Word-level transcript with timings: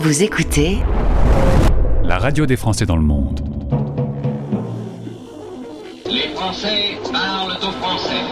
Vous 0.00 0.22
écoutez 0.22 0.78
la 2.04 2.18
radio 2.18 2.46
des 2.46 2.56
Français 2.56 2.86
dans 2.86 2.94
le 2.94 3.02
monde. 3.02 3.40
Les 6.06 6.28
Français 6.36 6.96
parlent 7.12 7.58
au 7.60 7.72
français. 7.72 8.22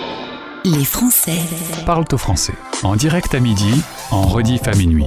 Les 0.64 0.84
Français 0.84 1.38
Parlent 1.84 2.04
au 2.12 2.18
français. 2.18 2.54
En 2.84 2.94
direct 2.94 3.34
à 3.34 3.40
midi, 3.40 3.82
en 4.12 4.22
rediff 4.22 4.68
à 4.68 4.76
minuit. 4.76 5.06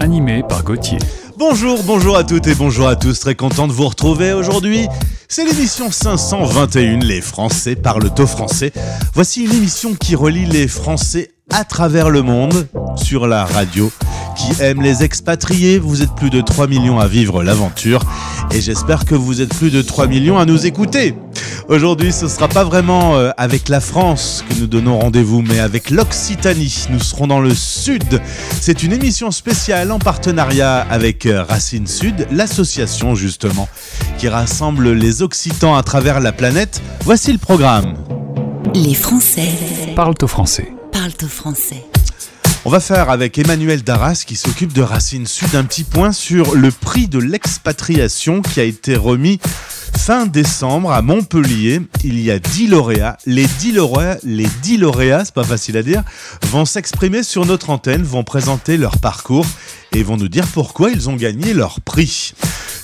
Animé 0.00 0.42
par 0.48 0.64
Gauthier. 0.64 0.98
Bonjour, 1.36 1.82
bonjour 1.84 2.16
à 2.16 2.24
toutes 2.24 2.46
et 2.46 2.54
bonjour 2.54 2.88
à 2.88 2.96
tous, 2.96 3.20
très 3.20 3.34
content 3.34 3.68
de 3.68 3.72
vous 3.72 3.88
retrouver 3.88 4.32
aujourd'hui. 4.32 4.88
C'est 5.28 5.44
l'émission 5.44 5.90
521, 5.90 7.00
Les 7.00 7.20
Français 7.20 7.76
parlent 7.76 8.10
au 8.18 8.26
français. 8.26 8.72
Voici 9.12 9.44
une 9.44 9.52
émission 9.52 9.94
qui 9.94 10.14
relie 10.14 10.46
les 10.46 10.68
Français 10.68 11.32
à 11.52 11.64
travers 11.64 12.08
le 12.08 12.22
monde 12.22 12.66
sur 12.96 13.26
la 13.26 13.44
radio 13.44 13.90
qui 14.36 14.62
aime 14.62 14.82
les 14.82 15.02
expatriés. 15.02 15.78
Vous 15.78 16.02
êtes 16.02 16.14
plus 16.14 16.30
de 16.30 16.40
3 16.40 16.66
millions 16.66 16.98
à 16.98 17.06
vivre 17.06 17.42
l'aventure 17.42 18.00
et 18.52 18.60
j'espère 18.60 19.04
que 19.04 19.14
vous 19.14 19.40
êtes 19.40 19.54
plus 19.54 19.70
de 19.70 19.82
3 19.82 20.06
millions 20.06 20.38
à 20.38 20.44
nous 20.44 20.66
écouter. 20.66 21.14
Aujourd'hui, 21.68 22.12
ce 22.12 22.28
sera 22.28 22.48
pas 22.48 22.64
vraiment 22.64 23.16
euh, 23.16 23.30
avec 23.36 23.68
la 23.68 23.80
France 23.80 24.44
que 24.48 24.54
nous 24.60 24.66
donnons 24.66 24.98
rendez-vous, 24.98 25.42
mais 25.42 25.60
avec 25.60 25.90
l'Occitanie. 25.90 26.86
Nous 26.90 27.00
serons 27.00 27.26
dans 27.26 27.40
le 27.40 27.54
sud. 27.54 28.20
C'est 28.60 28.82
une 28.82 28.92
émission 28.92 29.30
spéciale 29.30 29.90
en 29.90 29.98
partenariat 29.98 30.86
avec 30.90 31.26
euh, 31.26 31.42
Racine 31.42 31.86
Sud, 31.86 32.26
l'association 32.30 33.14
justement 33.14 33.68
qui 34.18 34.28
rassemble 34.28 34.92
les 34.92 35.22
Occitans 35.22 35.74
à 35.74 35.82
travers 35.82 36.20
la 36.20 36.32
planète. 36.32 36.82
Voici 37.04 37.32
le 37.32 37.38
programme. 37.38 37.94
Les 38.74 38.94
Français 38.94 39.48
Parlent 39.94 40.14
au 40.22 40.26
français. 40.26 40.72
parlent 40.92 41.12
au 41.22 41.28
français. 41.28 41.84
On 42.66 42.70
va 42.70 42.80
faire 42.80 43.10
avec 43.10 43.36
Emmanuel 43.36 43.82
Darras 43.82 44.24
qui 44.26 44.36
s'occupe 44.36 44.72
de 44.72 44.80
Racine 44.80 45.26
Sud 45.26 45.54
un 45.54 45.64
petit 45.64 45.84
point 45.84 46.12
sur 46.12 46.54
le 46.54 46.70
prix 46.70 47.08
de 47.08 47.18
l'expatriation 47.18 48.40
qui 48.40 48.58
a 48.58 48.62
été 48.62 48.96
remis 48.96 49.38
fin 49.98 50.24
décembre 50.24 50.90
à 50.90 51.02
Montpellier. 51.02 51.82
Il 52.04 52.18
y 52.20 52.30
a 52.30 52.38
10 52.38 52.68
lauréats. 52.68 53.18
Les 53.26 53.46
10 53.46 53.72
lauréats, 53.72 54.16
les 54.22 54.46
10 54.62 54.78
lauréats, 54.78 55.26
c'est 55.26 55.34
pas 55.34 55.44
facile 55.44 55.76
à 55.76 55.82
dire, 55.82 56.02
vont 56.46 56.64
s'exprimer 56.64 57.22
sur 57.22 57.44
notre 57.44 57.68
antenne, 57.68 58.02
vont 58.02 58.24
présenter 58.24 58.78
leur 58.78 58.96
parcours 58.96 59.46
et 59.94 60.02
vont 60.02 60.16
nous 60.16 60.28
dire 60.28 60.46
pourquoi 60.48 60.90
ils 60.90 61.08
ont 61.08 61.16
gagné 61.16 61.54
leur 61.54 61.80
prix. 61.80 62.34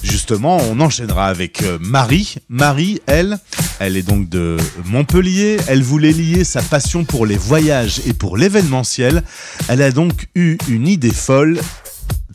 Justement, 0.03 0.59
on 0.71 0.81
enchaînera 0.81 1.27
avec 1.27 1.63
euh, 1.63 1.79
Marie. 1.81 2.37
Marie, 2.49 3.01
elle, 3.07 3.39
elle 3.81 3.97
est 3.97 4.03
donc 4.03 4.29
de 4.29 4.57
Montpellier. 4.87 5.59
Elle 5.67 5.83
voulait 5.83 6.13
lier 6.13 6.45
sa 6.45 6.63
passion 6.63 7.05
pour 7.05 7.27
les 7.27 7.37
voyages 7.37 8.01
et 8.07 8.15
pour 8.15 8.37
l'événementiel. 8.37 9.23
Elle 9.69 9.83
a 9.83 9.91
donc 9.91 10.29
eu 10.35 10.57
une 10.69 10.89
idée 10.89 11.13
folle 11.13 11.61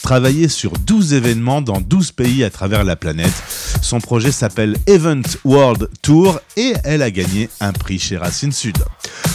travailler 0.01 0.49
sur 0.49 0.73
12 0.73 1.13
événements 1.13 1.61
dans 1.61 1.81
12 1.81 2.11
pays 2.11 2.43
à 2.43 2.49
travers 2.49 2.83
la 2.83 2.95
planète. 2.95 3.33
Son 3.81 3.99
projet 3.99 4.31
s'appelle 4.31 4.77
Event 4.87 5.21
World 5.43 5.89
Tour 6.01 6.39
et 6.57 6.73
elle 6.83 7.01
a 7.01 7.11
gagné 7.11 7.49
un 7.59 7.71
prix 7.73 7.99
chez 7.99 8.17
Racine 8.17 8.51
Sud. 8.51 8.77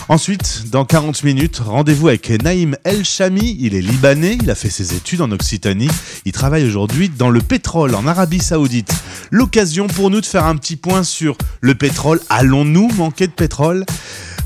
Ensuite, 0.08 0.64
dans 0.70 0.84
40 0.84 1.24
minutes, 1.24 1.58
rendez-vous 1.64 2.08
avec 2.08 2.30
Naïm 2.42 2.76
El 2.84 3.04
Chami. 3.04 3.56
Il 3.60 3.74
est 3.74 3.80
libanais, 3.80 4.38
il 4.42 4.50
a 4.50 4.54
fait 4.54 4.70
ses 4.70 4.94
études 4.94 5.20
en 5.20 5.30
Occitanie. 5.30 5.90
Il 6.24 6.32
travaille 6.32 6.64
aujourd'hui 6.64 7.08
dans 7.08 7.30
le 7.30 7.40
pétrole 7.40 7.94
en 7.94 8.06
Arabie 8.06 8.40
Saoudite. 8.40 8.92
L'occasion 9.30 9.86
pour 9.86 10.10
nous 10.10 10.20
de 10.20 10.26
faire 10.26 10.46
un 10.46 10.56
petit 10.56 10.76
point 10.76 11.04
sur 11.04 11.36
le 11.60 11.74
pétrole. 11.74 12.20
Allons-nous 12.28 12.88
manquer 12.94 13.26
de 13.26 13.32
pétrole? 13.32 13.84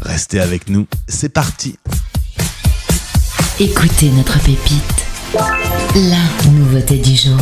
Restez 0.02 0.40
avec 0.40 0.68
nous, 0.68 0.86
c'est 1.08 1.30
parti. 1.30 1.78
Écoutez 3.58 4.10
notre 4.10 4.38
pépite. 4.40 5.03
La 5.36 6.50
nouveauté 6.52 6.98
du 6.98 7.16
jour. 7.16 7.36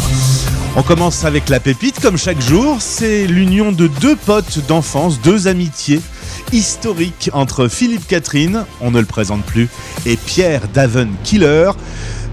On 0.76 0.82
commence 0.82 1.26
avec 1.26 1.50
la 1.50 1.60
pépite, 1.60 2.00
comme 2.00 2.16
chaque 2.16 2.40
jour. 2.40 2.78
C'est 2.80 3.26
l'union 3.26 3.70
de 3.70 3.86
deux 3.86 4.16
potes 4.16 4.60
d'enfance, 4.66 5.20
deux 5.20 5.46
amitiés 5.46 6.00
historiques 6.52 7.28
entre 7.34 7.68
Philippe 7.68 8.06
Catherine, 8.06 8.64
on 8.80 8.90
ne 8.90 9.00
le 9.00 9.04
présente 9.04 9.44
plus, 9.44 9.68
et 10.06 10.16
Pierre 10.16 10.68
Daven 10.72 11.12
Killer. 11.22 11.72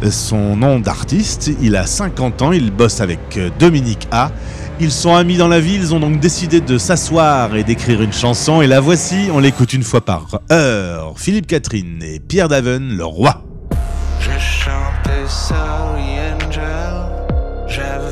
Son 0.09 0.55
nom 0.55 0.79
d'artiste, 0.79 1.51
il 1.61 1.75
a 1.75 1.85
50 1.85 2.41
ans, 2.41 2.51
il 2.53 2.71
bosse 2.71 3.01
avec 3.01 3.19
euh, 3.35 3.49
Dominique 3.59 4.07
A. 4.11 4.31
Ils 4.79 4.91
sont 4.91 5.13
amis 5.13 5.35
dans 5.35 5.49
la 5.49 5.59
vie, 5.59 5.75
ils 5.75 5.93
ont 5.93 5.99
donc 5.99 6.21
décidé 6.21 6.61
de 6.61 6.77
s'asseoir 6.77 7.57
et 7.57 7.65
d'écrire 7.65 8.01
une 8.01 8.13
chanson, 8.13 8.61
et 8.61 8.67
la 8.67 8.79
voici, 8.79 9.27
on 9.33 9.39
l'écoute 9.39 9.73
une 9.73 9.83
fois 9.83 9.99
par 9.99 10.39
heure. 10.53 11.15
Philippe 11.17 11.47
Catherine 11.47 12.01
et 12.01 12.21
Pierre 12.21 12.47
Daven, 12.47 12.95
le 12.95 13.03
roi. 13.03 13.43
Je 14.19 14.37
chantais 14.37 15.27
Sorry 15.27 16.19
Angel, 16.19 16.93
j'avais 17.67 18.08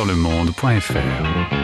françaisdanslemonde.fr 0.00 1.50
Just 1.50 1.59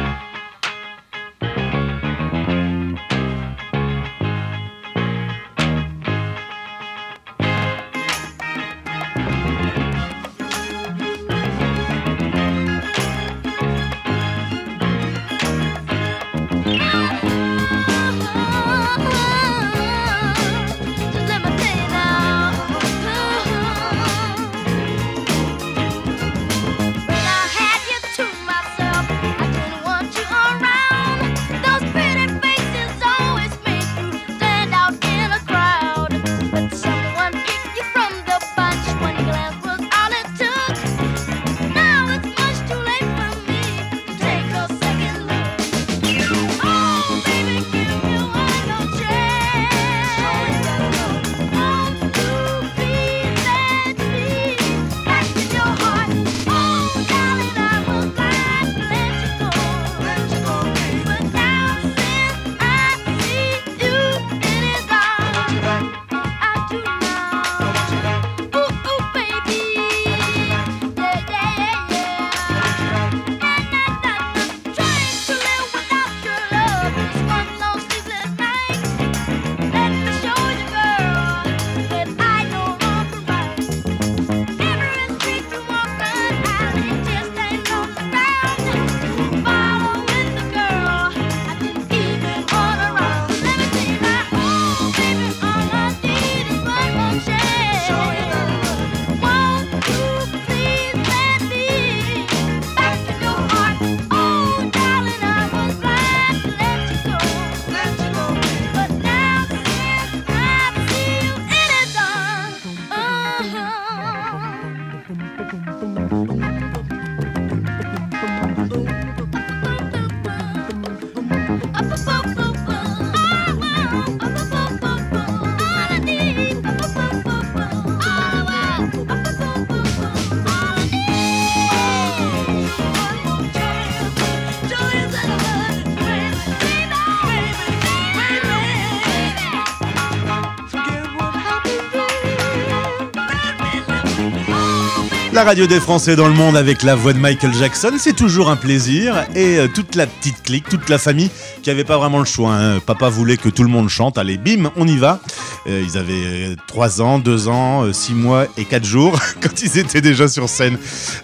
La 145.36 145.44
radio 145.44 145.66
des 145.66 145.80
Français 145.80 146.16
dans 146.16 146.28
le 146.28 146.32
monde 146.32 146.56
avec 146.56 146.82
la 146.82 146.94
voix 146.94 147.12
de 147.12 147.18
Michael 147.18 147.52
Jackson, 147.52 147.92
c'est 147.98 148.16
toujours 148.16 148.48
un 148.48 148.56
plaisir. 148.56 149.26
Et 149.34 149.58
euh, 149.58 149.68
toute 149.68 149.94
la 149.94 150.06
petite 150.06 150.42
clique, 150.42 150.66
toute 150.66 150.88
la 150.88 150.96
famille 150.96 151.30
qui 151.62 151.68
avait 151.68 151.84
pas 151.84 151.98
vraiment 151.98 152.20
le 152.20 152.24
choix. 152.24 152.54
hein. 152.54 152.80
Papa 152.80 153.10
voulait 153.10 153.36
que 153.36 153.50
tout 153.50 153.62
le 153.62 153.68
monde 153.68 153.90
chante. 153.90 154.16
Allez, 154.16 154.38
bim, 154.38 154.70
on 154.76 154.88
y 154.88 154.96
va. 154.96 155.20
Euh, 155.66 155.84
ils 155.86 155.98
avaient 155.98 156.56
3 156.68 157.02
ans, 157.02 157.18
2 157.18 157.48
ans, 157.48 157.92
6 157.92 158.14
mois 158.14 158.46
et 158.56 158.64
4 158.64 158.86
jours 158.86 159.20
quand 159.42 159.60
ils 159.60 159.76
étaient 159.76 160.00
déjà 160.00 160.26
sur 160.26 160.48
scène. 160.48 160.78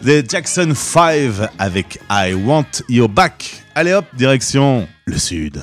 The 0.05 0.29
Jackson 0.31 0.75
5 0.77 1.49
avec 1.59 1.99
I 2.11 2.35
Want 2.35 2.67
Your 2.91 3.09
Back. 3.09 3.65
Allez 3.75 3.95
hop, 3.95 4.05
direction 4.13 4.89
le 5.07 5.17
sud. 5.17 5.63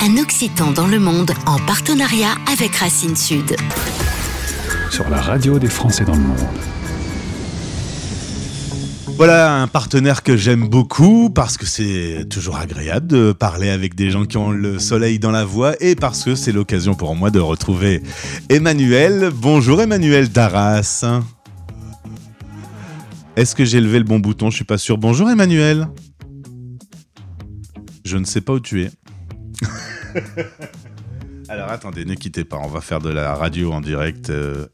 Un 0.00 0.16
Occitan 0.20 0.72
dans 0.72 0.88
le 0.88 0.98
monde 0.98 1.30
en 1.46 1.60
partenariat 1.60 2.34
avec 2.52 2.74
Racine 2.74 3.14
Sud. 3.14 3.54
sur 4.90 5.08
la 5.08 5.20
radio 5.20 5.60
des 5.60 5.68
Français 5.68 6.04
dans 6.04 6.14
le 6.16 6.20
monde. 6.22 6.48
Voilà 9.16 9.62
un 9.62 9.66
partenaire 9.66 10.22
que 10.22 10.36
j'aime 10.36 10.68
beaucoup 10.68 11.30
parce 11.30 11.56
que 11.56 11.64
c'est 11.64 12.26
toujours 12.28 12.56
agréable 12.56 13.06
de 13.06 13.32
parler 13.32 13.70
avec 13.70 13.94
des 13.94 14.10
gens 14.10 14.26
qui 14.26 14.36
ont 14.36 14.50
le 14.50 14.78
soleil 14.78 15.18
dans 15.18 15.30
la 15.30 15.46
voix 15.46 15.74
et 15.80 15.94
parce 15.96 16.22
que 16.22 16.34
c'est 16.34 16.52
l'occasion 16.52 16.94
pour 16.94 17.16
moi 17.16 17.30
de 17.30 17.40
retrouver 17.40 18.02
Emmanuel. 18.50 19.30
Bonjour 19.34 19.80
Emmanuel 19.80 20.28
Darras. 20.28 21.04
Est-ce 23.36 23.54
que 23.54 23.64
j'ai 23.64 23.80
levé 23.80 23.98
le 23.98 24.04
bon 24.04 24.18
bouton? 24.18 24.50
Je 24.50 24.56
suis 24.56 24.64
pas 24.64 24.76
sûr. 24.78 24.98
Bonjour 24.98 25.30
Emmanuel. 25.30 25.88
Je 28.04 28.18
ne 28.18 28.24
sais 28.24 28.42
pas 28.42 28.52
où 28.52 28.60
tu 28.60 28.82
es. 28.82 28.90
Alors 31.48 31.70
attendez, 31.70 32.04
ne 32.04 32.14
quittez 32.14 32.44
pas, 32.44 32.58
on 32.62 32.68
va 32.68 32.80
faire 32.82 32.98
de 33.00 33.08
la 33.08 33.34
radio 33.34 33.72
en 33.72 33.80
direct. 33.80 34.28
euh, 34.30 34.66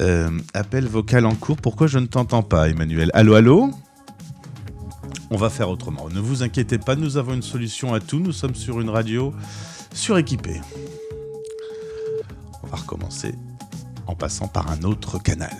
euh, 0.00 0.30
appel 0.54 0.86
vocal 0.86 1.26
en 1.26 1.34
cours. 1.34 1.56
Pourquoi 1.56 1.86
je 1.86 1.98
ne 1.98 2.06
t'entends 2.06 2.42
pas, 2.42 2.68
Emmanuel 2.68 3.10
Allô, 3.14 3.34
allô 3.34 3.70
On 5.30 5.36
va 5.36 5.50
faire 5.50 5.68
autrement. 5.68 6.08
Ne 6.08 6.20
vous 6.20 6.42
inquiétez 6.42 6.78
pas, 6.78 6.96
nous 6.96 7.16
avons 7.16 7.34
une 7.34 7.42
solution 7.42 7.94
à 7.94 8.00
tout. 8.00 8.18
Nous 8.18 8.32
sommes 8.32 8.54
sur 8.54 8.80
une 8.80 8.90
radio 8.90 9.34
suréquipée. 9.92 10.60
On 12.62 12.66
va 12.66 12.76
recommencer 12.76 13.34
en 14.06 14.14
passant 14.14 14.48
par 14.48 14.70
un 14.70 14.82
autre 14.82 15.22
canal. 15.22 15.56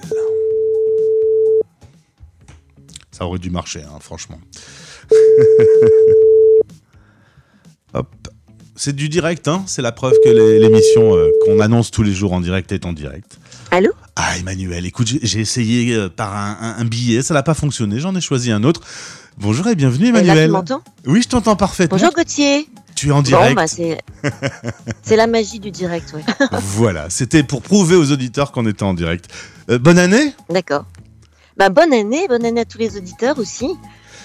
Ça 3.11 3.27
aurait 3.27 3.39
dû 3.39 3.51
marcher, 3.51 3.83
hein, 3.83 3.99
franchement. 4.01 4.39
C'est 8.83 8.97
du 8.97 9.11
direct, 9.11 9.47
hein 9.47 9.63
c'est 9.67 9.83
la 9.83 9.93
preuve 9.93 10.15
que 10.25 10.31
l'émission 10.31 11.15
euh, 11.15 11.29
qu'on 11.45 11.61
annonce 11.61 11.91
tous 11.91 12.03
les 12.03 12.15
jours 12.15 12.33
en 12.33 12.41
direct 12.41 12.73
est 12.73 12.87
en 12.87 12.95
direct. 12.95 13.37
Allô? 13.71 13.91
Ah, 14.17 14.39
Emmanuel, 14.39 14.87
écoute, 14.87 15.07
j'ai- 15.23 15.41
essayé 15.41 15.95
euh, 15.95 16.09
par 16.09 16.35
un, 16.35 16.57
un- 16.63 16.77
un 16.81 16.85
billet, 16.87 17.21
ça 17.21 17.35
n'a 17.35 17.43
pas 17.43 17.53
fonctionné, 17.53 18.01
j'en 18.01 18.15
ai 18.17 18.23
choisi 18.23 18.51
un 18.51 18.65
autre. 18.65 18.81
Bonjour 19.37 19.67
et 19.69 19.75
bienvenue, 19.75 20.11
Là, 20.13 20.21
tu 20.21 20.25
Emmanuel. 20.25 20.51
m'entends? 20.51 20.83
Oui, 21.07 21.21
je 21.21 21.29
t'entends 21.29 21.57
parfaitement. 21.57 21.99
Bonjour 21.99 22.15
Gauthier. 22.15 22.71
Tu 22.95 23.09
es 23.09 23.13
en 23.13 23.17
Bon, 23.17 23.21
direct. 23.23 23.55
bah, 23.55 23.67
c'est 25.03 25.17
la 25.17 25.27
magie 25.27 25.61
du 25.61 25.71
direct, 25.71 26.15
oui. 26.17 26.23
voilà, 26.63 27.11
c'était 27.11 27.43
pour 27.43 27.61
prouver 27.61 27.97
aux 27.97 28.11
auditeurs 28.13 28.51
qu'on 28.51 28.67
était 28.67 28.83
en 28.83 28.95
direct. 28.95 29.27
Euh, 29.69 29.79
bonne 29.79 29.99
année 29.99 30.33
D'accord. 30.49 30.87
Bah, 31.59 31.69
bonne 31.69 31.93
année, 31.93 32.27
bonne 32.29 32.47
année 32.47 32.63
à 32.63 32.65
tous 32.65 32.79
les 32.79 32.97
auditeurs 32.97 33.39
aussi. 33.39 33.69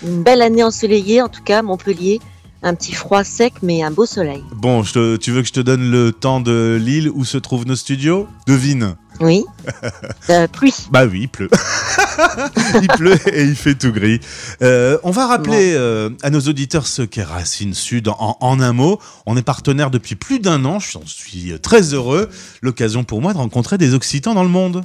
Une 0.01 0.23
belle 0.23 0.41
année 0.41 0.63
ensoleillée, 0.63 1.21
en 1.21 1.27
tout 1.27 1.43
cas, 1.43 1.61
Montpellier. 1.61 2.21
Un 2.67 2.73
petit 2.73 2.93
froid 2.93 3.23
sec, 3.23 3.53
mais 3.61 3.83
un 3.83 3.91
beau 3.91 4.07
soleil. 4.07 4.43
Bon, 4.55 4.81
je 4.81 4.93
te- 4.93 5.15
tu 5.17 5.31
veux 5.31 5.43
que 5.43 5.47
je 5.47 5.53
te 5.53 5.59
donne 5.59 5.91
le 5.91 6.11
temps 6.11 6.41
de 6.41 6.79
l'île 6.81 7.11
où 7.13 7.23
se 7.23 7.37
trouvent 7.37 7.67
nos 7.67 7.75
studios? 7.75 8.27
Devine. 8.47 8.95
Oui. 9.21 9.45
Euh, 10.31 10.47
pluie. 10.47 10.73
Bah 10.89 11.05
oui, 11.05 11.21
il 11.21 11.29
pleut. 11.29 11.49
il 12.81 12.87
pleut 12.87 13.17
et 13.31 13.43
il 13.43 13.55
fait 13.55 13.75
tout 13.75 13.91
gris. 13.91 14.19
Euh, 14.63 14.97
on 15.03 15.11
va 15.11 15.27
rappeler 15.27 15.73
euh, 15.75 16.09
à 16.23 16.31
nos 16.31 16.39
auditeurs 16.41 16.87
ce 16.87 17.03
qu'est 17.03 17.21
Racine 17.23 17.75
Sud 17.75 18.07
en, 18.07 18.37
en 18.39 18.59
un 18.59 18.73
mot. 18.73 18.99
On 19.27 19.37
est 19.37 19.43
partenaire 19.43 19.91
depuis 19.91 20.15
plus 20.15 20.39
d'un 20.39 20.65
an, 20.65 20.79
j'en 20.79 21.05
suis 21.05 21.53
très 21.61 21.93
heureux. 21.93 22.29
L'occasion 22.63 23.03
pour 23.03 23.21
moi 23.21 23.33
de 23.33 23.37
rencontrer 23.37 23.77
des 23.77 23.93
Occitans 23.93 24.33
dans 24.33 24.41
le 24.43 24.49
monde. 24.49 24.83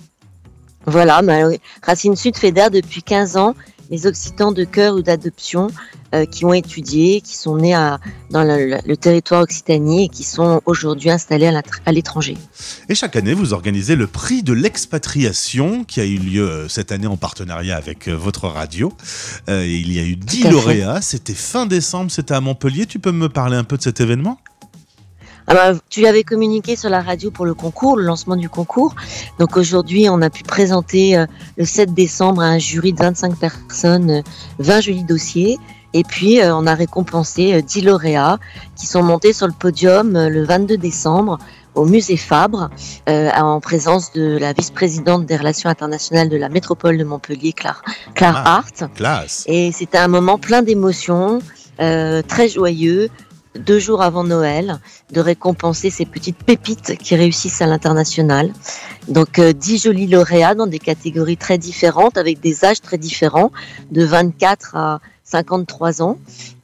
Voilà, 0.84 1.22
bah. 1.22 1.38
Racine 1.82 2.16
Sud 2.16 2.36
fédère 2.36 2.70
depuis 2.70 3.02
15 3.02 3.38
ans 3.38 3.54
les 3.90 4.06
Occitans 4.06 4.52
de 4.52 4.64
cœur 4.64 4.94
ou 4.94 5.02
d'adoption 5.02 5.68
euh, 6.14 6.24
qui 6.24 6.44
ont 6.44 6.52
étudié, 6.52 7.20
qui 7.20 7.36
sont 7.36 7.56
nés 7.56 7.74
à, 7.74 7.98
dans 8.30 8.44
le, 8.44 8.96
territoire 8.96 9.42
occitanie 9.42 10.04
et 10.04 10.08
qui 10.08 10.24
sont 10.24 10.60
aujourd'hui 10.66 11.10
installés 11.10 11.50
à 11.86 11.92
l'étranger. 11.92 12.36
Et 12.88 12.94
chaque 12.94 13.16
année, 13.16 13.34
vous 13.34 13.52
organisez 13.52 13.96
le 13.96 14.06
prix 14.06 14.42
de 14.42 14.52
l'expatriation 14.52 15.84
qui 15.84 16.00
a 16.00 16.04
eu 16.04 16.18
lieu 16.18 16.48
euh, 16.48 16.68
cette 16.68 16.92
année 16.92 17.06
en 17.06 17.16
partenariat 17.16 17.76
avec 17.76 18.08
euh, 18.08 18.14
votre 18.14 18.48
radio. 18.48 18.92
Euh, 19.48 19.66
il 19.66 19.92
y 19.92 19.98
a 19.98 20.02
eu 20.02 20.16
10 20.16 20.40
Tout 20.40 20.46
à 20.46 20.50
fait. 20.50 20.54
lauréats. 20.54 21.00
C'était 21.00 21.34
fin 21.34 21.66
décembre, 21.66 22.10
c'était 22.10 22.34
à 22.34 22.40
Montpellier. 22.40 22.86
Tu 22.86 22.98
peux 22.98 23.12
me 23.12 23.28
parler 23.28 23.56
un 23.56 23.64
peu 23.64 23.76
de 23.76 23.82
cet 23.82 24.00
événement? 24.00 24.38
Alors, 25.50 25.80
tu 25.88 26.06
avais 26.06 26.22
communiqué 26.22 26.76
sur 26.76 26.90
la 26.90 27.02
radio 27.02 27.32
pour 27.32 27.44
le 27.44 27.54
concours, 27.54 27.96
le 27.96 28.04
lancement 28.04 28.36
du 28.36 28.48
concours. 28.48 28.94
Donc 29.40 29.56
aujourd'hui, 29.56 30.08
on 30.08 30.22
a 30.22 30.30
pu 30.30 30.44
présenter 30.44 31.18
euh, 31.18 31.26
le 31.56 31.64
7 31.64 31.92
décembre 31.92 32.40
à 32.40 32.44
un 32.44 32.58
jury 32.58 32.92
de 32.92 33.00
25 33.00 33.34
personnes, 33.36 34.10
euh, 34.10 34.22
20 34.60 34.80
jolis 34.80 35.02
dossiers. 35.02 35.58
Et 35.92 36.04
puis, 36.04 36.40
euh, 36.40 36.54
on 36.54 36.68
a 36.68 36.74
récompensé 36.76 37.52
euh, 37.54 37.62
10 37.62 37.80
lauréats 37.82 38.38
qui 38.76 38.86
sont 38.86 39.02
montés 39.02 39.32
sur 39.32 39.48
le 39.48 39.52
podium 39.52 40.14
euh, 40.14 40.28
le 40.28 40.44
22 40.44 40.76
décembre 40.76 41.36
au 41.74 41.84
musée 41.84 42.16
Fabre, 42.16 42.70
euh, 43.08 43.30
en 43.32 43.58
présence 43.58 44.12
de 44.12 44.38
la 44.38 44.52
vice-présidente 44.52 45.26
des 45.26 45.36
relations 45.36 45.68
internationales 45.68 46.28
de 46.28 46.36
la 46.36 46.48
métropole 46.48 46.96
de 46.96 47.02
Montpellier, 47.02 47.52
Claire, 47.54 47.82
Claire 48.14 48.40
Ah. 48.44 48.58
Hart. 48.58 48.84
Classe. 48.94 49.44
Et 49.48 49.72
c'était 49.72 49.98
un 49.98 50.08
moment 50.08 50.38
plein 50.38 50.62
d'émotions, 50.62 51.40
euh, 51.80 52.22
très 52.22 52.48
joyeux, 52.48 53.08
deux 53.58 53.78
jours 53.78 54.02
avant 54.02 54.24
Noël, 54.24 54.78
de 55.12 55.20
récompenser 55.20 55.90
ces 55.90 56.06
petites 56.06 56.38
pépites 56.38 56.96
qui 56.98 57.16
réussissent 57.16 57.62
à 57.62 57.66
l'international. 57.66 58.52
Donc 59.08 59.38
euh, 59.38 59.52
dix 59.52 59.82
jolis 59.82 60.06
lauréats 60.06 60.54
dans 60.54 60.66
des 60.66 60.78
catégories 60.78 61.36
très 61.36 61.58
différentes, 61.58 62.16
avec 62.16 62.40
des 62.40 62.64
âges 62.64 62.80
très 62.80 62.98
différents, 62.98 63.50
de 63.90 64.04
24 64.04 64.76
à 64.76 65.00
53 65.24 66.02
ans, 66.02 66.18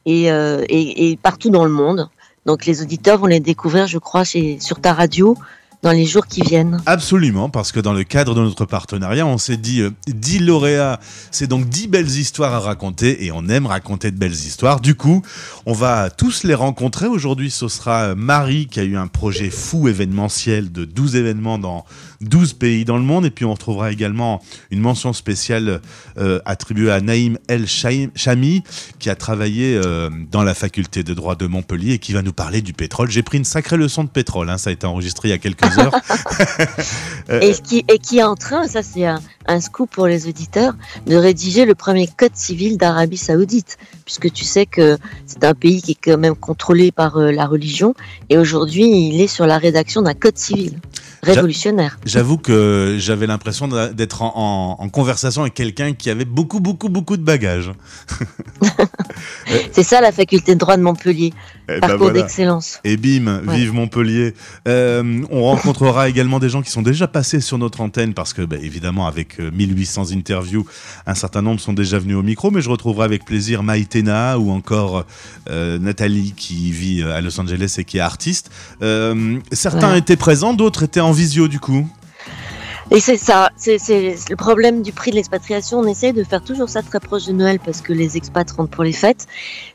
et, 0.05 0.31
euh, 0.31 0.63
et, 0.69 1.11
et 1.11 1.17
partout 1.17 1.49
dans 1.49 1.65
le 1.65 1.71
monde. 1.71 2.09
Donc 2.45 2.65
les 2.65 2.81
auditeurs 2.81 3.17
vont 3.17 3.25
les 3.25 3.41
découvrir, 3.41 3.87
je 3.87 3.97
crois, 3.97 4.23
chez, 4.23 4.57
sur 4.59 4.79
ta 4.79 4.93
radio 4.93 5.35
dans 5.83 5.91
les 5.91 6.05
jours 6.05 6.25
qui 6.25 6.41
viennent. 6.41 6.81
Absolument, 6.85 7.49
parce 7.49 7.71
que 7.71 7.79
dans 7.79 7.93
le 7.93 8.03
cadre 8.03 8.33
de 8.33 8.41
notre 8.41 8.65
partenariat, 8.65 9.25
on 9.25 9.37
s'est 9.37 9.57
dit 9.57 9.81
euh, 9.81 9.91
10 10.07 10.39
lauréats, 10.39 10.99
c'est 11.31 11.47
donc 11.47 11.69
10 11.69 11.87
belles 11.87 12.09
histoires 12.09 12.53
à 12.53 12.59
raconter 12.59 13.25
et 13.25 13.31
on 13.31 13.47
aime 13.47 13.67
raconter 13.67 14.11
de 14.11 14.17
belles 14.17 14.31
histoires. 14.31 14.81
Du 14.81 14.95
coup, 14.95 15.21
on 15.65 15.73
va 15.73 16.09
tous 16.09 16.43
les 16.43 16.55
rencontrer. 16.55 17.07
Aujourd'hui, 17.07 17.51
ce 17.51 17.67
sera 17.67 18.09
euh, 18.09 18.15
Marie 18.15 18.67
qui 18.67 18.79
a 18.79 18.83
eu 18.83 18.97
un 18.97 19.07
projet 19.07 19.49
fou 19.49 19.87
événementiel 19.87 20.71
de 20.71 20.85
12 20.85 21.15
événements 21.15 21.59
dans 21.59 21.85
12 22.21 22.53
pays 22.53 22.85
dans 22.85 22.97
le 22.97 23.03
monde. 23.03 23.25
Et 23.25 23.31
puis, 23.31 23.45
on 23.45 23.53
retrouvera 23.53 23.91
également 23.91 24.41
une 24.71 24.79
mention 24.79 25.13
spéciale 25.13 25.81
euh, 26.17 26.39
attribuée 26.45 26.91
à 26.91 27.01
Naïm 27.01 27.37
El 27.47 27.67
Chami 27.67 28.63
qui 28.99 29.09
a 29.09 29.15
travaillé 29.15 29.75
euh, 29.75 30.09
dans 30.31 30.43
la 30.43 30.53
faculté 30.53 31.03
de 31.03 31.13
droit 31.13 31.35
de 31.35 31.47
Montpellier 31.47 31.93
et 31.93 31.99
qui 31.99 32.13
va 32.13 32.21
nous 32.21 32.33
parler 32.33 32.61
du 32.61 32.73
pétrole. 32.73 33.09
J'ai 33.09 33.23
pris 33.23 33.37
une 33.37 33.45
sacrée 33.45 33.77
leçon 33.77 34.03
de 34.03 34.09
pétrole, 34.09 34.49
hein, 34.49 34.57
ça 34.57 34.69
a 34.69 34.73
été 34.73 34.85
enregistré 34.85 35.29
il 35.29 35.31
y 35.31 35.33
a 35.33 35.37
quelques 35.37 35.77
heures. 35.77 35.95
Euh, 37.29 37.41
Et 37.41 37.53
qui, 37.53 37.83
et 37.89 37.99
qui 37.99 38.19
est 38.19 38.23
en 38.23 38.35
train, 38.35 38.67
ça 38.67 38.81
c'est 38.81 39.05
un, 39.05 39.19
un 39.47 39.61
scoop 39.61 39.89
pour 39.91 40.07
les 40.07 40.27
auditeurs, 40.27 40.73
de 41.05 41.15
rédiger 41.15 41.65
le 41.65 41.75
premier 41.75 42.07
code 42.07 42.35
civil 42.35 42.77
d'Arabie 42.77 43.17
Saoudite, 43.17 43.77
puisque 44.05 44.31
tu 44.31 44.43
sais 44.45 44.65
que 44.65 44.97
c'est 45.25 45.43
un 45.43 45.53
pays 45.53 45.81
qui 45.81 45.91
est 45.91 45.97
quand 46.03 46.17
même 46.17 46.35
contrôlé 46.35 46.91
par 46.91 47.17
euh, 47.17 47.31
la 47.31 47.45
religion, 47.47 47.93
et 48.29 48.37
aujourd'hui 48.37 48.85
il 49.09 49.21
est 49.21 49.27
sur 49.27 49.45
la 49.47 49.57
rédaction 49.57 50.01
d'un 50.01 50.13
code 50.13 50.37
civil 50.37 50.79
révolutionnaire. 51.23 51.97
J'avoue 52.05 52.37
que 52.37 52.95
j'avais 52.99 53.25
l'impression 53.27 53.67
d'être 53.67 54.21
en, 54.21 54.33
en- 54.35 54.83
en 54.83 54.89
conversation 54.89 55.41
avec 55.41 55.55
quelqu'un 55.55 55.93
qui 55.93 56.09
avait 56.11 56.25
beaucoup, 56.25 56.59
beaucoup, 56.59 56.89
beaucoup 56.89 57.17
de 57.17 57.23
bagages. 57.23 57.71
C'est 59.71 59.83
ça 59.83 60.01
la 60.01 60.11
faculté 60.11 60.53
de 60.53 60.59
droit 60.59 60.77
de 60.77 60.81
Montpellier, 60.83 61.33
Eh 61.67 61.73
ben 61.73 61.79
parcours 61.81 61.97
voilà. 62.07 62.21
d'excellence. 62.21 62.79
Et 62.83 62.97
bim, 62.97 63.41
Ouais. 63.47 63.55
vive 63.57 63.73
Montpellier. 63.73 64.33
Euh, 64.67 65.23
on 65.31 65.43
rencontrera 65.43 66.09
également 66.09 66.39
des 66.39 66.49
gens 66.49 66.61
qui 66.61 66.69
sont 66.71 66.81
déjà 66.81 67.07
passés 67.07 67.41
sur 67.41 67.57
notre 67.57 67.81
antenne 67.81 68.13
parce 68.13 68.33
que, 68.33 68.41
bah, 68.43 68.57
évidemment, 68.61 69.07
avec 69.07 69.36
euh, 69.39 69.51
1800 69.51 70.11
interviews, 70.11 70.65
un 71.05 71.15
certain 71.15 71.41
nombre 71.41 71.59
sont 71.59 71.73
déjà 71.73 71.99
venus 71.99 72.15
au 72.15 72.23
micro, 72.23 72.51
mais 72.51 72.61
je 72.61 72.69
retrouverai 72.69 73.05
avec 73.05 73.25
plaisir 73.25 73.63
Maïtena 73.63 74.39
ou 74.39 74.51
encore 74.51 75.05
euh, 75.49 75.77
Nathalie 75.79 76.33
qui 76.35 76.71
vit 76.71 77.01
euh, 77.01 77.15
à 77.15 77.21
Los 77.21 77.39
Angeles 77.39 77.75
et 77.77 77.83
qui 77.85 77.97
est 77.97 78.01
artiste. 78.01 78.49
Euh, 78.81 79.39
certains 79.51 79.91
Ouais. 79.91 79.99
étaient 79.99 80.15
présents, 80.17 80.53
d'autres 80.53 80.83
étaient 80.83 80.99
en 80.99 81.11
visio 81.11 81.47
du 81.47 81.59
coup. 81.59 81.87
Et 82.89 83.01
c'est 83.01 83.17
ça, 83.17 83.49
c'est 83.57 83.77
le 84.29 84.35
problème 84.37 84.81
du 84.81 84.93
prix 84.93 85.11
de 85.11 85.17
l'expatriation. 85.17 85.79
On 85.79 85.87
essaye 85.87 86.13
de 86.13 86.23
faire 86.23 86.41
toujours 86.41 86.69
ça 86.69 86.81
très 86.81 87.01
proche 87.01 87.25
de 87.25 87.33
Noël 87.33 87.59
parce 87.59 87.81
que 87.81 87.91
les 87.91 88.15
expats 88.15 88.49
rentrent 88.51 88.69
pour 88.71 88.85
les 88.85 88.93
fêtes. 88.93 89.27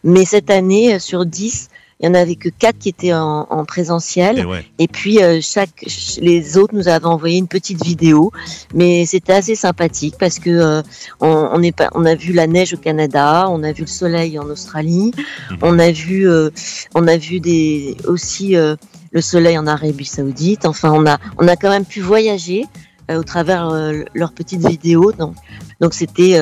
Mais 0.02 0.24
cette 0.24 0.48
année, 0.48 0.94
euh, 0.94 0.98
sur 0.98 1.26
10, 1.26 1.68
il 2.02 2.06
y 2.06 2.08
en 2.10 2.14
avait 2.14 2.34
que 2.34 2.48
4 2.48 2.78
qui 2.78 2.88
étaient 2.88 3.12
en, 3.14 3.46
en 3.48 3.64
présentiel. 3.64 4.40
Et 4.40 4.44
ouais. 4.44 4.64
Et 4.80 4.88
puis 4.88 5.22
euh, 5.22 5.38
chaque, 5.40 5.84
ch- 5.86 6.18
les 6.20 6.58
autres 6.58 6.74
nous 6.74 6.88
avaient 6.88 7.06
envoyé 7.06 7.38
une 7.38 7.46
petite 7.48 7.84
vidéo, 7.84 8.32
mais 8.74 9.06
c'était 9.06 9.32
assez 9.34 9.54
sympathique 9.54 10.16
parce 10.18 10.38
que 10.40 10.50
euh, 10.50 10.82
on, 11.20 11.28
on, 11.28 11.62
est 11.62 11.70
pas, 11.76 11.90
on 11.94 12.04
a 12.04 12.14
vu 12.16 12.32
la 12.32 12.46
neige 12.48 12.74
au 12.74 12.76
Canada, 12.76 13.46
on 13.48 13.62
a 13.62 13.70
vu 13.72 13.82
le 13.82 13.86
soleil 13.88 14.38
en 14.38 14.44
Australie, 14.50 15.12
Mhm. 15.50 15.58
on 15.62 15.78
a 15.78 15.90
vu, 15.92 16.28
euh, 16.28 16.50
on 16.94 17.06
a 17.06 17.16
vu 17.16 17.38
des 17.40 17.96
aussi 18.06 18.54
le 18.54 19.20
soleil 19.20 19.56
en 19.58 19.66
Arabie 19.66 20.04
Saoudite. 20.04 20.66
Enfin, 20.66 20.90
on 20.92 21.06
a, 21.06 21.18
on 21.38 21.46
a 21.46 21.56
quand 21.56 21.70
même 21.70 21.84
pu 21.84 22.00
voyager 22.00 22.64
au 23.10 23.22
travers 23.22 23.70
leurs 24.14 24.32
petites 24.32 24.66
vidéos. 24.66 25.12
Donc, 25.12 25.34
donc 25.80 25.92
c'était, 25.94 26.38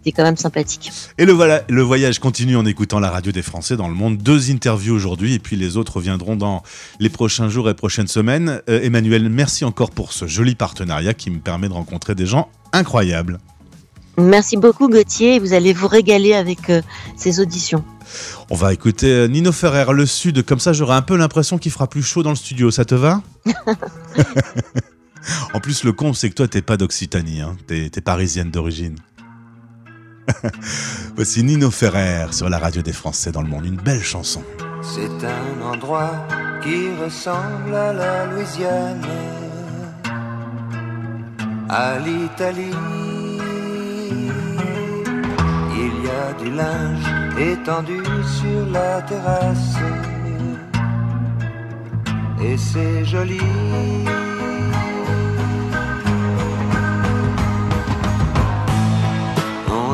c'était 0.00 0.16
quand 0.16 0.22
même 0.22 0.36
sympathique. 0.36 0.90
Et 1.18 1.26
le, 1.26 1.32
voilà, 1.32 1.62
le 1.68 1.82
voyage 1.82 2.18
continue 2.18 2.56
en 2.56 2.64
écoutant 2.64 3.00
la 3.00 3.10
radio 3.10 3.32
des 3.32 3.42
Français 3.42 3.76
dans 3.76 3.88
le 3.88 3.94
monde. 3.94 4.16
Deux 4.16 4.50
interviews 4.50 4.94
aujourd'hui 4.94 5.34
et 5.34 5.38
puis 5.38 5.56
les 5.56 5.76
autres 5.76 5.96
reviendront 5.96 6.36
dans 6.36 6.62
les 7.00 7.10
prochains 7.10 7.50
jours 7.50 7.68
et 7.68 7.74
prochaines 7.74 8.08
semaines. 8.08 8.62
Euh, 8.70 8.80
Emmanuel, 8.82 9.28
merci 9.28 9.64
encore 9.64 9.90
pour 9.90 10.12
ce 10.14 10.26
joli 10.26 10.54
partenariat 10.54 11.12
qui 11.12 11.30
me 11.30 11.38
permet 11.38 11.68
de 11.68 11.74
rencontrer 11.74 12.14
des 12.14 12.26
gens 12.26 12.48
incroyables. 12.72 13.38
Merci 14.16 14.56
beaucoup 14.56 14.88
Gauthier, 14.88 15.38
vous 15.38 15.52
allez 15.52 15.72
vous 15.72 15.88
régaler 15.88 16.34
avec 16.34 16.70
euh, 16.70 16.82
ces 17.16 17.40
auditions. 17.40 17.84
On 18.48 18.56
va 18.56 18.72
écouter 18.72 19.06
euh, 19.06 19.28
Nino 19.28 19.52
Ferrer, 19.52 19.92
Le 19.92 20.06
Sud. 20.06 20.44
Comme 20.44 20.58
ça, 20.58 20.72
j'aurai 20.72 20.94
un 20.94 21.02
peu 21.02 21.16
l'impression 21.16 21.58
qu'il 21.58 21.72
fera 21.72 21.86
plus 21.86 22.02
chaud 22.02 22.22
dans 22.22 22.30
le 22.30 22.36
studio. 22.36 22.70
Ça 22.70 22.84
te 22.84 22.94
va? 22.94 23.22
En 25.52 25.60
plus, 25.60 25.84
le 25.84 25.92
con, 25.92 26.14
c'est 26.14 26.30
que 26.30 26.34
toi, 26.34 26.48
t'es 26.48 26.62
pas 26.62 26.76
d'Occitanie. 26.76 27.40
Hein. 27.40 27.56
T'es 27.66 27.90
parisienne 28.00 28.50
d'origine. 28.50 28.96
Voici 31.16 31.42
Nino 31.42 31.70
Ferrer 31.70 32.32
sur 32.32 32.48
la 32.48 32.58
radio 32.58 32.82
des 32.82 32.92
Français 32.92 33.32
dans 33.32 33.42
le 33.42 33.48
monde. 33.48 33.66
Une 33.66 33.76
belle 33.76 34.02
chanson. 34.02 34.42
C'est 34.82 35.26
un 35.26 35.62
endroit 35.62 36.26
qui 36.62 36.90
ressemble 37.02 37.74
à 37.74 37.92
la 37.92 38.26
Louisiane, 38.26 39.06
à 41.68 41.98
l'Italie. 41.98 42.76
Il 45.82 46.04
y 46.04 46.08
a 46.08 46.32
du 46.42 46.50
linge 46.50 47.38
étendu 47.38 48.02
sur 48.38 48.66
la 48.72 49.02
terrasse, 49.02 49.76
et 52.42 52.56
c'est 52.56 53.04
joli. 53.04 53.40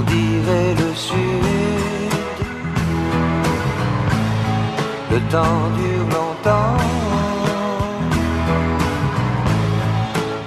Dirait 0.07 0.75
le 0.75 0.95
sud. 0.95 1.47
Le 5.13 5.21
temps 5.31 5.71
dure 5.79 6.09
longtemps 6.19 6.77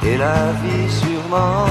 Et 0.05 0.17
la 0.17 0.51
vie 0.61 0.89
sûrement 0.89 1.65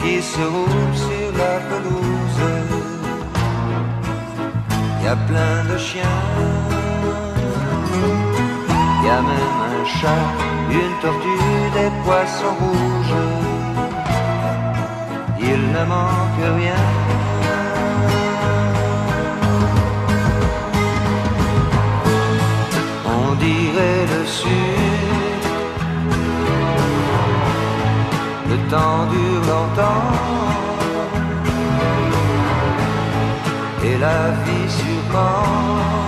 qui 0.00 0.22
se 0.22 0.40
roule 0.40 0.94
sur 0.94 1.28
la 1.40 1.54
pelouse. 1.68 2.42
Y 5.02 5.06
a 5.08 5.16
plein 5.28 5.58
de 5.70 5.78
chiens, 5.78 6.22
y 9.04 9.08
a 9.08 9.20
même 9.32 9.60
un 9.74 9.84
chat, 9.84 10.26
une 10.70 10.94
tortue, 11.02 11.70
des 11.76 11.90
poissons 12.04 12.56
rouges. 12.60 13.22
Il 15.38 15.60
ne 15.74 15.84
manque 15.94 16.46
rien. 16.60 16.84
On 23.04 23.34
dirait 23.34 24.06
le 24.12 24.26
sud 24.26 24.85
temps 28.70 29.06
dure 29.12 29.42
longtemps 29.52 30.46
et 33.84 33.98
la 33.98 34.30
vie 34.44 34.70
surprend. 34.70 36.05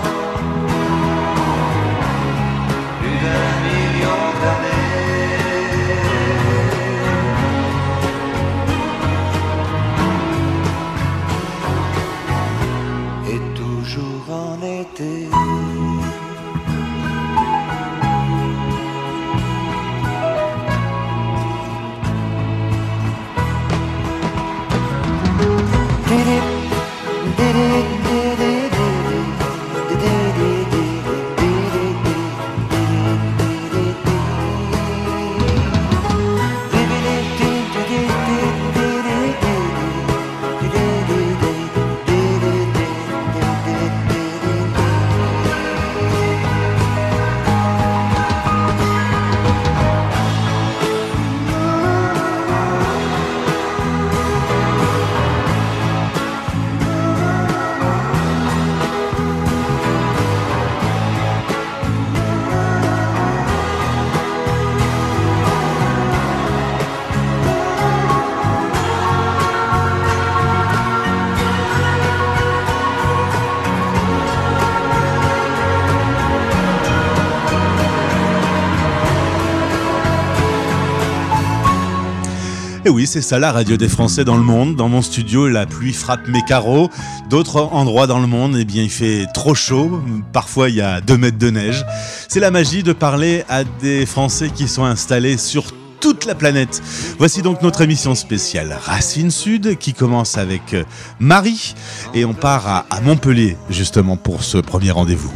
Oui, 82.99 83.07
c'est 83.07 83.21
ça 83.21 83.39
la 83.39 83.53
radio 83.53 83.77
des 83.77 83.87
Français 83.87 84.25
dans 84.25 84.35
le 84.35 84.43
monde. 84.43 84.75
Dans 84.75 84.89
mon 84.89 85.01
studio, 85.01 85.47
la 85.47 85.65
pluie 85.65 85.93
frappe 85.93 86.27
mes 86.27 86.41
carreaux. 86.41 86.89
D'autres 87.29 87.61
endroits 87.71 88.07
dans 88.07 88.19
le 88.19 88.27
monde, 88.27 88.57
eh 88.59 88.65
bien, 88.65 88.83
il 88.83 88.89
fait 88.89 89.25
trop 89.33 89.55
chaud. 89.55 90.01
Parfois, 90.33 90.67
il 90.67 90.75
y 90.75 90.81
a 90.81 90.99
deux 90.99 91.17
mètres 91.17 91.37
de 91.37 91.49
neige. 91.49 91.85
C'est 92.27 92.41
la 92.41 92.51
magie 92.51 92.83
de 92.83 92.91
parler 92.91 93.45
à 93.47 93.63
des 93.63 94.05
Français 94.05 94.49
qui 94.53 94.67
sont 94.67 94.83
installés 94.83 95.37
sur 95.37 95.67
toute 96.01 96.25
la 96.25 96.35
planète. 96.35 96.81
Voici 97.17 97.41
donc 97.41 97.61
notre 97.61 97.79
émission 97.79 98.15
spéciale 98.15 98.77
Racine 98.83 99.31
Sud 99.31 99.77
qui 99.77 99.93
commence 99.93 100.37
avec 100.37 100.73
euh, 100.73 100.83
Marie 101.19 101.75
et 102.13 102.25
on 102.25 102.33
part 102.33 102.67
à, 102.67 102.85
à 102.89 102.99
Montpellier 102.99 103.55
justement 103.69 104.17
pour 104.17 104.43
ce 104.43 104.57
premier 104.57 104.91
rendez-vous. 104.91 105.31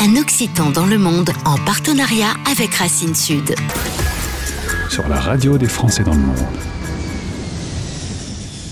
Un 0.00 0.16
Occitan 0.16 0.70
dans 0.70 0.86
le 0.86 0.98
monde 0.98 1.30
en 1.44 1.56
partenariat 1.58 2.34
avec 2.50 2.74
Racine 2.74 3.14
Sud. 3.14 3.54
Sur 4.88 5.08
la 5.08 5.20
radio 5.20 5.56
des 5.56 5.68
Français 5.68 6.02
dans 6.02 6.14
le 6.14 6.20
monde. 6.20 6.69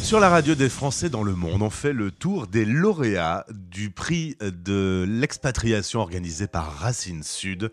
Sur 0.08 0.20
la 0.20 0.30
radio 0.30 0.54
des 0.54 0.70
Français 0.70 1.10
dans 1.10 1.22
le 1.22 1.34
monde, 1.34 1.60
on 1.60 1.68
fait 1.68 1.92
le 1.92 2.10
tour 2.10 2.46
des 2.46 2.64
lauréats 2.64 3.44
du 3.50 3.90
prix 3.90 4.38
de 4.40 5.04
l'expatriation 5.06 6.00
organisé 6.00 6.46
par 6.46 6.72
Racine 6.78 7.22
Sud. 7.22 7.70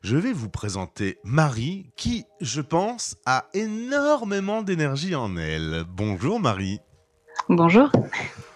Je 0.00 0.16
vais 0.16 0.32
vous 0.32 0.48
présenter 0.48 1.18
Marie 1.24 1.90
qui, 1.94 2.24
je 2.40 2.62
pense, 2.62 3.16
a 3.26 3.48
énormément 3.52 4.62
d'énergie 4.62 5.14
en 5.14 5.36
elle. 5.36 5.84
Bonjour 5.86 6.40
Marie. 6.40 6.80
Bonjour. 7.50 7.92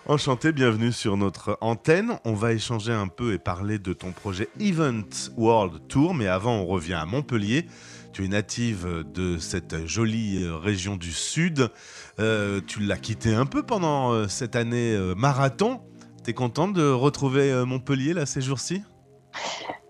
Enchanté, 0.06 0.52
bienvenue 0.52 0.90
sur 0.90 1.18
notre 1.18 1.58
antenne. 1.60 2.18
On 2.24 2.32
va 2.32 2.54
échanger 2.54 2.94
un 2.94 3.08
peu 3.08 3.34
et 3.34 3.38
parler 3.38 3.78
de 3.78 3.92
ton 3.92 4.12
projet 4.12 4.48
Event 4.58 5.04
World 5.36 5.86
Tour, 5.86 6.14
mais 6.14 6.28
avant 6.28 6.54
on 6.54 6.64
revient 6.64 6.94
à 6.94 7.04
Montpellier. 7.04 7.66
Tu 8.12 8.24
es 8.24 8.28
native 8.28 9.04
de 9.14 9.38
cette 9.38 9.86
jolie 9.86 10.42
euh, 10.42 10.56
région 10.56 10.96
du 10.96 11.12
Sud. 11.12 11.70
Euh, 12.18 12.60
tu 12.66 12.80
l'as 12.80 12.96
quitté 12.96 13.34
un 13.34 13.46
peu 13.46 13.62
pendant 13.62 14.12
euh, 14.12 14.28
cette 14.28 14.56
année 14.56 14.96
marathon. 15.16 15.80
T'es 16.24 16.32
contente 16.34 16.74
de 16.74 16.90
retrouver 16.90 17.64
Montpellier 17.64 18.12
là 18.12 18.26
ces 18.26 18.40
jours-ci? 18.40 18.82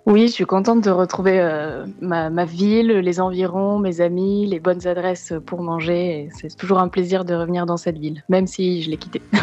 Oui, 0.08 0.26
je 0.28 0.32
suis 0.32 0.46
contente 0.46 0.82
de 0.82 0.90
retrouver 0.90 1.38
euh, 1.38 1.84
ma, 2.00 2.30
ma 2.30 2.46
ville, 2.46 2.88
les 2.88 3.20
environs, 3.20 3.78
mes 3.78 4.00
amis, 4.00 4.46
les 4.46 4.58
bonnes 4.58 4.86
adresses 4.86 5.34
pour 5.44 5.60
manger. 5.60 6.30
C'est 6.32 6.56
toujours 6.56 6.78
un 6.78 6.88
plaisir 6.88 7.26
de 7.26 7.34
revenir 7.34 7.66
dans 7.66 7.76
cette 7.76 7.98
ville, 7.98 8.24
même 8.30 8.46
si 8.46 8.80
je 8.80 8.88
l'ai 8.88 8.96
quittée. 8.96 9.20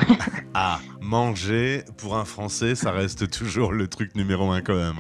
Ah, 0.58 0.80
manger 1.02 1.84
pour 1.98 2.16
un 2.16 2.24
Français, 2.24 2.76
ça 2.76 2.92
reste 2.92 3.30
toujours 3.30 3.74
le 3.74 3.90
truc 3.90 4.16
numéro 4.16 4.52
un 4.52 4.62
quand 4.62 4.78
même. 4.78 4.96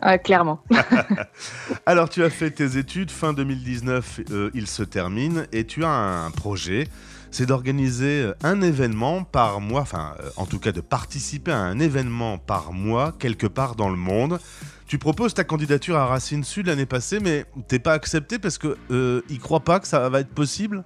Ah, 0.00 0.18
clairement. 0.18 0.60
Alors, 1.86 2.08
tu 2.08 2.22
as 2.22 2.30
fait 2.30 2.50
tes 2.50 2.78
études, 2.78 3.10
fin 3.10 3.32
2019, 3.32 4.20
euh, 4.30 4.50
il 4.54 4.66
se 4.66 4.82
termine, 4.82 5.46
et 5.52 5.64
tu 5.64 5.84
as 5.84 5.90
un 5.90 6.30
projet, 6.30 6.88
c'est 7.30 7.46
d'organiser 7.46 8.22
euh, 8.22 8.34
un 8.42 8.60
événement 8.62 9.24
par 9.24 9.60
mois, 9.60 9.82
enfin, 9.82 10.14
euh, 10.20 10.30
en 10.36 10.46
tout 10.46 10.58
cas 10.58 10.72
de 10.72 10.80
participer 10.80 11.52
à 11.52 11.58
un 11.58 11.78
événement 11.78 12.38
par 12.38 12.72
mois, 12.72 13.12
quelque 13.18 13.46
part 13.46 13.74
dans 13.74 13.90
le 13.90 13.96
monde. 13.96 14.38
Tu 14.86 14.98
proposes 14.98 15.34
ta 15.34 15.44
candidature 15.44 15.96
à 15.96 16.06
Racine 16.06 16.44
Sud 16.44 16.66
l'année 16.66 16.86
passée, 16.86 17.20
mais 17.20 17.44
t'es 17.68 17.78
pas 17.78 17.92
accepté 17.92 18.38
parce 18.38 18.56
que 18.56 18.76
euh, 18.90 19.20
ils 19.28 19.38
croient 19.38 19.60
pas 19.60 19.80
que 19.80 19.86
ça 19.86 20.08
va 20.08 20.20
être 20.20 20.34
possible? 20.34 20.84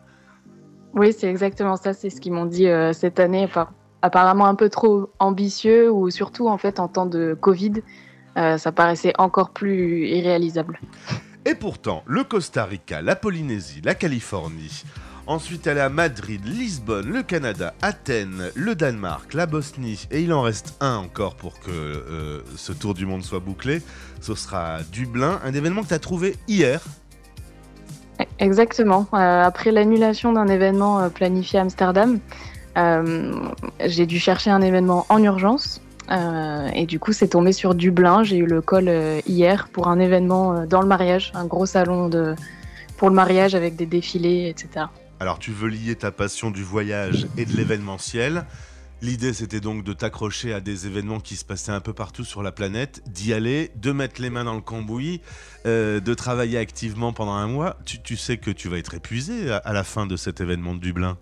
Oui, 0.94 1.14
c'est 1.16 1.29
exactement 1.29 1.77
ça. 1.77 1.92
C'est 1.92 2.11
ce 2.11 2.20
qu'ils 2.20 2.33
m'ont 2.33 2.44
dit 2.44 2.66
cette 2.92 3.18
année. 3.18 3.44
Enfin, 3.44 3.68
apparemment 4.03 4.46
un 4.46 4.57
peu 4.57 4.68
trop 4.68 5.09
ambitieux 5.20 5.90
ou 5.90 6.11
surtout 6.11 6.48
en 6.48 6.59
fait 6.59 6.81
en 6.81 6.88
temps 6.88 7.07
de 7.07 7.35
Covid, 7.40 7.83
euh, 8.37 8.59
ça 8.59 8.73
paraissait 8.73 9.12
encore 9.18 9.51
plus 9.51 10.09
irréalisable. 10.09 10.81
Et 11.45 11.55
pourtant, 11.55 12.03
le 12.07 12.25
Costa 12.25 12.64
Rica, 12.64 13.03
la 13.03 13.16
Polynésie, 13.16 13.81
la 13.85 13.95
Californie, 13.95 14.85
ensuite 15.27 15.66
elle 15.66 15.79
est 15.79 15.83
à 15.83 15.88
Madrid, 15.88 16.40
Lisbonne, 16.45 17.09
le 17.09 17.23
Canada, 17.23 17.75
Athènes, 17.83 18.51
le 18.55 18.75
Danemark, 18.75 19.35
la 19.35 19.47
Bosnie, 19.47 20.07
et 20.11 20.23
il 20.23 20.33
en 20.33 20.42
reste 20.42 20.77
un 20.81 20.97
encore 20.97 21.35
pour 21.35 21.59
que 21.59 21.71
euh, 21.71 22.40
ce 22.57 22.73
tour 22.73 22.95
du 22.95 23.07
monde 23.07 23.23
soit 23.23 23.40
bouclé. 23.40 23.83
Ce 24.21 24.35
sera 24.35 24.79
Dublin, 24.92 25.40
un 25.45 25.53
événement 25.53 25.83
que 25.83 25.88
tu 25.88 25.95
as 25.95 25.99
trouvé 25.99 26.37
hier. 26.47 26.81
Exactement. 28.38 29.09
Euh, 29.12 29.42
après 29.42 29.73
l'annulation 29.73 30.33
d'un 30.33 30.47
événement 30.47 31.11
planifié 31.11 31.59
à 31.59 31.62
Amsterdam, 31.62 32.21
j'ai 33.85 34.07
dû 34.07 34.18
chercher 34.18 34.51
un 34.51 34.62
événement 34.62 35.07
en 35.09 35.23
urgence. 35.23 35.83
Euh, 36.10 36.68
et 36.74 36.86
du 36.86 36.98
coup, 36.98 37.12
c'est 37.12 37.28
tombé 37.28 37.52
sur 37.52 37.74
Dublin. 37.74 38.22
J'ai 38.24 38.38
eu 38.38 38.46
le 38.46 38.60
call 38.60 38.88
euh, 38.88 39.20
hier 39.26 39.68
pour 39.68 39.88
un 39.88 39.98
événement 39.98 40.54
euh, 40.54 40.66
dans 40.66 40.80
le 40.80 40.88
mariage, 40.88 41.32
un 41.34 41.46
gros 41.46 41.66
salon 41.66 42.08
de, 42.08 42.34
pour 42.96 43.08
le 43.08 43.14
mariage 43.14 43.54
avec 43.54 43.76
des 43.76 43.86
défilés, 43.86 44.48
etc. 44.48 44.86
Alors 45.20 45.38
tu 45.38 45.52
veux 45.52 45.68
lier 45.68 45.94
ta 45.94 46.10
passion 46.10 46.50
du 46.50 46.64
voyage 46.64 47.28
et 47.36 47.44
de 47.44 47.52
l'événementiel. 47.56 48.44
L'idée 49.02 49.32
c'était 49.32 49.60
donc 49.60 49.82
de 49.84 49.92
t'accrocher 49.92 50.52
à 50.52 50.60
des 50.60 50.86
événements 50.86 51.18
qui 51.18 51.34
se 51.34 51.44
passaient 51.44 51.72
un 51.72 51.80
peu 51.80 51.92
partout 51.92 52.24
sur 52.24 52.42
la 52.42 52.52
planète, 52.52 53.02
d'y 53.08 53.32
aller, 53.32 53.70
de 53.76 53.90
mettre 53.90 54.20
les 54.20 54.30
mains 54.30 54.44
dans 54.44 54.54
le 54.54 54.60
cambouis, 54.60 55.20
euh, 55.66 56.00
de 56.00 56.14
travailler 56.14 56.58
activement 56.58 57.12
pendant 57.12 57.34
un 57.34 57.46
mois. 57.46 57.76
Tu, 57.84 58.16
sais 58.16 58.36
que 58.36 58.50
tu 58.50 58.68
vas 58.68 58.78
être 58.78 58.94
épuisé 58.94 59.50
à 59.50 59.72
la 59.72 59.84
fin 59.84 60.06
de 60.06 60.16
cet 60.16 60.40
événement 60.40 60.74
de 60.74 60.80
Dublin. 60.80 61.18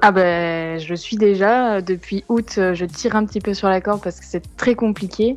Ah 0.00 0.12
ben, 0.12 0.78
je 0.78 0.88
le 0.88 0.96
suis 0.96 1.16
déjà. 1.16 1.80
Depuis 1.82 2.24
août, 2.28 2.54
euh, 2.58 2.74
je 2.74 2.84
tire 2.84 3.16
un 3.16 3.24
petit 3.26 3.40
peu 3.40 3.52
sur 3.54 3.68
la 3.68 3.80
corde 3.80 4.00
parce 4.02 4.20
que 4.20 4.26
c'est 4.26 4.56
très 4.56 4.74
compliqué. 4.74 5.36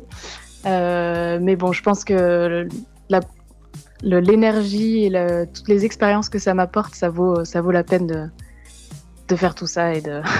Euh, 0.66 1.38
mais 1.42 1.56
bon, 1.56 1.72
je 1.72 1.82
pense 1.82 2.04
que 2.04 2.68
l'énergie 4.02 5.04
et 5.04 5.10
la- 5.10 5.46
toutes 5.46 5.68
les 5.68 5.84
expériences 5.84 6.28
que 6.28 6.38
ça 6.38 6.54
m'apporte, 6.54 6.94
ça 6.94 7.08
vaut, 7.08 7.44
ça 7.44 7.60
vaut 7.60 7.70
la 7.72 7.82
peine 7.84 8.06
de, 8.06 8.26
de 9.28 9.36
faire 9.36 9.54
tout 9.54 9.66
ça 9.66 9.94
et 9.94 10.00
de. 10.00 10.20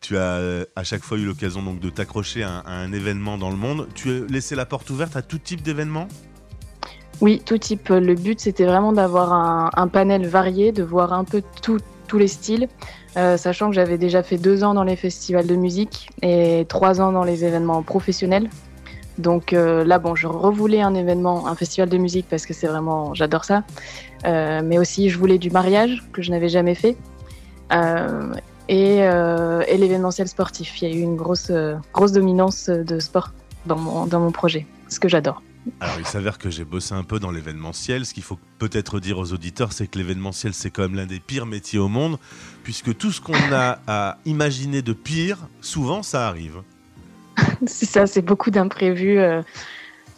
Tu 0.00 0.16
as 0.16 0.20
euh, 0.38 0.64
à 0.76 0.82
chaque 0.82 1.02
fois 1.02 1.18
eu 1.18 1.26
l'occasion 1.26 1.62
donc 1.62 1.78
de 1.78 1.90
t'accrocher 1.90 2.42
à, 2.42 2.48
un- 2.50 2.60
à 2.64 2.72
un 2.72 2.90
événement 2.92 3.36
dans 3.36 3.50
le 3.50 3.56
monde. 3.56 3.86
Tu 3.94 4.10
as 4.10 4.32
laissé 4.32 4.54
la 4.56 4.64
porte 4.64 4.88
ouverte 4.90 5.14
à 5.14 5.20
tout 5.22 5.36
type 5.38 5.62
d'événements 5.62 6.08
Oui, 7.20 7.42
tout 7.44 7.58
type. 7.58 7.90
Le 7.90 8.14
but, 8.14 8.40
c'était 8.40 8.64
vraiment 8.64 8.92
d'avoir 8.94 9.32
un, 9.34 9.70
un 9.74 9.88
panel 9.88 10.26
varié, 10.26 10.72
de 10.72 10.82
voir 10.82 11.12
un 11.12 11.24
peu 11.24 11.42
tout- 11.62 11.78
tous 12.10 12.18
les 12.18 12.26
styles, 12.26 12.66
euh, 13.16 13.36
sachant 13.36 13.68
que 13.68 13.76
j'avais 13.76 13.96
déjà 13.96 14.24
fait 14.24 14.36
deux 14.36 14.64
ans 14.64 14.74
dans 14.74 14.82
les 14.82 14.96
festivals 14.96 15.46
de 15.46 15.54
musique 15.54 16.10
et 16.22 16.66
trois 16.68 17.00
ans 17.00 17.12
dans 17.12 17.22
les 17.22 17.44
événements 17.44 17.84
professionnels. 17.84 18.50
Donc 19.18 19.52
euh, 19.52 19.84
là, 19.84 20.00
bon, 20.00 20.16
je 20.16 20.26
revoulais 20.26 20.80
un 20.80 20.94
événement, 20.94 21.46
un 21.46 21.54
festival 21.54 21.88
de 21.88 21.98
musique 21.98 22.26
parce 22.28 22.46
que 22.46 22.52
c'est 22.52 22.66
vraiment, 22.66 23.14
j'adore 23.14 23.44
ça. 23.44 23.62
Euh, 24.26 24.60
mais 24.64 24.76
aussi, 24.78 25.08
je 25.08 25.18
voulais 25.18 25.38
du 25.38 25.50
mariage 25.50 26.02
que 26.12 26.20
je 26.20 26.32
n'avais 26.32 26.48
jamais 26.48 26.74
fait. 26.74 26.96
Et, 28.68 28.98
et 28.98 29.76
l'événementiel 29.82 30.26
sportif. 30.26 30.82
Il 30.82 30.88
y 30.88 30.92
a 30.92 30.94
eu 30.96 31.02
une 31.02 31.16
grosse, 31.16 31.52
grosse 31.92 32.12
dominance 32.12 32.68
de 32.68 32.98
sport 32.98 33.30
dans 33.66 33.78
mon, 33.78 34.06
dans 34.06 34.20
mon 34.20 34.32
projet, 34.32 34.66
ce 34.88 34.98
que 34.98 35.08
j'adore. 35.08 35.40
Alors, 35.80 35.96
il 35.98 36.06
s'avère 36.06 36.38
que 36.38 36.48
j'ai 36.50 36.64
bossé 36.64 36.94
un 36.94 37.04
peu 37.04 37.18
dans 37.18 37.30
l'événementiel. 37.30 38.06
Ce 38.06 38.14
qu'il 38.14 38.22
faut 38.22 38.38
peut-être 38.58 38.98
dire 38.98 39.18
aux 39.18 39.32
auditeurs, 39.32 39.72
c'est 39.72 39.86
que 39.86 39.98
l'événementiel, 39.98 40.54
c'est 40.54 40.70
quand 40.70 40.82
même 40.82 40.94
l'un 40.94 41.06
des 41.06 41.20
pires 41.20 41.46
métiers 41.46 41.78
au 41.78 41.88
monde, 41.88 42.18
puisque 42.64 42.96
tout 42.96 43.12
ce 43.12 43.20
qu'on 43.20 43.34
a 43.52 43.78
à 43.86 44.18
imaginer 44.24 44.82
de 44.82 44.92
pire, 44.92 45.38
souvent, 45.60 46.02
ça 46.02 46.28
arrive. 46.28 46.62
C'est 47.66 47.86
ça, 47.86 48.06
c'est 48.06 48.22
beaucoup 48.22 48.50
d'imprévus. 48.50 49.18
euh, 49.18 49.42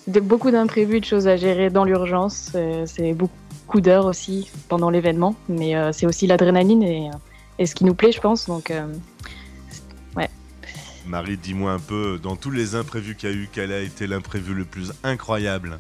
beaucoup 0.07 0.51
d'imprévus, 0.51 1.01
de 1.01 1.05
choses 1.05 1.27
à 1.29 1.37
gérer 1.37 1.71
dans 1.71 1.85
l'urgence. 1.85 2.53
euh, 2.55 2.85
c'est 2.87 3.13
beaucoup 3.13 3.81
d'heures 3.81 4.07
aussi 4.07 4.51
pendant 4.69 4.91
l'événement, 4.91 5.35
mais 5.49 5.77
euh, 5.77 5.91
c'est 5.93 6.07
aussi 6.07 6.27
l'adrénaline 6.27 6.83
et, 6.83 7.11
et 7.59 7.67
ce 7.67 7.75
qui 7.75 7.85
nous 7.85 7.95
plaît, 7.95 8.13
je 8.13 8.21
pense. 8.21 8.47
Donc, 8.47 8.73
Marie, 11.07 11.37
dis-moi 11.37 11.73
un 11.73 11.79
peu, 11.79 12.19
dans 12.23 12.37
tous 12.37 12.51
les 12.51 12.75
imprévus 12.75 13.17
qu'il 13.17 13.29
y 13.29 13.33
a 13.33 13.35
eu, 13.37 13.49
quel 13.53 13.73
a 13.73 13.81
été 13.81 14.07
l'imprévu 14.07 14.55
le 14.55 14.65
plus 14.65 14.93
incroyable 15.03 15.79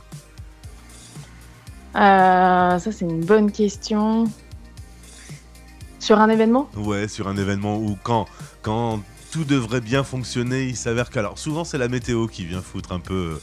euh, 1.94 2.78
ça, 2.78 2.90
c'est 2.90 3.04
une 3.04 3.22
bonne 3.24 3.52
question. 3.52 4.24
Sur 5.98 6.18
un 6.20 6.30
événement? 6.30 6.70
Ouais, 6.74 7.06
sur 7.06 7.28
un 7.28 7.36
événement 7.36 7.76
où 7.76 7.98
quand, 8.02 8.26
quand 8.62 9.00
tout 9.30 9.44
devrait 9.44 9.82
bien 9.82 10.02
fonctionner, 10.02 10.64
il 10.64 10.76
s'avère 10.76 11.10
que... 11.10 11.18
Alors, 11.18 11.38
souvent, 11.38 11.64
c'est 11.64 11.76
la 11.76 11.88
météo 11.88 12.28
qui 12.28 12.46
vient 12.46 12.62
foutre 12.62 12.92
un 12.92 12.98
peu 12.98 13.34
euh, 13.34 13.40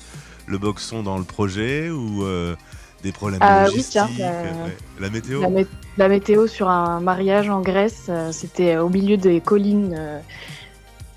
le 0.47 0.57
boxon 0.57 1.03
dans 1.03 1.19
le 1.19 1.23
projet, 1.25 1.91
ou 1.91 2.23
euh, 2.23 2.55
des 3.03 3.11
problèmes 3.11 3.39
Ah 3.43 3.65
oui, 3.65 3.65
logistiques. 3.65 3.91
tiens, 3.91 4.09
euh, 4.19 4.65
ouais. 4.65 4.77
La 4.99 5.09
météo 5.11 5.41
la, 5.41 5.49
mé- 5.49 5.67
la 5.97 6.09
météo 6.09 6.47
sur 6.47 6.69
un 6.69 6.99
mariage 7.01 7.49
en 7.49 7.61
Grèce, 7.61 8.09
c'était 8.31 8.77
au 8.77 8.89
milieu 8.89 9.15
des 9.17 9.41
collines, 9.41 10.21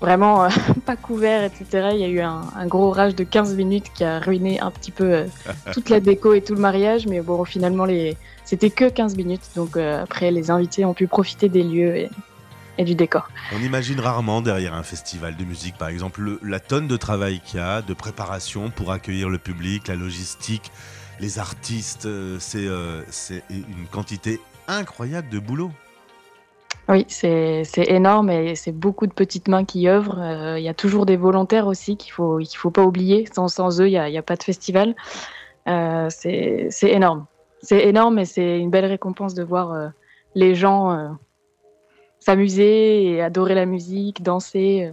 vraiment 0.03 0.43
euh, 0.43 0.49
pas 0.85 0.95
couvert, 0.97 1.43
etc. 1.43 1.89
Il 1.93 1.99
y 1.99 2.03
a 2.03 2.07
eu 2.09 2.19
un, 2.19 2.41
un 2.55 2.67
gros 2.67 2.89
orage 2.89 3.15
de 3.15 3.23
15 3.23 3.55
minutes 3.55 3.85
qui 3.95 4.03
a 4.03 4.19
ruiné 4.19 4.59
un 4.59 4.69
petit 4.69 4.91
peu 4.91 5.05
euh, 5.13 5.25
toute 5.73 5.89
la 5.89 5.99
déco 5.99 6.33
et 6.33 6.41
tout 6.41 6.53
le 6.53 6.59
mariage, 6.59 7.07
mais 7.07 7.21
bon, 7.21 7.43
finalement, 7.45 7.85
les... 7.85 8.17
c'était 8.45 8.69
que 8.69 8.89
15 8.89 9.15
minutes. 9.15 9.41
Donc 9.55 9.77
euh, 9.77 10.03
après, 10.03 10.29
les 10.29 10.51
invités 10.51 10.83
ont 10.85 10.93
pu 10.93 11.07
profiter 11.07 11.47
des 11.47 11.63
lieux 11.63 11.95
et, 11.95 12.09
et 12.77 12.83
du 12.83 12.95
décor. 12.95 13.29
On 13.55 13.61
imagine 13.63 13.99
rarement 14.01 14.41
derrière 14.41 14.73
un 14.73 14.83
festival 14.83 15.37
de 15.37 15.45
musique, 15.45 15.77
par 15.77 15.87
exemple, 15.87 16.21
le- 16.21 16.39
la 16.43 16.59
tonne 16.59 16.87
de 16.87 16.97
travail 16.97 17.39
qu'il 17.45 17.59
y 17.59 17.63
a, 17.63 17.81
de 17.81 17.93
préparation 17.93 18.69
pour 18.71 18.91
accueillir 18.91 19.29
le 19.29 19.37
public, 19.37 19.87
la 19.87 19.95
logistique, 19.95 20.71
les 21.21 21.39
artistes. 21.39 22.07
c'est 22.39 23.43
une 23.49 23.87
quantité 23.89 24.41
incroyable 24.67 25.29
de 25.29 25.39
boulot. 25.39 25.71
Oui, 26.89 27.05
c'est 27.07 27.63
énorme 27.87 28.29
et 28.29 28.55
c'est 28.55 28.73
beaucoup 28.73 29.07
de 29.07 29.13
petites 29.13 29.47
mains 29.47 29.63
qui 29.63 29.87
œuvrent. 29.87 30.19
Euh, 30.19 30.59
Il 30.59 30.63
y 30.63 30.67
a 30.69 30.73
toujours 30.73 31.05
des 31.05 31.15
volontaires 31.15 31.67
aussi 31.67 31.95
qu'il 31.95 32.11
faut 32.11 32.39
qu'il 32.39 32.57
faut 32.57 32.71
pas 32.71 32.83
oublier. 32.83 33.25
Sans, 33.33 33.47
sans 33.47 33.79
eux, 33.81 33.87
il 33.87 33.91
n'y 33.91 34.17
a, 34.17 34.19
a 34.19 34.21
pas 34.21 34.35
de 34.35 34.43
festival. 34.43 34.93
Euh, 35.67 36.07
c'est 36.09 36.67
c'est 36.71 36.91
énorme. 36.91 37.25
C'est 37.61 37.87
énorme 37.87 38.19
et 38.19 38.25
c'est 38.25 38.59
une 38.59 38.69
belle 38.69 38.85
récompense 38.85 39.33
de 39.33 39.43
voir 39.43 39.71
euh, 39.71 39.87
les 40.35 40.55
gens 40.55 40.91
euh, 40.91 41.09
s'amuser 42.19 43.05
et 43.05 43.21
adorer 43.21 43.55
la 43.55 43.65
musique, 43.65 44.21
danser. 44.21 44.91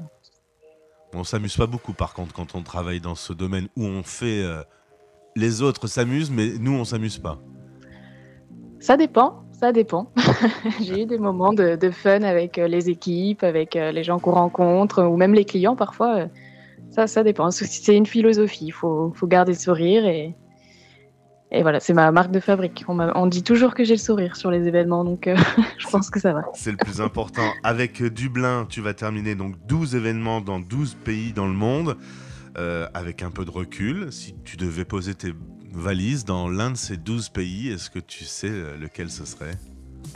On 1.12 1.24
s'amuse 1.24 1.56
pas 1.56 1.66
beaucoup, 1.66 1.92
par 1.92 2.14
contre, 2.14 2.32
quand 2.32 2.54
on 2.54 2.62
travaille 2.62 3.00
dans 3.00 3.16
ce 3.16 3.32
domaine 3.32 3.66
où 3.76 3.84
on 3.84 4.04
fait. 4.04 4.44
les 5.34 5.60
autres 5.60 5.88
s'amusent, 5.88 6.30
mais 6.30 6.52
nous, 6.60 6.72
on 6.72 6.84
s'amuse 6.84 7.18
pas. 7.18 7.38
Ça 8.78 8.96
dépend, 8.96 9.42
ça 9.60 9.72
dépend. 9.72 10.10
J'ai 10.80 11.02
eu 11.02 11.06
des 11.06 11.18
moments 11.18 11.52
de, 11.52 11.90
fun 11.90 12.22
avec 12.22 12.56
euh, 12.56 12.66
les 12.66 12.88
équipes, 12.88 13.42
avec 13.44 13.76
euh, 13.76 13.92
les 13.92 14.02
gens 14.02 14.18
qu'on 14.18 14.32
rencontre, 14.32 15.02
ou 15.04 15.18
même 15.18 15.34
les 15.34 15.44
clients 15.44 15.76
parfois. 15.76 16.16
euh, 16.20 16.26
Ça, 16.90 17.06
ça 17.06 17.22
dépend. 17.22 17.50
C'est- 17.50 17.94
une 17.94 18.06
philosophie. 18.06 18.64
Il 18.68 18.72
faut, 18.72 19.12
faut 19.14 19.26
garder 19.26 19.52
le 19.52 19.58
sourire 19.58 20.06
et, 20.06 20.34
et 21.52 21.60
voilà, 21.60 21.78
c'est 21.78 21.92
ma 21.92 22.10
marque 22.10 22.30
de 22.30 22.40
fabrique. 22.40 22.84
On, 22.88 22.98
on 23.00 23.26
dit 23.26 23.42
toujours 23.42 23.74
que 23.74 23.84
j'ai 23.84 23.94
le 23.96 24.00
sourire 24.00 24.34
sur 24.34 24.50
les 24.50 24.66
événements, 24.66 25.04
donc 25.04 25.28
je 25.78 25.88
pense 25.88 26.08
que 26.08 26.20
ça 26.20 26.32
va. 26.32 26.42
C'est 26.54 26.70
le 26.70 26.78
plus 26.78 27.02
important. 27.02 27.52
Avec 27.62 28.02
Dublin, 28.02 28.66
tu 28.66 28.80
vas 28.80 28.94
terminer 28.94 29.34
donc 29.34 29.56
12 29.66 29.94
événements 29.94 30.40
dans 30.40 30.58
12 30.58 30.94
pays 31.04 31.32
dans 31.34 31.46
le 31.46 31.54
monde. 31.54 31.96
Avec 32.92 33.22
un 33.22 33.30
peu 33.30 33.46
de 33.46 33.50
recul, 33.50 34.12
si 34.12 34.34
tu 34.44 34.58
devais 34.58 34.84
poser 34.84 35.14
tes 35.14 35.32
valises 35.72 36.24
dans 36.24 36.48
l'un 36.48 36.70
de 36.70 36.76
ces 36.76 36.96
12 36.96 37.28
pays, 37.30 37.68
est-ce 37.68 37.90
que 37.90 37.98
tu 37.98 38.24
sais 38.24 38.50
euh, 38.50 38.76
lequel 38.76 39.10
ce 39.10 39.24
serait? 39.24 39.54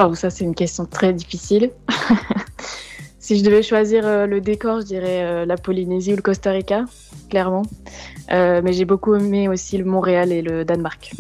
Oh, 0.03 0.15
ça, 0.15 0.31
c'est 0.31 0.45
une 0.45 0.55
question 0.55 0.87
très 0.87 1.13
difficile. 1.13 1.71
si 3.19 3.39
je 3.39 3.45
devais 3.45 3.63
choisir 3.63 4.07
euh, 4.07 4.27
le 4.27 4.41
décor, 4.41 4.81
je 4.81 4.87
dirais 4.87 5.25
euh, 5.25 5.47
la 5.47 5.57
Polynésie 5.57 6.13
ou 6.13 6.17
le 6.17 6.23
Costa 6.23 6.51
Rica, 6.51 6.85
clairement. 7.31 7.63
Euh, 8.33 8.61
mais 8.65 8.73
j'ai 8.73 8.85
beaucoup 8.85 9.15
aimé 9.15 9.49
aussi 9.49 9.79
le 9.79 9.85
Montréal 9.85 10.33
et 10.33 10.43
le 10.43 10.65
Danemark 10.65 11.13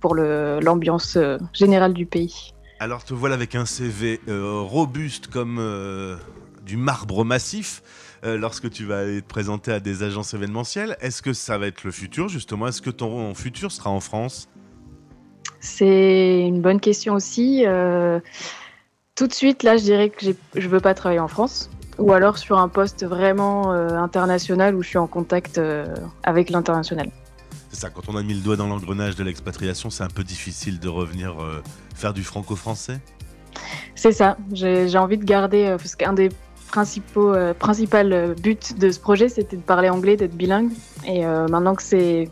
pour 0.00 0.14
l'ambiance 0.14 1.18
générale 1.52 1.94
du 1.94 2.06
pays. 2.06 2.52
Alors 2.78 3.04
te 3.04 3.14
voilà 3.14 3.34
avec 3.36 3.54
un 3.54 3.64
CV 3.64 4.20
euh, 4.28 4.60
robuste 4.60 5.28
comme 5.28 5.56
euh, 5.58 6.16
du 6.62 6.76
marbre 6.76 7.24
massif 7.24 7.82
euh, 8.24 8.36
lorsque 8.36 8.70
tu 8.70 8.84
vas 8.84 8.98
aller 9.00 9.22
te 9.22 9.26
présenter 9.26 9.72
à 9.72 9.80
des 9.80 10.02
agences 10.02 10.34
événementielles. 10.34 10.96
Est-ce 11.00 11.22
que 11.22 11.32
ça 11.32 11.58
va 11.58 11.66
être 11.66 11.84
le 11.84 11.90
futur 11.90 12.28
justement? 12.28 12.68
Est-ce 12.68 12.82
que 12.82 12.90
ton 12.90 13.34
futur 13.34 13.72
sera 13.72 13.90
en 13.90 14.00
France? 14.00 14.48
C'est 15.60 16.40
une 16.46 16.60
bonne 16.60 16.80
question 16.80 17.14
aussi. 17.14 17.64
Euh, 17.66 18.20
tout 19.14 19.26
de 19.26 19.32
suite, 19.32 19.62
là, 19.62 19.76
je 19.76 19.82
dirais 19.82 20.10
que 20.10 20.26
je 20.54 20.68
veux 20.68 20.80
pas 20.80 20.94
travailler 20.94 21.20
en 21.20 21.28
France. 21.28 21.70
Ou 21.98 22.12
alors 22.12 22.36
sur 22.36 22.58
un 22.58 22.68
poste 22.68 23.04
vraiment 23.04 23.72
euh, 23.72 23.88
international 23.96 24.74
où 24.74 24.82
je 24.82 24.88
suis 24.88 24.98
en 24.98 25.06
contact 25.06 25.60
avec 26.24 26.50
l'international. 26.50 27.10
C'est 27.70 27.82
ça, 27.82 27.90
quand 27.90 28.08
on 28.08 28.16
a 28.16 28.22
mis 28.22 28.34
le 28.34 28.40
doigt 28.40 28.56
dans 28.56 28.68
l'engrenage 28.68 29.16
de 29.16 29.24
l'expatriation, 29.24 29.90
c'est 29.90 30.04
un 30.04 30.08
peu 30.08 30.24
difficile 30.24 30.78
de 30.78 30.88
revenir 30.88 31.42
euh, 31.42 31.62
faire 31.94 32.14
du 32.14 32.22
franco-français? 32.22 33.00
C'est 33.94 34.12
ça. 34.12 34.36
J'ai 34.52 34.88
j'ai 34.88 34.98
envie 34.98 35.18
de 35.18 35.24
garder, 35.24 35.66
euh, 35.66 35.76
parce 35.76 35.96
qu'un 35.96 36.12
des 36.12 36.30
principaux 36.68 37.32
euh, 37.34 37.54
principal 37.54 38.12
euh, 38.12 38.34
buts 38.34 38.58
de 38.76 38.90
ce 38.90 38.98
projet, 39.00 39.28
c'était 39.28 39.56
de 39.56 39.62
parler 39.62 39.88
anglais, 39.88 40.16
d'être 40.16 40.34
bilingue. 40.36 40.70
Et 41.06 41.24
euh, 41.26 41.46
maintenant 41.48 41.74
que 41.74 41.82
c'est 41.82 42.28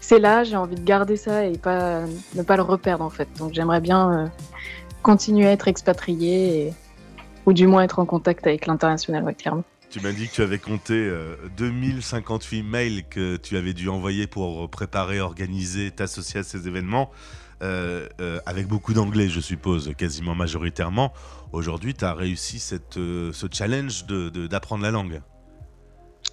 c'est 0.00 0.18
là, 0.20 0.44
j'ai 0.44 0.56
envie 0.56 0.76
de 0.76 0.84
garder 0.84 1.16
ça 1.16 1.44
et 1.44 1.58
pas 1.58 2.02
ne 2.34 2.42
pas 2.42 2.56
le 2.56 2.62
reperdre 2.62 3.04
en 3.04 3.10
fait. 3.10 3.28
Donc 3.38 3.52
j'aimerais 3.54 3.80
bien 3.80 4.12
euh, 4.12 4.26
continuer 5.02 5.46
à 5.48 5.52
être 5.52 5.68
expatrié 5.68 6.66
et- 6.68 6.74
ou 7.46 7.52
du 7.52 7.66
moins 7.66 7.82
être 7.82 7.98
en 7.98 8.04
contact 8.04 8.46
avec 8.46 8.66
l'international, 8.66 9.24
ouais, 9.24 9.34
clairement. 9.34 9.64
Tu 9.90 10.00
m'as 10.00 10.12
dit 10.12 10.28
que 10.28 10.34
tu 10.34 10.42
avais 10.42 10.58
compté 10.58 10.94
euh, 10.94 11.36
2058 11.56 12.62
mails 12.62 13.04
que 13.08 13.36
tu 13.36 13.56
avais 13.56 13.72
dû 13.72 13.88
envoyer 13.88 14.26
pour 14.26 14.68
préparer, 14.68 15.20
organiser, 15.20 15.90
t'associer 15.90 16.40
à 16.40 16.42
ces 16.42 16.68
événements, 16.68 17.10
euh, 17.62 18.06
euh, 18.20 18.38
avec 18.44 18.68
beaucoup 18.68 18.92
d'anglais, 18.92 19.28
je 19.28 19.40
suppose, 19.40 19.92
quasiment 19.96 20.34
majoritairement. 20.34 21.12
Aujourd'hui, 21.52 21.94
tu 21.94 22.04
as 22.04 22.12
réussi 22.12 22.58
cette, 22.58 22.98
euh, 22.98 23.32
ce 23.32 23.46
challenge 23.50 24.04
d'apprendre 24.04 24.30
de, 24.30 24.46
d'apprendre 24.46 24.82
la 24.82 24.90
langue. 24.90 25.22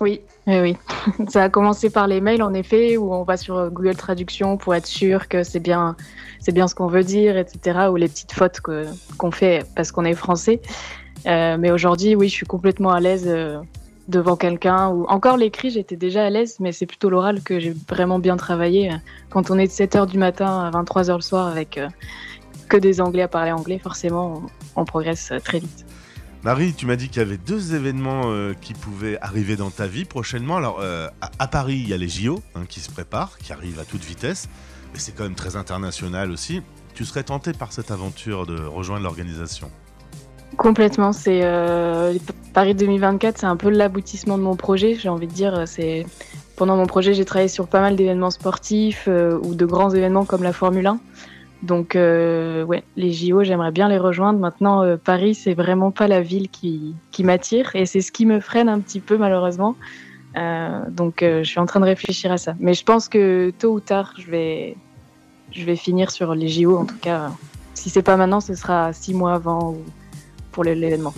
Oui, 0.02 0.22
oui, 0.46 0.60
oui. 0.60 0.78
Ça 1.30 1.44
a 1.44 1.50
commencé 1.50 1.90
par 1.90 2.08
les 2.08 2.20
mails, 2.20 2.44
en 2.44 2.54
effet, 2.54 2.98
où 2.98 3.14
on 3.14 3.24
va 3.24 3.38
sur 3.38 3.56
euh, 3.56 3.70
Google 3.70 3.96
Traduction 3.96 4.58
pour 4.58 4.76
être 4.76 4.86
sûr 4.86 5.28
que 5.30 5.44
c'est 5.44 5.62
bien, 5.62 5.96
c'est 6.40 6.52
bien 6.52 6.68
ce 6.68 6.76
qu'on 6.76 6.88
veut 6.88 7.04
dire, 7.04 7.38
etc. 7.38 7.88
Ou 7.90 7.96
les 7.96 8.10
petites 8.10 8.34
fautes 8.34 8.60
qu'on 8.60 9.32
fait 9.32 9.66
parce 9.76 9.92
qu'on 9.92 10.04
est 10.04 10.14
français. 10.14 10.62
Euh, 11.26 11.58
mais 11.58 11.72
aujourd'hui, 11.72 12.16
oui, 12.16 12.30
je 12.30 12.34
suis 12.34 12.46
complètement 12.46 12.92
à 12.92 13.00
l'aise 13.00 13.26
euh, 13.28 13.60
devant 14.08 14.36
quelqu'un. 14.36 14.90
Ou 14.90 15.06
encore 15.06 15.38
l'écrit, 15.38 15.72
j'étais 15.72 15.96
déjà 15.96 16.26
à 16.26 16.30
l'aise, 16.30 16.58
mais 16.60 16.72
c'est 16.72 16.86
plutôt 16.86 17.10
l'oral 17.10 17.42
que 17.42 17.60
j'ai 17.60 17.76
vraiment 17.90 18.20
bien 18.20 18.38
travaillé. 18.38 18.92
Quand 19.30 19.50
on 19.50 19.58
est 19.58 19.68
de 19.68 19.72
7h 19.72 20.08
du 20.08 20.18
matin 20.18 20.60
à 20.60 20.72
23h 20.72 21.16
le 21.16 21.22
soir 21.22 21.48
avec 21.48 21.78
euh, 21.78 21.88
que 22.70 22.78
des 22.78 23.02
Anglais 23.02 23.24
à 23.24 23.28
parler 23.28 23.52
anglais, 23.52 23.80
forcément, 23.80 24.44
on, 24.76 24.86
progresse 24.86 25.32
très 25.44 25.60
vite. 25.60 25.86
Marie, 26.44 26.74
tu 26.74 26.86
m'as 26.86 26.96
dit 26.96 27.10
qu'il 27.10 27.18
y 27.18 27.26
avait 27.26 27.38
deux 27.38 27.74
événements 27.74 28.32
qui 28.62 28.74
pouvaient 28.74 29.18
arriver 29.20 29.56
dans 29.56 29.72
ta 29.72 29.88
vie 29.88 30.06
prochainement. 30.06 30.58
Alors, 30.58 30.80
à, 30.80 31.32
à 31.40 31.48
Paris, 31.48 31.78
il 31.78 31.90
y 31.90 31.94
a 31.94 31.98
les 31.98 32.08
JO 32.08 32.40
hein, 32.54 32.66
qui 32.70 32.80
se 32.80 32.92
préparent, 32.92 33.40
qui 33.40 33.52
arrivent 33.52 33.80
à 33.80 33.86
toute 33.86 34.04
vitesse, 34.04 34.48
mais 34.94 35.00
c'est 35.00 35.12
quand 35.12 35.24
même 35.24 35.34
très 35.34 35.56
international 35.56 36.30
aussi. 36.30 36.62
Tu 36.94 37.04
serais 37.04 37.24
tenté 37.24 37.52
par 37.54 37.72
cette 37.72 37.90
aventure 37.90 38.46
de 38.46 38.64
rejoindre 38.64 39.04
l'organisation? 39.04 39.72
Complètement, 40.58 41.12
c'est 41.12 41.42
euh, 41.44 42.14
Paris 42.54 42.76
2024, 42.76 43.38
c'est 43.40 43.46
un 43.46 43.58
peu 43.58 43.70
l'aboutissement 43.70 44.38
de 44.38 44.44
mon 44.44 44.56
projet. 44.56 44.96
J'ai 44.96 45.10
envie 45.10 45.28
de 45.28 45.34
dire, 45.34 45.68
c'est 45.68 46.06
pendant 46.56 46.78
mon 46.78 46.86
projet, 46.86 47.14
j'ai 47.14 47.26
travaillé 47.26 47.50
sur 47.50 47.68
pas 47.68 47.82
mal 47.82 47.96
d'événements 47.96 48.32
sportifs 48.32 49.06
euh, 49.08 49.38
ou 49.44 49.56
de 49.56 49.66
grands 49.66 49.90
événements 49.90 50.26
comme 50.26 50.44
la 50.44 50.54
Formule 50.54 50.88
1. 50.88 51.00
Donc, 51.64 51.96
euh, 51.96 52.64
ouais, 52.64 52.84
les 52.96 53.12
JO, 53.12 53.44
j'aimerais 53.44 53.72
bien 53.72 53.90
les 53.90 53.98
rejoindre. 53.98 54.40
Maintenant, 54.40 54.84
euh, 54.84 54.98
Paris, 54.98 55.36
c'est 55.36 55.54
vraiment 55.54 55.92
pas 55.92 56.08
la 56.08 56.22
ville 56.22 56.50
qui, 56.50 56.96
qui 57.12 57.24
m'attire 57.24 57.76
et 57.76 57.86
c'est 57.86 58.02
ce 58.02 58.12
qui 58.12 58.26
me 58.26 58.40
freine 58.40 58.70
un 58.70 58.80
petit 58.80 59.00
peu, 59.00 59.18
malheureusement. 59.18 59.76
Euh, 60.38 60.82
donc, 60.90 61.24
euh, 61.24 61.44
je 61.44 61.50
suis 61.50 61.60
en 61.60 61.66
train 61.66 61.80
de 61.80 61.86
réfléchir 61.86 62.32
à 62.32 62.38
ça. 62.38 62.54
Mais 62.60 62.74
je 62.74 62.84
pense 62.84 63.10
que 63.10 63.52
tôt 63.58 63.74
ou 63.74 63.80
tard, 63.80 64.14
je 64.18 64.30
vais, 64.30 64.78
je 65.52 65.66
vais 65.66 65.76
finir 65.76 66.12
sur 66.12 66.36
les 66.36 66.48
JO. 66.48 66.78
En 66.78 66.86
tout 66.86 66.98
cas, 67.02 67.32
si 67.74 67.90
c'est 67.90 68.04
pas 68.04 68.18
maintenant, 68.18 68.42
ce 68.42 68.54
sera 68.54 68.94
six 68.94 69.14
mois 69.14 69.34
avant 69.34 69.76
pour 70.56 70.64
l'événement. 70.64 71.14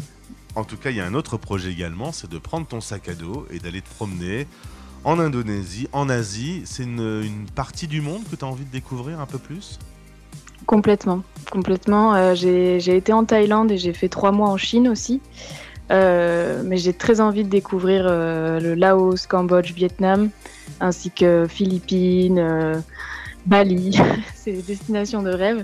En 0.55 0.63
tout 0.63 0.77
cas, 0.77 0.89
il 0.89 0.97
y 0.97 0.99
a 0.99 1.05
un 1.05 1.13
autre 1.13 1.37
projet 1.37 1.71
également, 1.71 2.11
c'est 2.11 2.29
de 2.29 2.39
prendre 2.39 2.65
ton 2.65 2.81
sac 2.81 3.07
à 3.07 3.13
dos 3.13 3.45
et 3.51 3.59
d'aller 3.59 3.81
te 3.81 3.89
promener 3.89 4.47
en 5.03 5.19
Indonésie, 5.19 5.87
en 5.93 6.09
Asie. 6.09 6.63
C'est 6.65 6.83
une, 6.83 7.21
une 7.23 7.45
partie 7.53 7.87
du 7.87 8.01
monde 8.01 8.23
que 8.29 8.35
tu 8.35 8.43
as 8.43 8.47
envie 8.47 8.65
de 8.65 8.71
découvrir 8.71 9.19
un 9.19 9.27
peu 9.27 9.37
plus? 9.37 9.77
Complètement, 10.65 11.21
complètement. 11.51 12.15
Euh, 12.15 12.33
j'ai 12.33 12.97
été 12.97 13.13
en 13.13 13.23
Thaïlande 13.25 13.71
et 13.71 13.77
j'ai 13.77 13.93
fait 13.93 14.09
trois 14.09 14.31
mois 14.31 14.49
en 14.49 14.57
Chine 14.57 14.87
aussi. 14.87 15.21
Euh, 15.91 16.63
mais 16.65 16.77
j'ai 16.77 16.93
très 16.93 17.21
envie 17.21 17.43
de 17.43 17.49
découvrir 17.49 18.05
euh, 18.05 18.59
le 18.59 18.73
Laos, 18.73 19.27
Cambodge, 19.27 19.71
Vietnam, 19.73 20.31
ainsi 20.79 21.11
que 21.11 21.45
Philippines, 21.47 22.39
euh, 22.39 22.79
Bali. 23.45 23.97
C'est 24.35 24.53
des 24.53 24.63
destinations 24.63 25.21
de 25.21 25.31
rêve. 25.31 25.63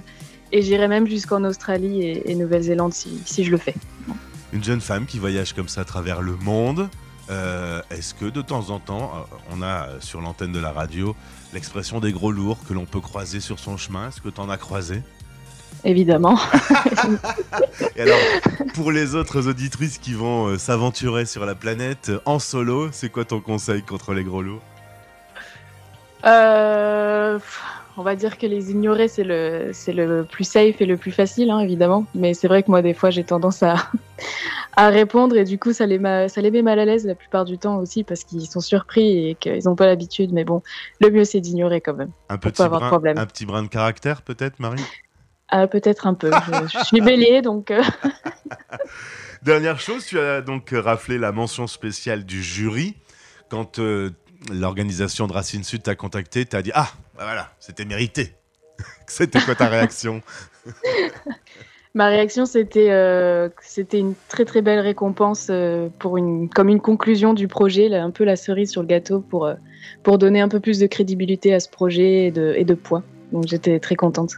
Et 0.54 0.62
j'irai 0.62 0.88
même 0.88 1.08
jusqu'en 1.08 1.44
Australie 1.44 2.04
et, 2.04 2.32
et 2.32 2.36
Nouvelle-Zélande 2.36 2.94
si, 2.94 3.20
si 3.26 3.44
je 3.44 3.50
le 3.50 3.58
fais. 3.58 3.74
Une 4.54 4.64
jeune 4.64 4.82
femme 4.82 5.08
qui 5.08 5.18
voyage 5.18 5.54
comme 5.54 5.68
ça 5.68 5.82
à 5.82 5.84
travers 5.84 6.22
le 6.22 6.36
monde. 6.36 6.90
Euh, 7.32 7.82
Est-ce 7.90 8.14
que 8.14 8.26
de 8.26 8.42
temps 8.44 8.70
en 8.70 8.80
temps, 8.80 9.12
euh, 9.16 9.36
on 9.52 9.64
a 9.64 9.88
sur 10.00 10.22
l'antenne 10.22 10.52
de 10.52 10.60
la 10.60 10.72
radio 10.72 11.16
l'expression 11.54 12.00
des 12.00 12.12
gros 12.12 12.32
lourds 12.32 12.60
que 12.68 12.74
l'on 12.74 12.86
peut 12.86 13.00
croiser 13.00 13.40
sur 13.40 13.58
son 13.58 13.78
chemin? 13.78 14.10
Est-ce 14.10 14.22
que 14.22 14.30
tu 14.30 14.40
en 14.40 14.50
as 14.50 14.58
croisé? 14.58 15.02
Évidemment. 15.84 16.38
Et 17.96 18.02
alors, 18.02 18.20
pour 18.76 18.92
les 18.92 19.16
autres 19.16 19.48
auditrices 19.48 19.98
qui 19.98 20.14
vont 20.14 20.50
euh, 20.50 20.58
s'aventurer 20.60 21.26
sur 21.26 21.48
la 21.48 21.56
planète 21.56 22.12
en 22.26 22.38
solo, 22.38 22.90
c'est 22.92 23.10
quoi 23.10 23.26
ton 23.26 23.40
conseil 23.40 23.82
contre 23.82 24.14
les 24.14 24.24
gros 24.24 24.44
lourds? 24.44 24.62
Euh, 26.26 27.40
on 27.98 28.04
va 28.04 28.16
dire 28.16 28.38
que 28.38 28.46
les 28.48 28.72
ignorer, 28.72 29.08
c'est 29.08 29.24
le, 29.24 29.70
c'est 29.74 29.94
le 29.94 30.24
plus 30.26 30.44
safe 30.44 30.82
et 30.82 30.86
le 30.86 30.98
plus 30.98 31.12
facile, 31.12 31.50
hein, 31.52 31.60
évidemment. 31.60 32.06
Mais 32.16 32.34
c'est 32.34 32.48
vrai 32.48 32.64
que 32.64 32.72
moi, 32.72 32.82
des 32.82 32.94
fois, 32.94 33.10
j'ai 33.12 33.24
tendance 33.24 33.62
à, 33.64 33.76
à 34.76 34.90
répondre 34.90 35.38
et 35.38 35.44
du 35.44 35.60
coup, 35.60 35.74
ça 35.74 35.86
les, 35.86 36.00
ma- 36.00 36.28
ça 36.30 36.42
les 36.42 36.50
met 36.52 36.62
mal 36.62 36.80
à 36.80 36.86
l'aise 36.86 37.06
la 37.06 37.16
plupart 37.16 37.46
du 37.46 37.58
temps 37.58 37.78
aussi 37.78 38.04
parce 38.04 38.24
qu'ils 38.24 38.48
sont 38.48 38.62
surpris 38.62 39.30
et 39.30 39.36
qu'ils 39.36 39.64
n'ont 39.66 39.76
pas 39.76 39.86
l'habitude. 39.86 40.34
Mais 40.34 40.44
bon, 40.44 40.64
le 41.02 41.10
mieux, 41.12 41.24
c'est 41.24 41.40
d'ignorer 41.42 41.82
quand 41.82 41.94
même. 41.94 42.12
un 42.30 42.38
petit, 42.38 42.58
pas 42.58 42.66
avoir 42.66 42.80
de 42.82 42.86
brin, 42.86 42.90
problème. 42.90 43.18
un 43.18 43.26
petit 43.26 43.46
brin 43.46 43.64
de 43.64 43.68
caractère 43.68 44.22
peut-être, 44.24 44.60
Marie? 44.60 44.82
Ah, 45.50 45.68
Peut-être 45.68 46.08
un 46.08 46.16
peu. 46.16 46.32
Je, 46.32 46.80
je 46.80 46.84
suis 46.86 47.02
bélier, 47.02 47.44
donc 47.44 47.70
euh, 47.70 47.84
Dernière 49.44 49.80
chose, 49.80 50.06
tu 50.06 50.20
as 50.20 50.42
donc 50.42 50.70
raflé 50.74 51.18
la 51.18 51.32
mention 51.32 51.68
spéciale 51.68 52.26
du 52.26 52.42
jury. 52.42 52.96
Quand 53.50 53.78
euh, 53.80 54.10
l'organisation 54.52 55.28
de 55.28 55.34
Racine 55.34 55.64
Sud 55.64 55.84
t'a 55.84 55.96
contacté, 55.96 56.46
t'as 56.46 56.62
dit 56.62 56.72
Ah, 56.74 56.88
bah 57.16 57.24
voilà, 57.24 57.52
c'était 57.60 57.86
mérité. 57.86 58.36
c'était 59.08 59.40
quoi 59.42 59.56
ta 59.56 59.68
réaction? 59.68 60.22
Ma 61.96 62.08
réaction, 62.08 62.48
c'était 62.48 62.90
euh, 62.90 63.50
c'était 63.62 64.00
une 64.00 64.16
très 64.28 64.46
très 64.46 64.64
belle 64.64 64.80
récompense 64.80 65.48
euh, 65.52 65.90
pour 66.00 66.18
une, 66.18 66.50
comme 66.50 66.70
une 66.70 66.82
conclusion 66.82 67.36
du 67.36 67.48
projet, 67.48 67.88
là, 67.88 68.04
un 68.04 68.10
peu 68.10 68.24
la 68.24 68.36
cerise 68.36 68.72
sur 68.72 68.82
le 68.82 68.88
gâteau 68.88 69.20
pour, 69.20 69.46
euh, 69.46 69.54
pour 70.02 70.18
donner 70.18 70.42
un 70.42 70.50
peu 70.50 70.60
plus 70.60 70.80
de 70.80 70.88
crédibilité 70.88 71.54
à 71.54 71.60
ce 71.60 71.70
projet 71.70 72.26
et 72.26 72.32
de, 72.32 72.56
et 72.58 72.66
de 72.66 72.74
poids. 72.74 73.04
Donc 73.32 73.46
j'étais 73.48 73.80
très 73.80 73.96
contente. 73.96 74.38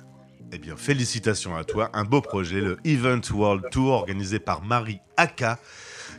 Eh 0.51 0.57
bien, 0.57 0.75
félicitations 0.75 1.55
à 1.55 1.63
toi. 1.63 1.89
Un 1.93 2.03
beau 2.03 2.19
projet, 2.19 2.59
le 2.59 2.77
Event 2.83 3.21
World 3.33 3.63
Tour 3.71 3.91
organisé 3.91 4.39
par 4.39 4.61
Marie 4.61 4.99
Aka. 5.15 5.57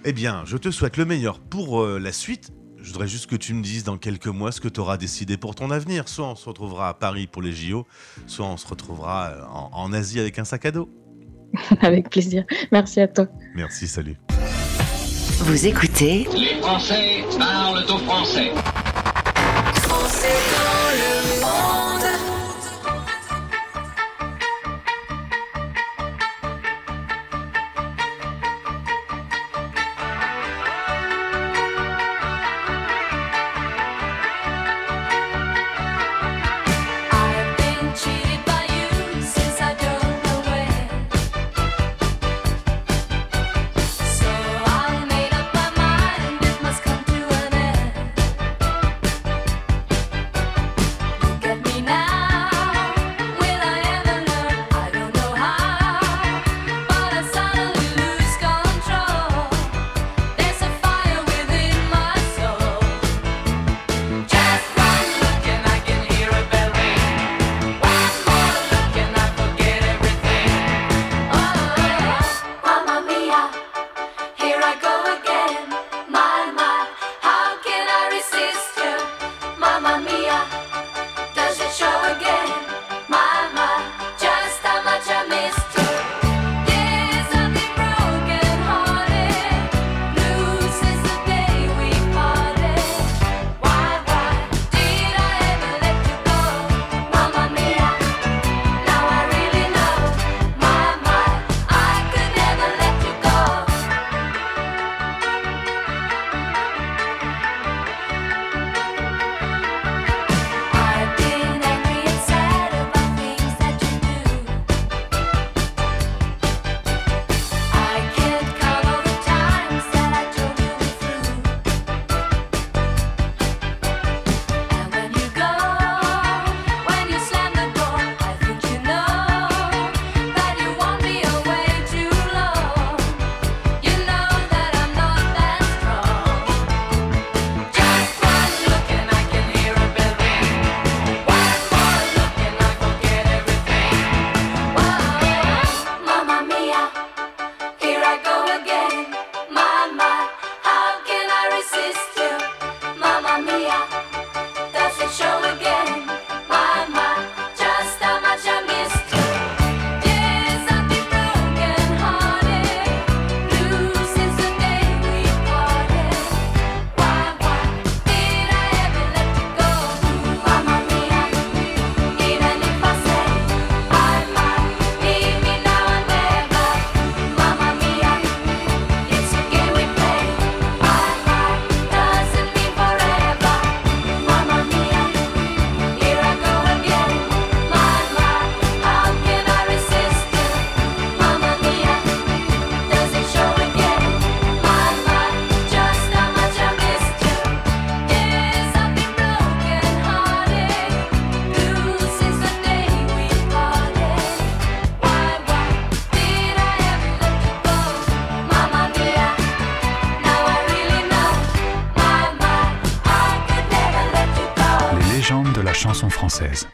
Eh 0.06 0.14
bien, 0.14 0.42
je 0.46 0.56
te 0.56 0.70
souhaite 0.70 0.96
le 0.96 1.04
meilleur 1.04 1.38
pour 1.38 1.86
la 1.86 2.12
suite. 2.12 2.50
Je 2.86 2.92
voudrais 2.92 3.08
juste 3.08 3.26
que 3.26 3.34
tu 3.34 3.52
me 3.52 3.64
dises 3.64 3.82
dans 3.82 3.98
quelques 3.98 4.28
mois 4.28 4.52
ce 4.52 4.60
que 4.60 4.68
tu 4.68 4.78
auras 4.78 4.96
décidé 4.96 5.36
pour 5.36 5.56
ton 5.56 5.72
avenir. 5.72 6.08
Soit 6.08 6.28
on 6.28 6.36
se 6.36 6.48
retrouvera 6.48 6.88
à 6.88 6.94
Paris 6.94 7.26
pour 7.26 7.42
les 7.42 7.50
JO, 7.50 7.84
soit 8.28 8.46
on 8.46 8.56
se 8.56 8.66
retrouvera 8.68 9.30
euh, 9.30 9.42
en, 9.50 9.70
en 9.72 9.92
Asie 9.92 10.20
avec 10.20 10.38
un 10.38 10.44
sac 10.44 10.66
à 10.66 10.70
dos. 10.70 10.88
Avec 11.80 12.10
plaisir. 12.10 12.44
Merci 12.70 13.00
à 13.00 13.08
toi. 13.08 13.26
Merci, 13.56 13.88
salut. 13.88 14.16
Vous 15.40 15.66
écoutez 15.66 16.28
Les 16.32 16.60
Français 16.60 17.24
parlent 17.36 17.84
au 17.90 17.98
français. 17.98 18.52
Français 18.54 18.85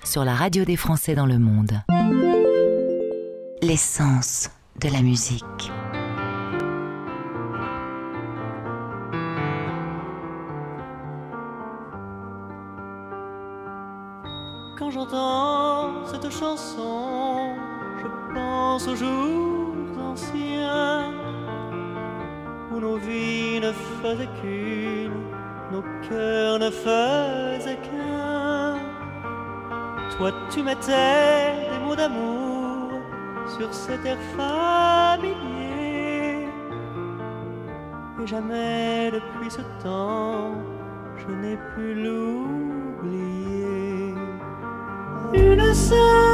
Sur 0.05 0.25
la 0.25 0.35
radio 0.35 0.65
des 0.65 0.77
Français 0.77 1.17
dans 1.17 1.27
le 1.27 1.39
monde. 1.39 1.73
L'essence 3.61 4.51
de 4.81 4.89
la 4.89 5.03
musique. 5.03 5.73
Tu 30.53 30.63
mettais 30.63 31.69
des 31.71 31.79
mots 31.85 31.97
d'amour 31.97 32.91
sur 33.57 33.73
cet 33.73 34.05
air 34.05 34.19
familier, 34.37 35.33
et 38.23 38.27
jamais 38.27 39.11
depuis 39.13 39.51
ce 39.51 39.63
temps, 39.83 40.53
je 41.17 41.29
n'ai 41.35 41.57
pu 41.75 41.95
l'oublier. 42.05 43.35
Une 45.33 45.73
simple 45.73 46.32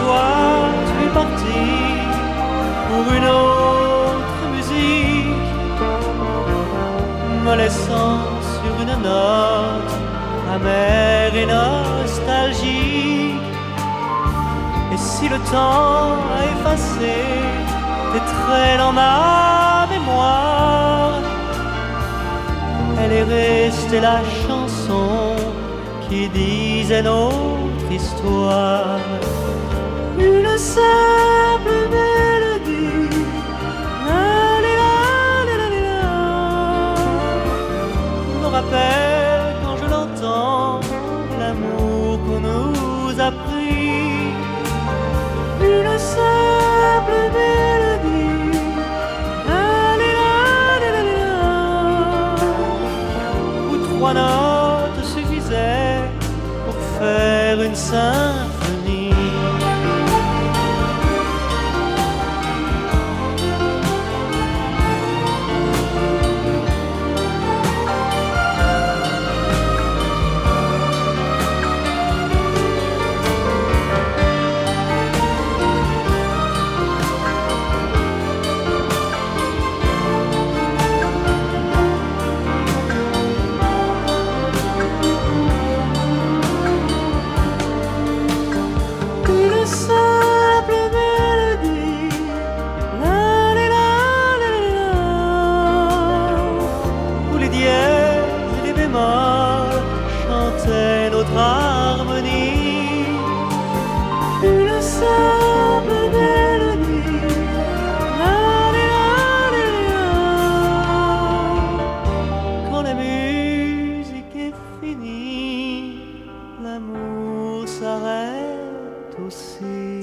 soir, 0.00 0.68
tu 0.88 0.96
es 1.06 1.12
parti 1.20 1.64
pour 2.88 3.04
une 3.16 3.28
autre 3.44 4.42
musique, 4.54 5.86
me 7.44 7.54
laissant 7.62 8.18
sur 8.56 8.74
une 8.84 8.96
note 9.10 9.94
amère 10.56 11.32
et 11.42 11.46
nostalgique. 11.46 13.48
Et 14.92 14.96
si 14.96 15.28
le 15.28 15.38
temps 15.54 16.16
a 16.36 16.38
effacé 16.52 17.14
tes 18.12 18.24
traits 18.32 18.78
dans 18.78 18.92
ma 18.92 19.86
mémoire, 19.94 21.20
elle 23.00 23.12
est 23.12 23.28
restée 23.38 24.00
la 24.00 24.20
chanson 24.44 25.36
qui 26.08 26.28
disait 26.28 27.02
notre 27.02 27.88
histoire. 27.90 28.98
Une 30.20 30.50
simple 30.58 31.76
mélodie. 31.94 33.08
La, 34.06 34.60
la, 34.66 34.92
la. 35.86 36.06
Me 38.40 38.46
rappelle 38.56 39.54
quand 39.62 39.76
je 39.80 39.86
l'entends 39.94 40.80
l'amour 41.38 42.18
qu'on 42.26 42.40
nous 42.40 43.20
a 43.20 43.30
pris. 43.30 44.34
Une 45.62 45.92
simple 45.98 47.18
mélodie. 47.34 48.58
Où 53.70 53.74
trois 53.88 54.14
notes 54.14 55.04
suffisaient 55.04 56.02
pour 56.64 56.78
faire 56.98 57.58
une 57.62 57.74
symphonie. 57.74 58.39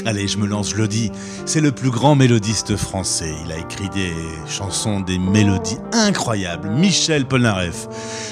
Allez, 0.08 0.30
je 0.30 0.38
me 0.38 0.48
lance, 0.48 0.70
je 0.70 0.78
le 0.78 0.88
dis. 0.88 1.12
C'est 1.46 1.60
le 1.60 1.74
plus 1.74 1.90
grand 1.90 2.16
mélodiste 2.16 2.78
français. 2.78 3.34
Il 3.44 3.52
a 3.52 3.58
écrit 3.58 3.90
des 3.90 4.14
chansons, 4.48 5.02
des 5.02 5.20
mélodies 5.20 5.80
incroyables. 5.92 6.70
Michel 6.70 7.26
Polnareff. 7.26 7.90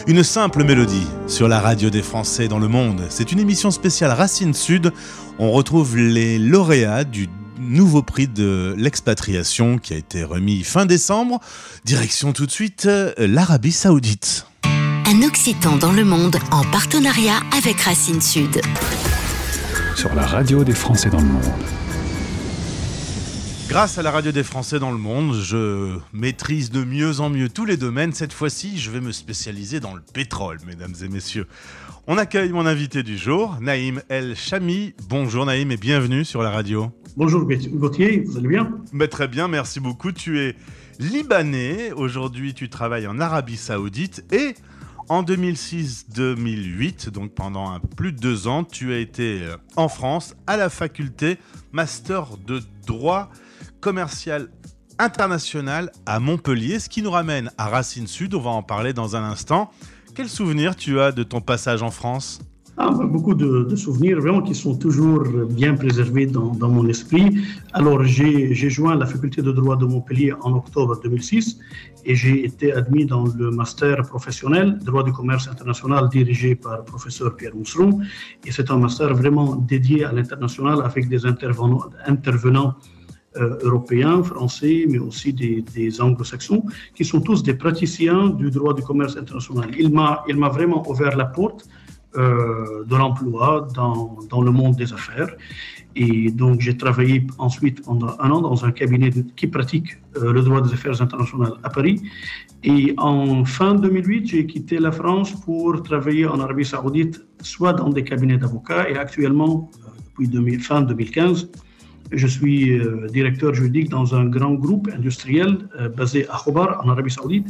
Une 0.07 0.23
simple 0.23 0.63
mélodie 0.63 1.05
sur 1.27 1.49
la 1.49 1.59
radio 1.59 1.89
des 1.89 2.01
Français 2.01 2.47
dans 2.47 2.59
le 2.59 2.69
monde. 2.69 3.01
C'est 3.09 3.33
une 3.33 3.39
émission 3.39 3.71
spéciale 3.71 4.11
Racine 4.11 4.53
Sud. 4.53 4.93
On 5.37 5.51
retrouve 5.51 5.97
les 5.97 6.39
lauréats 6.39 7.03
du 7.03 7.27
nouveau 7.59 8.01
prix 8.01 8.29
de 8.29 8.73
l'expatriation 8.77 9.77
qui 9.77 9.95
a 9.95 9.97
été 9.97 10.23
remis 10.23 10.63
fin 10.63 10.85
décembre. 10.85 11.41
Direction 11.83 12.31
tout 12.31 12.45
de 12.45 12.51
suite 12.51 12.85
euh, 12.85 13.11
l'Arabie 13.17 13.73
Saoudite. 13.73 14.45
Un 15.07 15.23
Occitan 15.23 15.75
dans 15.75 15.91
le 15.91 16.05
monde 16.05 16.37
en 16.51 16.63
partenariat 16.71 17.41
avec 17.51 17.81
Racine 17.81 18.21
Sud. 18.21 18.61
Sur 19.95 20.13
la 20.13 20.25
radio 20.25 20.65
des 20.65 20.73
Français 20.73 21.09
dans 21.09 21.21
le 21.21 21.25
monde. 21.25 21.43
Grâce 23.69 23.97
à 23.97 24.03
la 24.03 24.11
radio 24.11 24.33
des 24.33 24.43
Français 24.43 24.77
dans 24.77 24.91
le 24.91 24.97
monde, 24.97 25.33
je 25.41 25.97
maîtrise 26.11 26.69
de 26.69 26.83
mieux 26.83 27.21
en 27.21 27.29
mieux 27.29 27.47
tous 27.47 27.63
les 27.63 27.77
domaines. 27.77 28.11
Cette 28.11 28.33
fois-ci, 28.33 28.77
je 28.77 28.91
vais 28.91 28.99
me 28.99 29.13
spécialiser 29.13 29.79
dans 29.79 29.95
le 29.95 30.01
pétrole, 30.01 30.57
mesdames 30.67 30.93
et 31.01 31.07
messieurs. 31.07 31.47
On 32.07 32.17
accueille 32.17 32.51
mon 32.51 32.65
invité 32.65 33.03
du 33.03 33.17
jour, 33.17 33.57
Naïm 33.61 34.01
El 34.09 34.35
Chami. 34.35 34.93
Bonjour 35.07 35.45
Naïm 35.45 35.71
et 35.71 35.77
bienvenue 35.77 36.25
sur 36.25 36.43
la 36.43 36.49
radio. 36.49 36.91
Bonjour 37.15 37.45
Gauthier, 37.45 38.23
vous 38.27 38.37
allez 38.37 38.49
bien? 38.49 38.71
Bah, 38.91 39.07
très 39.07 39.29
bien, 39.29 39.47
merci 39.47 39.79
beaucoup. 39.79 40.11
Tu 40.11 40.39
es 40.41 40.55
libanais. 40.99 41.93
Aujourd'hui, 41.93 42.53
tu 42.53 42.67
travailles 42.69 43.07
en 43.07 43.19
Arabie 43.19 43.57
Saoudite 43.57 44.25
et 44.33 44.55
en 45.09 45.23
2006-2008, 45.23 47.09
donc 47.09 47.33
pendant 47.33 47.79
plus 47.79 48.11
de 48.11 48.19
deux 48.19 48.47
ans, 48.47 48.63
tu 48.63 48.93
as 48.93 48.97
été 48.97 49.43
euh, 49.43 49.57
en 49.75 49.87
France 49.87 50.35
à 50.47 50.57
la 50.57 50.69
faculté 50.69 51.37
Master 51.71 52.37
de 52.45 52.61
droit 52.87 53.29
commercial 53.81 54.49
international 54.97 55.91
à 56.05 56.19
Montpellier, 56.19 56.79
ce 56.79 56.89
qui 56.89 57.01
nous 57.01 57.11
ramène 57.11 57.51
à 57.57 57.67
Racine 57.67 58.07
Sud. 58.07 58.33
On 58.33 58.41
va 58.41 58.49
en 58.51 58.63
parler 58.63 58.93
dans 58.93 59.15
un 59.15 59.23
instant. 59.23 59.71
Quel 60.15 60.29
souvenir 60.29 60.75
tu 60.75 60.99
as 60.99 61.11
de 61.11 61.23
ton 61.23 61.41
passage 61.41 61.83
en 61.83 61.91
France? 61.91 62.39
Ah, 62.77 62.91
bah, 62.91 63.05
beaucoup 63.05 63.33
de, 63.33 63.73
souvenirs 63.77 64.19
vraiment 64.19 64.41
qui 64.41 64.53
sont 64.53 64.75
toujours 64.75 65.23
bien 65.49 65.75
préservés 65.75 66.25
dans, 66.25 66.69
mon 66.77 66.85
esprit. 66.89 67.37
Alors, 67.71 68.03
j'ai 68.03 68.69
joint 68.69 68.95
la 68.95 69.05
faculté 69.05 69.41
de 69.41 69.53
droit 69.53 69.77
de 69.77 69.85
Montpellier 69.85 70.33
en 70.41 70.51
octobre 70.53 70.99
2006 71.01 71.57
et 72.03 72.15
j'ai 72.15 72.43
été 72.43 72.73
admis 72.73 73.05
dans 73.05 73.25
le 73.27 73.49
master 73.49 74.01
professionnel 74.03 74.77
droit 74.79 75.03
du 75.03 75.13
commerce 75.13 75.47
international 75.47 76.09
dirigé 76.09 76.55
par 76.55 76.79
le 76.79 76.83
professeur 76.83 77.37
Pierre 77.37 77.55
Mousseron. 77.55 78.01
Et 78.45 78.51
c'est 78.51 78.69
un 78.69 78.77
master 78.77 79.15
vraiment 79.15 79.55
dédié 79.55 80.03
à 80.03 80.11
l'international 80.11 80.81
avec 80.83 81.07
des 81.07 81.25
intervenants, 81.25 82.73
euh, 83.37 83.57
européens, 83.63 84.21
français, 84.21 84.85
mais 84.89 84.99
aussi 84.99 85.31
des, 85.31 85.63
des 85.73 86.01
anglo-saxons, 86.01 86.65
qui 86.93 87.05
sont 87.05 87.21
tous 87.21 87.41
des 87.41 87.53
praticiens 87.53 88.27
du 88.31 88.51
droit 88.51 88.73
du 88.73 88.81
commerce 88.81 89.15
international. 89.15 89.69
Il 89.79 89.91
m'a 89.93 90.49
vraiment 90.49 90.89
ouvert 90.89 91.15
la 91.15 91.25
porte 91.25 91.69
euh, 92.17 92.83
de 92.85 92.95
l'emploi 92.95 93.67
dans, 93.73 94.17
dans 94.29 94.41
le 94.41 94.51
monde 94.51 94.75
des 94.75 94.93
affaires. 94.93 95.29
Et 95.95 96.29
donc, 96.29 96.59
j'ai 96.59 96.75
travaillé 96.75 97.25
ensuite 97.37 97.83
pendant 97.85 98.15
un 98.19 98.29
an 98.29 98.41
dans 98.41 98.65
un 98.65 98.71
cabinet 98.71 99.11
qui 99.35 99.47
pratique 99.47 99.97
euh, 100.17 100.33
le 100.33 100.41
droit 100.41 100.61
des 100.61 100.73
affaires 100.73 101.01
internationales 101.01 101.53
à 101.63 101.69
Paris. 101.69 102.01
Et 102.63 102.93
en 102.97 103.45
fin 103.45 103.75
2008, 103.75 104.27
j'ai 104.27 104.45
quitté 104.45 104.77
la 104.79 104.91
France 104.91 105.31
pour 105.45 105.81
travailler 105.83 106.25
en 106.25 106.39
Arabie 106.39 106.65
Saoudite, 106.65 107.21
soit 107.41 107.73
dans 107.73 107.89
des 107.89 108.03
cabinets 108.03 108.37
d'avocats, 108.37 108.89
et 108.89 108.97
actuellement, 108.97 109.69
euh, 109.85 109.89
depuis 110.05 110.27
2000 110.27 110.59
fin 110.59 110.81
2015, 110.81 111.49
je 112.11 112.27
suis 112.27 112.77
euh, 112.77 113.07
directeur 113.07 113.53
juridique 113.53 113.89
dans 113.89 114.15
un 114.15 114.25
grand 114.25 114.53
groupe 114.53 114.89
industriel 114.93 115.67
euh, 115.79 115.89
basé 115.89 116.27
à 116.29 116.37
Khobar, 116.37 116.81
en 116.83 116.89
Arabie 116.89 117.11
Saoudite. 117.11 117.47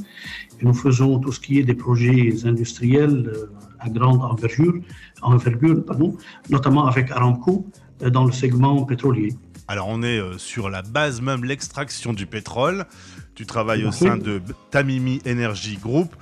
Et 0.60 0.66
nous 0.66 0.74
faisons 0.74 1.20
tout 1.20 1.32
ce 1.32 1.40
qui 1.40 1.60
est 1.60 1.64
des 1.64 1.74
projets 1.76 2.34
industriels 2.46 3.34
euh, 3.36 3.52
à 3.80 3.90
grande 3.90 4.22
envergure, 4.22 4.76
envergure 5.22 5.84
pardon, 5.86 6.18
notamment 6.50 6.88
avec 6.88 7.12
Aramco 7.12 7.68
dans 8.00 8.26
le 8.26 8.32
segment 8.32 8.84
pétrolier. 8.84 9.34
Alors 9.68 9.88
on 9.90 10.04
est 10.04 10.20
sur 10.38 10.70
la 10.70 10.82
base 10.82 11.22
même 11.22 11.44
l'extraction 11.44 12.14
du 12.14 12.26
pétrole. 12.26 12.86
Tu 13.36 13.46
travailles 13.46 13.86
au 13.86 13.92
sein 13.92 14.18
de 14.18 14.42
Tamimi 14.72 15.22
Energy 15.28 15.78
Group. 15.78 16.16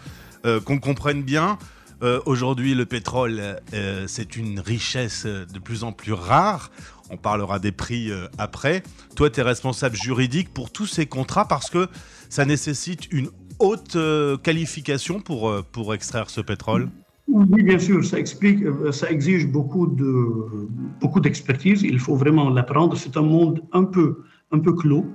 Qu'on 0.65 0.79
comprenne 0.79 1.23
bien, 1.23 1.57
euh, 2.03 2.19
aujourd'hui 2.25 2.75
le 2.75 2.85
pétrole 2.85 3.41
euh, 3.73 4.05
c'est 4.07 4.35
une 4.35 4.59
richesse 4.59 5.25
de 5.25 5.59
plus 5.59 5.83
en 5.83 5.93
plus 5.93 6.11
rare. 6.11 6.69
On 7.09 7.17
parlera 7.17 7.59
des 7.59 7.71
prix 7.71 8.11
euh, 8.11 8.27
après. 8.37 8.83
Toi 9.15 9.29
tu 9.29 9.39
es 9.39 9.43
responsable 9.43 9.95
juridique 9.95 10.53
pour 10.53 10.71
tous 10.71 10.85
ces 10.85 11.05
contrats 11.05 11.47
parce 11.47 11.69
que 11.69 11.87
ça 12.29 12.45
nécessite 12.45 13.11
une 13.11 13.29
haute 13.59 13.95
euh, 13.95 14.37
qualification 14.37 15.19
pour, 15.19 15.49
euh, 15.49 15.63
pour 15.71 15.93
extraire 15.93 16.29
ce 16.29 16.41
pétrole. 16.41 16.89
Oui, 17.29 17.63
bien 17.63 17.79
sûr, 17.79 18.03
ça 18.03 18.19
explique, 18.19 18.65
ça 18.91 19.09
exige 19.09 19.47
beaucoup 19.47 19.87
de 19.87 20.67
beaucoup 20.99 21.21
d'expertise. 21.21 21.81
Il 21.81 21.97
faut 21.97 22.17
vraiment 22.17 22.49
l'apprendre. 22.49 22.97
C'est 22.97 23.15
un 23.15 23.21
monde 23.21 23.61
un 23.71 23.85
peu 23.85 24.23
un 24.51 24.59
peu 24.59 24.73
clos. 24.73 25.05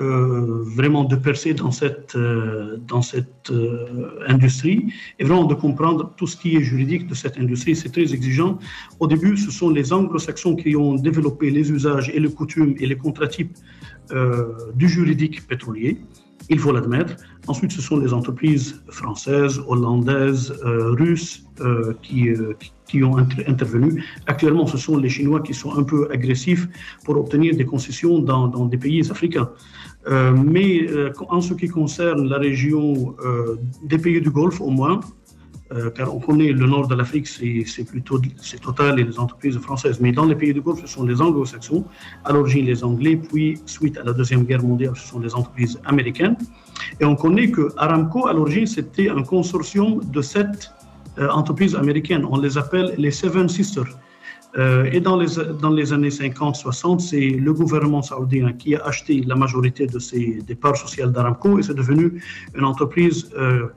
Euh, 0.00 0.62
vraiment 0.76 1.04
de 1.04 1.16
percer 1.16 1.54
dans 1.54 1.72
cette 1.72 2.14
euh, 2.14 2.76
dans 2.86 3.02
cette 3.02 3.50
euh, 3.50 4.20
industrie 4.28 4.92
et 5.18 5.24
vraiment 5.24 5.44
de 5.44 5.54
comprendre 5.54 6.14
tout 6.16 6.28
ce 6.28 6.36
qui 6.36 6.56
est 6.56 6.62
juridique 6.62 7.08
de 7.08 7.14
cette 7.14 7.36
industrie. 7.36 7.74
C'est 7.74 7.90
très 7.90 8.14
exigeant. 8.14 8.58
Au 9.00 9.06
début, 9.08 9.36
ce 9.36 9.50
sont 9.50 9.70
les 9.70 9.92
anglo-saxons 9.92 10.54
qui 10.54 10.76
ont 10.76 10.94
développé 10.94 11.50
les 11.50 11.72
usages 11.72 12.10
et 12.14 12.20
les 12.20 12.32
coutumes 12.32 12.74
et 12.78 12.86
les 12.86 12.96
contratypes 12.96 13.56
euh, 14.12 14.54
du 14.74 14.88
juridique 14.88 15.46
pétrolier. 15.46 15.98
Il 16.48 16.58
faut 16.58 16.72
l'admettre. 16.72 17.16
Ensuite, 17.48 17.72
ce 17.72 17.80
sont 17.88 17.98
les 17.98 18.12
entreprises 18.12 18.80
françaises, 19.00 19.60
hollandaises, 19.66 20.52
euh, 20.64 20.90
russes 21.02 21.44
euh, 21.60 21.94
qui, 22.02 22.28
euh, 22.28 22.52
qui- 22.60 22.72
qui 22.88 23.02
ont 23.04 23.16
inter- 23.16 23.44
intervenu. 23.46 24.04
Actuellement, 24.26 24.66
ce 24.66 24.78
sont 24.78 24.96
les 24.98 25.08
Chinois 25.16 25.40
qui 25.40 25.54
sont 25.62 25.72
un 25.80 25.82
peu 25.82 26.00
agressifs 26.16 26.68
pour 27.04 27.16
obtenir 27.22 27.56
des 27.56 27.64
concessions 27.64 28.18
dans, 28.30 28.48
dans 28.48 28.66
des 28.72 28.78
pays 28.84 29.02
africains. 29.10 29.50
Mais 30.54 30.86
en 31.36 31.40
ce 31.42 31.52
qui 31.60 31.68
concerne 31.68 32.22
la 32.32 32.38
région 32.38 33.14
des 33.90 33.98
pays 33.98 34.20
du 34.26 34.30
Golfe, 34.30 34.60
au 34.68 34.70
moins, 34.70 35.00
euh, 35.70 35.90
car 35.90 36.14
on 36.14 36.18
connaît 36.18 36.52
le 36.52 36.66
nord 36.66 36.88
de 36.88 36.94
l'Afrique, 36.94 37.26
c'est 37.26 37.84
plutôt 37.84 38.18
c'est 38.40 38.60
Total 38.60 38.98
et 38.98 39.04
les 39.04 39.18
entreprises 39.18 39.58
françaises. 39.58 40.00
Mais 40.00 40.12
dans 40.12 40.24
les 40.24 40.34
pays 40.34 40.54
du 40.54 40.62
Golfe, 40.62 40.80
ce 40.80 40.86
sont 40.86 41.04
les 41.04 41.20
anglo-saxons, 41.20 41.84
à 42.24 42.32
l'origine 42.32 42.64
les 42.64 42.82
Anglais, 42.82 43.16
puis 43.16 43.60
suite 43.66 43.98
à 43.98 44.04
la 44.04 44.14
Deuxième 44.14 44.44
Guerre 44.44 44.62
mondiale, 44.62 44.94
ce 44.96 45.06
sont 45.06 45.20
les 45.20 45.34
entreprises 45.34 45.78
américaines. 45.84 46.36
Et 47.00 47.04
on 47.04 47.16
connaît 47.16 47.50
que 47.50 47.68
Aramco, 47.76 48.26
à 48.26 48.32
l'origine, 48.32 48.66
c'était 48.66 49.10
un 49.10 49.22
consortium 49.22 50.00
de 50.10 50.22
sept 50.22 50.72
euh, 51.18 51.28
entreprises 51.28 51.74
américaines. 51.74 52.24
On 52.24 52.38
les 52.38 52.56
appelle 52.56 52.94
les 52.96 53.10
Seven 53.10 53.48
Sisters. 53.48 53.92
Euh, 54.56 54.88
et 54.90 55.00
dans 55.00 55.18
les, 55.18 55.28
dans 55.60 55.70
les 55.70 55.92
années 55.92 56.08
50-60, 56.08 57.00
c'est 57.00 57.28
le 57.28 57.52
gouvernement 57.52 58.00
saoudien 58.00 58.54
qui 58.54 58.74
a 58.74 58.82
acheté 58.86 59.22
la 59.26 59.34
majorité 59.34 59.86
de 59.86 59.98
ces 59.98 60.40
des 60.46 60.54
parts 60.54 60.78
sociales 60.78 61.12
d'Aramco 61.12 61.58
et 61.58 61.62
c'est 61.62 61.74
devenu 61.74 62.22
une 62.54 62.64
entreprise 62.64 63.30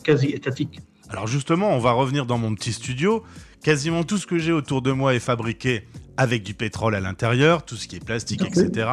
quasi 0.06 0.28
étatique. 0.30 0.80
Alors 1.12 1.28
justement, 1.28 1.76
on 1.76 1.80
va 1.80 1.92
revenir 1.92 2.26
dans 2.26 2.38
mon 2.38 2.56
petit 2.56 2.72
studio. 2.72 3.22
Quasiment 3.62 4.06
tout 4.06 4.18
ce 4.18 4.26
que 4.26 4.40
j'ai 4.40 4.54
autour 4.54 4.82
de 4.82 4.94
moi 4.94 5.14
est 5.14 5.20
fabriqué 5.20 5.86
avec 6.16 6.42
du 6.42 6.54
pétrole 6.54 6.96
à 6.96 7.02
l'intérieur, 7.02 7.66
tout 7.66 7.76
ce 7.76 7.90
qui 7.90 7.98
est 7.98 8.04
plastique, 8.04 8.42
etc. 8.42 8.90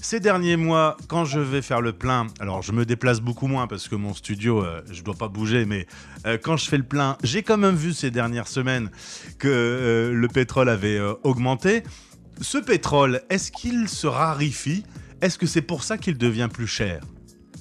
Ces 0.00 0.20
derniers 0.20 0.56
mois, 0.56 0.96
quand 1.08 1.24
je 1.24 1.40
vais 1.40 1.60
faire 1.60 1.80
le 1.80 1.92
plein, 1.92 2.28
alors 2.38 2.62
je 2.62 2.70
me 2.70 2.84
déplace 2.84 3.20
beaucoup 3.20 3.48
moins 3.48 3.66
parce 3.66 3.88
que 3.88 3.96
mon 3.96 4.14
studio, 4.14 4.64
euh, 4.64 4.80
je 4.92 5.02
dois 5.02 5.16
pas 5.16 5.26
bouger, 5.26 5.64
mais 5.64 5.88
euh, 6.24 6.38
quand 6.40 6.56
je 6.56 6.68
fais 6.68 6.78
le 6.78 6.84
plein, 6.84 7.18
j'ai 7.24 7.42
quand 7.42 7.58
même 7.58 7.74
vu 7.74 7.94
ces 7.94 8.12
dernières 8.12 8.46
semaines 8.48 8.88
que 9.40 9.48
euh, 9.48 10.12
le 10.12 10.28
pétrole 10.28 10.68
avait 10.68 11.00
augmenté. 11.24 11.82
Ce 12.40 12.58
pétrole, 12.58 13.22
est-ce 13.28 13.50
qu'il 13.50 13.88
se 13.88 14.06
raréfie? 14.06 14.84
Est-ce 15.20 15.36
que 15.36 15.46
c'est 15.46 15.62
pour 15.62 15.82
ça 15.82 15.98
qu'il 15.98 16.16
devient 16.16 16.48
plus 16.50 16.68
cher? 16.68 17.00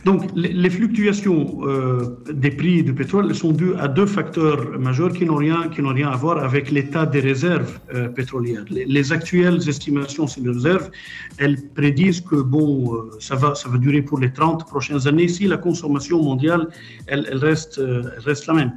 Donc, 0.06 0.24
les, 0.34 0.70
fluctuations 0.70 1.60
euh, 1.64 2.18
des 2.32 2.52
prix 2.52 2.84
du 2.84 2.94
pétrole 2.94 3.36
sont 3.36 3.52
dues 3.52 3.74
à 3.76 3.90
deux 3.90 4.06
facteurs 4.06 4.80
majeurs 4.80 5.12
qui 5.12 5.26
n'ont 5.26 5.36
rien, 5.36 5.68
qui 5.68 5.82
n'ont 5.82 5.94
rien 5.94 6.10
à 6.10 6.16
voir 6.16 6.42
avec 6.42 6.72
l'état 6.72 7.06
des 7.06 7.20
réserves 7.20 7.80
euh, 7.94 8.08
pétrolières. 8.08 8.64
Les, 8.70 8.86
les 8.86 9.12
actuelles 9.12 9.68
estimations 9.68 10.26
sur 10.26 10.42
les 10.42 10.52
réserves, 10.52 10.90
elles 11.38 11.58
prédisent 11.76 12.22
que 12.22 12.38
bon, 12.38 12.94
euh, 12.94 13.10
ça 13.20 13.36
va, 13.36 13.56
ça 13.56 13.68
va 13.68 13.78
durer 13.78 14.02
pour 14.02 14.20
les 14.20 14.32
30 14.32 14.66
prochaines 14.68 15.06
années 15.06 15.28
si 15.28 15.48
la 15.48 15.58
consommation 15.58 16.24
mondiale, 16.24 16.70
reste, 17.10 17.82
reste 18.26 18.48
la 18.48 18.54
même. 18.54 18.72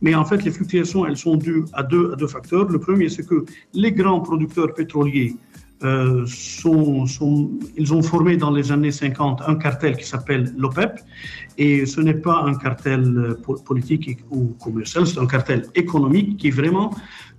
Mais 0.00 0.14
en 0.14 0.24
fait, 0.24 0.44
les 0.44 0.52
fluctuations, 0.52 1.06
elles 1.06 1.16
sont 1.16 1.36
dues 1.36 1.64
à 1.72 1.82
deux, 1.82 2.12
à 2.12 2.16
deux 2.16 2.28
facteurs. 2.28 2.68
Le 2.68 2.78
premier, 2.78 3.08
c'est 3.08 3.26
que 3.26 3.44
les 3.74 3.90
grands 3.90 4.20
producteurs 4.20 4.72
pétroliers 4.74 5.34
euh, 5.84 6.24
ils 7.76 7.94
ont 7.94 8.02
formé 8.02 8.36
dans 8.36 8.50
les 8.50 8.72
années 8.72 8.90
50 8.90 9.42
un 9.46 9.54
cartel 9.54 9.96
qui 9.96 10.04
s'appelle 10.04 10.52
l'OPEP. 10.56 10.98
Et 11.56 11.86
ce 11.86 12.00
n'est 12.00 12.14
pas 12.14 12.42
un 12.44 12.54
cartel 12.54 13.02
euh, 13.16 13.34
po- 13.42 13.54
politique 13.64 14.18
ou 14.30 14.54
commercial, 14.62 15.06
c'est 15.06 15.18
un 15.18 15.26
cartel 15.26 15.66
économique 15.74 16.36
qui 16.38 16.50
vraiment 16.50 16.90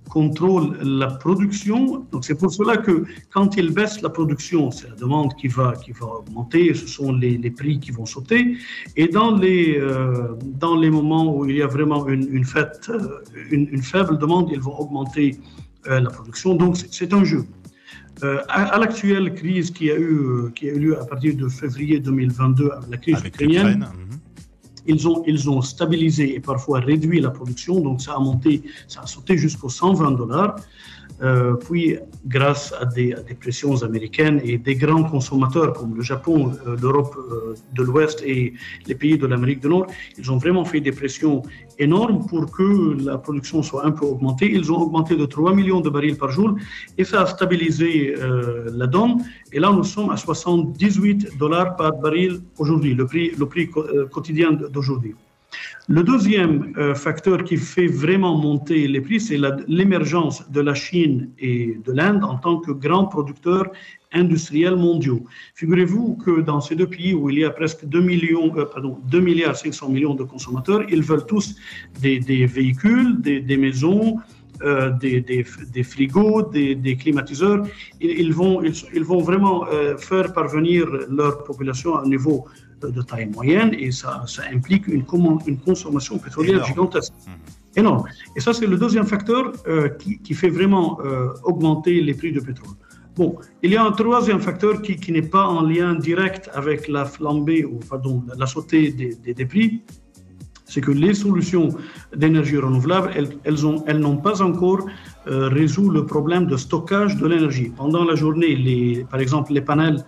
contrôle 0.08 0.76
la 0.82 1.08
production. 1.08 2.04
Donc 2.10 2.24
c'est 2.24 2.36
pour 2.36 2.50
cela 2.52 2.78
que 2.78 3.04
quand 3.30 3.56
ils 3.56 3.70
baissent 3.72 4.00
la 4.02 4.08
production, 4.08 4.70
c'est 4.70 4.88
la 4.88 4.96
demande 4.96 5.34
qui 5.34 5.48
va, 5.48 5.74
qui 5.84 5.92
va 5.92 6.06
augmenter, 6.06 6.72
ce 6.74 6.86
sont 6.86 7.12
les, 7.12 7.36
les 7.36 7.50
prix 7.50 7.78
qui 7.78 7.90
vont 7.92 8.06
sauter. 8.06 8.56
Et 8.96 9.06
dans 9.08 9.36
les, 9.36 9.78
euh, 9.78 10.34
dans 10.42 10.76
les 10.76 10.90
moments 10.90 11.36
où 11.36 11.44
il 11.44 11.56
y 11.56 11.62
a 11.62 11.66
vraiment 11.68 12.08
une, 12.08 12.44
faible 12.44 14.18
demande, 14.18 14.48
ils 14.52 14.60
vont 14.60 14.76
augmenter 14.78 15.38
la 15.86 16.10
production. 16.10 16.56
Donc 16.56 16.76
c'est 16.76 17.12
un 17.12 17.24
jeu. 17.24 17.44
Euh, 18.22 18.42
à 18.48 18.74
à 18.74 18.78
l'actuelle 18.78 19.34
crise 19.34 19.70
qui 19.70 19.90
a, 19.90 19.96
eu, 19.96 20.14
euh, 20.14 20.52
qui 20.54 20.68
a 20.68 20.72
eu 20.72 20.78
lieu 20.78 21.00
à 21.00 21.04
partir 21.04 21.34
de 21.36 21.48
février 21.48 22.00
2022, 22.00 22.70
avec 22.70 22.90
la 22.90 22.96
crise 22.96 23.16
avec 23.16 23.34
ukrainienne, 23.34 23.66
l'Ukraine 23.66 23.88
mhm. 24.10 24.18
ils 24.86 25.08
ont, 25.08 25.22
ils 25.26 25.48
ont 25.48 25.62
stabilisé 25.62 26.34
et 26.34 26.40
parfois 26.40 26.80
réduit 26.80 27.20
la 27.20 27.30
production, 27.30 27.80
donc 27.80 28.00
ça 28.02 28.14
a 28.14 28.18
monté, 28.18 28.62
ça 28.88 29.00
a 29.02 29.06
sauté 29.06 29.38
jusqu'aux 29.38 29.68
120 29.68 30.12
dollars. 30.12 30.56
Euh, 31.22 31.54
puis, 31.54 31.98
grâce 32.26 32.72
à 32.80 32.84
des, 32.84 33.14
pressions 33.38 33.82
américaines 33.82 34.40
et 34.44 34.58
des 34.58 34.74
grands 34.74 35.04
consommateurs 35.04 35.72
comme 35.72 35.94
le 35.94 36.02
Japon, 36.02 36.52
euh, 36.66 36.76
l'Europe 36.80 37.14
euh, 37.16 37.54
de 37.74 37.82
l'Ouest 37.82 38.22
et 38.24 38.54
les 38.86 38.94
pays 38.94 39.18
de 39.18 39.26
l'Amérique 39.26 39.60
du 39.60 39.68
Nord, 39.68 39.86
ils 40.18 40.30
ont 40.32 40.38
vraiment 40.38 40.64
fait 40.64 40.80
des 40.80 40.92
pressions 40.92 41.42
énormes 41.78 42.26
pour 42.26 42.50
que 42.50 42.96
la 43.04 43.18
production 43.18 43.62
soit 43.62 43.84
un 43.86 43.92
peu 43.92 44.06
augmentée. 44.06 44.50
Ils 44.52 44.70
ont 44.72 44.80
augmenté 44.80 45.16
de 45.16 45.26
3 45.26 45.54
millions 45.54 45.80
de 45.80 45.90
barils 45.90 46.16
par 46.16 46.30
jour 46.30 46.54
et 46.98 47.04
ça 47.04 47.22
a 47.22 47.26
stabilisé 47.26 48.14
la 48.74 48.86
donne. 48.86 49.22
Et 49.52 49.60
là, 49.60 49.72
nous 49.72 49.84
sommes 49.84 50.10
à 50.10 50.16
78 50.16 51.38
dollars 51.38 51.76
par 51.76 51.92
baril 51.92 52.40
aujourd'hui, 52.58 52.94
le 52.94 53.06
prix, 53.06 53.32
le 53.38 53.46
prix 53.46 53.70
quotidien 54.10 54.52
d'aujourd'hui. 54.52 55.14
Le 55.88 56.02
deuxième 56.02 56.72
euh, 56.76 56.94
facteur 56.94 57.42
qui 57.42 57.56
fait 57.56 57.86
vraiment 57.86 58.36
monter 58.36 58.86
les 58.86 59.00
prix, 59.00 59.20
c'est 59.20 59.38
l'émergence 59.66 60.48
de 60.50 60.60
la 60.60 60.74
Chine 60.74 61.30
et 61.38 61.78
de 61.84 61.92
l'Inde 61.92 62.22
en 62.22 62.36
tant 62.36 62.58
que 62.58 62.70
grands 62.70 63.06
producteurs 63.06 63.66
industriels 64.12 64.76
mondiaux. 64.76 65.24
Figurez-vous 65.54 66.16
que 66.16 66.40
dans 66.40 66.60
ces 66.60 66.74
deux 66.74 66.86
pays 66.86 67.14
où 67.14 67.30
il 67.30 67.38
y 67.40 67.44
a 67.44 67.50
presque 67.50 67.84
2 67.84 68.00
millions, 68.00 68.52
euh, 68.56 68.64
pardon, 68.64 68.98
2 69.08 69.20
milliards 69.20 69.56
500 69.56 69.88
millions 69.88 70.14
de 70.14 70.24
consommateurs, 70.24 70.82
ils 70.88 71.02
veulent 71.02 71.26
tous 71.26 71.56
des, 72.00 72.18
véhicules, 72.46 73.20
des, 73.20 73.56
maisons, 73.56 74.18
euh, 74.62 74.90
des, 74.90 75.82
frigos, 75.84 76.42
des, 76.42 76.96
climatiseurs. 76.96 77.66
Ils, 78.00 78.32
vont, 78.32 78.60
vraiment 79.20 79.66
euh, 79.66 79.96
faire 79.96 80.32
parvenir 80.32 80.86
leur 81.08 81.44
population 81.44 81.96
à 81.96 82.02
un 82.02 82.08
niveau 82.08 82.46
de 82.82 83.02
taille 83.02 83.26
moyenne 83.26 83.72
et 83.78 83.90
ça, 83.90 84.24
ça 84.26 84.42
implique 84.52 84.86
une, 84.88 85.04
consommation 85.04 86.18
pétrolière 86.18 86.54
Énorme. 86.56 86.68
gigantesque. 86.68 87.12
Énorme. 87.76 88.04
Et 88.36 88.40
ça, 88.40 88.52
c'est 88.52 88.66
le 88.66 88.76
deuxième 88.76 89.06
facteur 89.06 89.52
euh, 89.68 89.88
qui, 89.90 90.18
qui 90.18 90.34
fait 90.34 90.48
vraiment 90.48 90.98
euh, 91.04 91.28
augmenter 91.44 92.00
les 92.00 92.14
prix 92.14 92.32
du 92.32 92.40
pétrole. 92.40 92.74
Bon, 93.16 93.36
il 93.62 93.70
y 93.72 93.76
a 93.76 93.84
un 93.84 93.92
troisième 93.92 94.40
facteur 94.40 94.82
qui, 94.82 94.96
qui 94.96 95.12
n'est 95.12 95.22
pas 95.36 95.44
en 95.46 95.62
lien 95.62 95.94
direct 95.94 96.50
avec 96.54 96.88
la 96.88 97.04
flambée, 97.04 97.64
ou 97.64 97.78
pardon, 97.88 98.22
la 98.36 98.46
sautée 98.46 98.90
des, 98.92 99.14
des- 99.14 99.34
des 99.34 99.46
prix, 99.46 99.82
c'est 100.64 100.80
que 100.80 100.90
les 100.92 101.14
solutions 101.14 101.68
d'énergie 102.16 102.56
renouvelable, 102.56 103.10
elles, 103.16 103.30
elles 103.44 103.66
ont- 103.66 103.82
elles 103.86 103.98
n'ont 103.98 104.16
pas 104.16 104.40
encore 104.42 104.86
euh, 105.26 105.48
résout 105.48 105.90
le 105.90 106.06
problème 106.06 106.46
de 106.46 106.56
stockage 106.56 107.16
de 107.16 107.26
l'énergie. 107.26 107.70
Pendant 107.76 108.04
la 108.04 108.14
journée, 108.14 108.54
les, 108.56 109.04
par 109.10 109.20
exemple, 109.20 109.52
les 109.52 109.60
panels, 109.60 110.02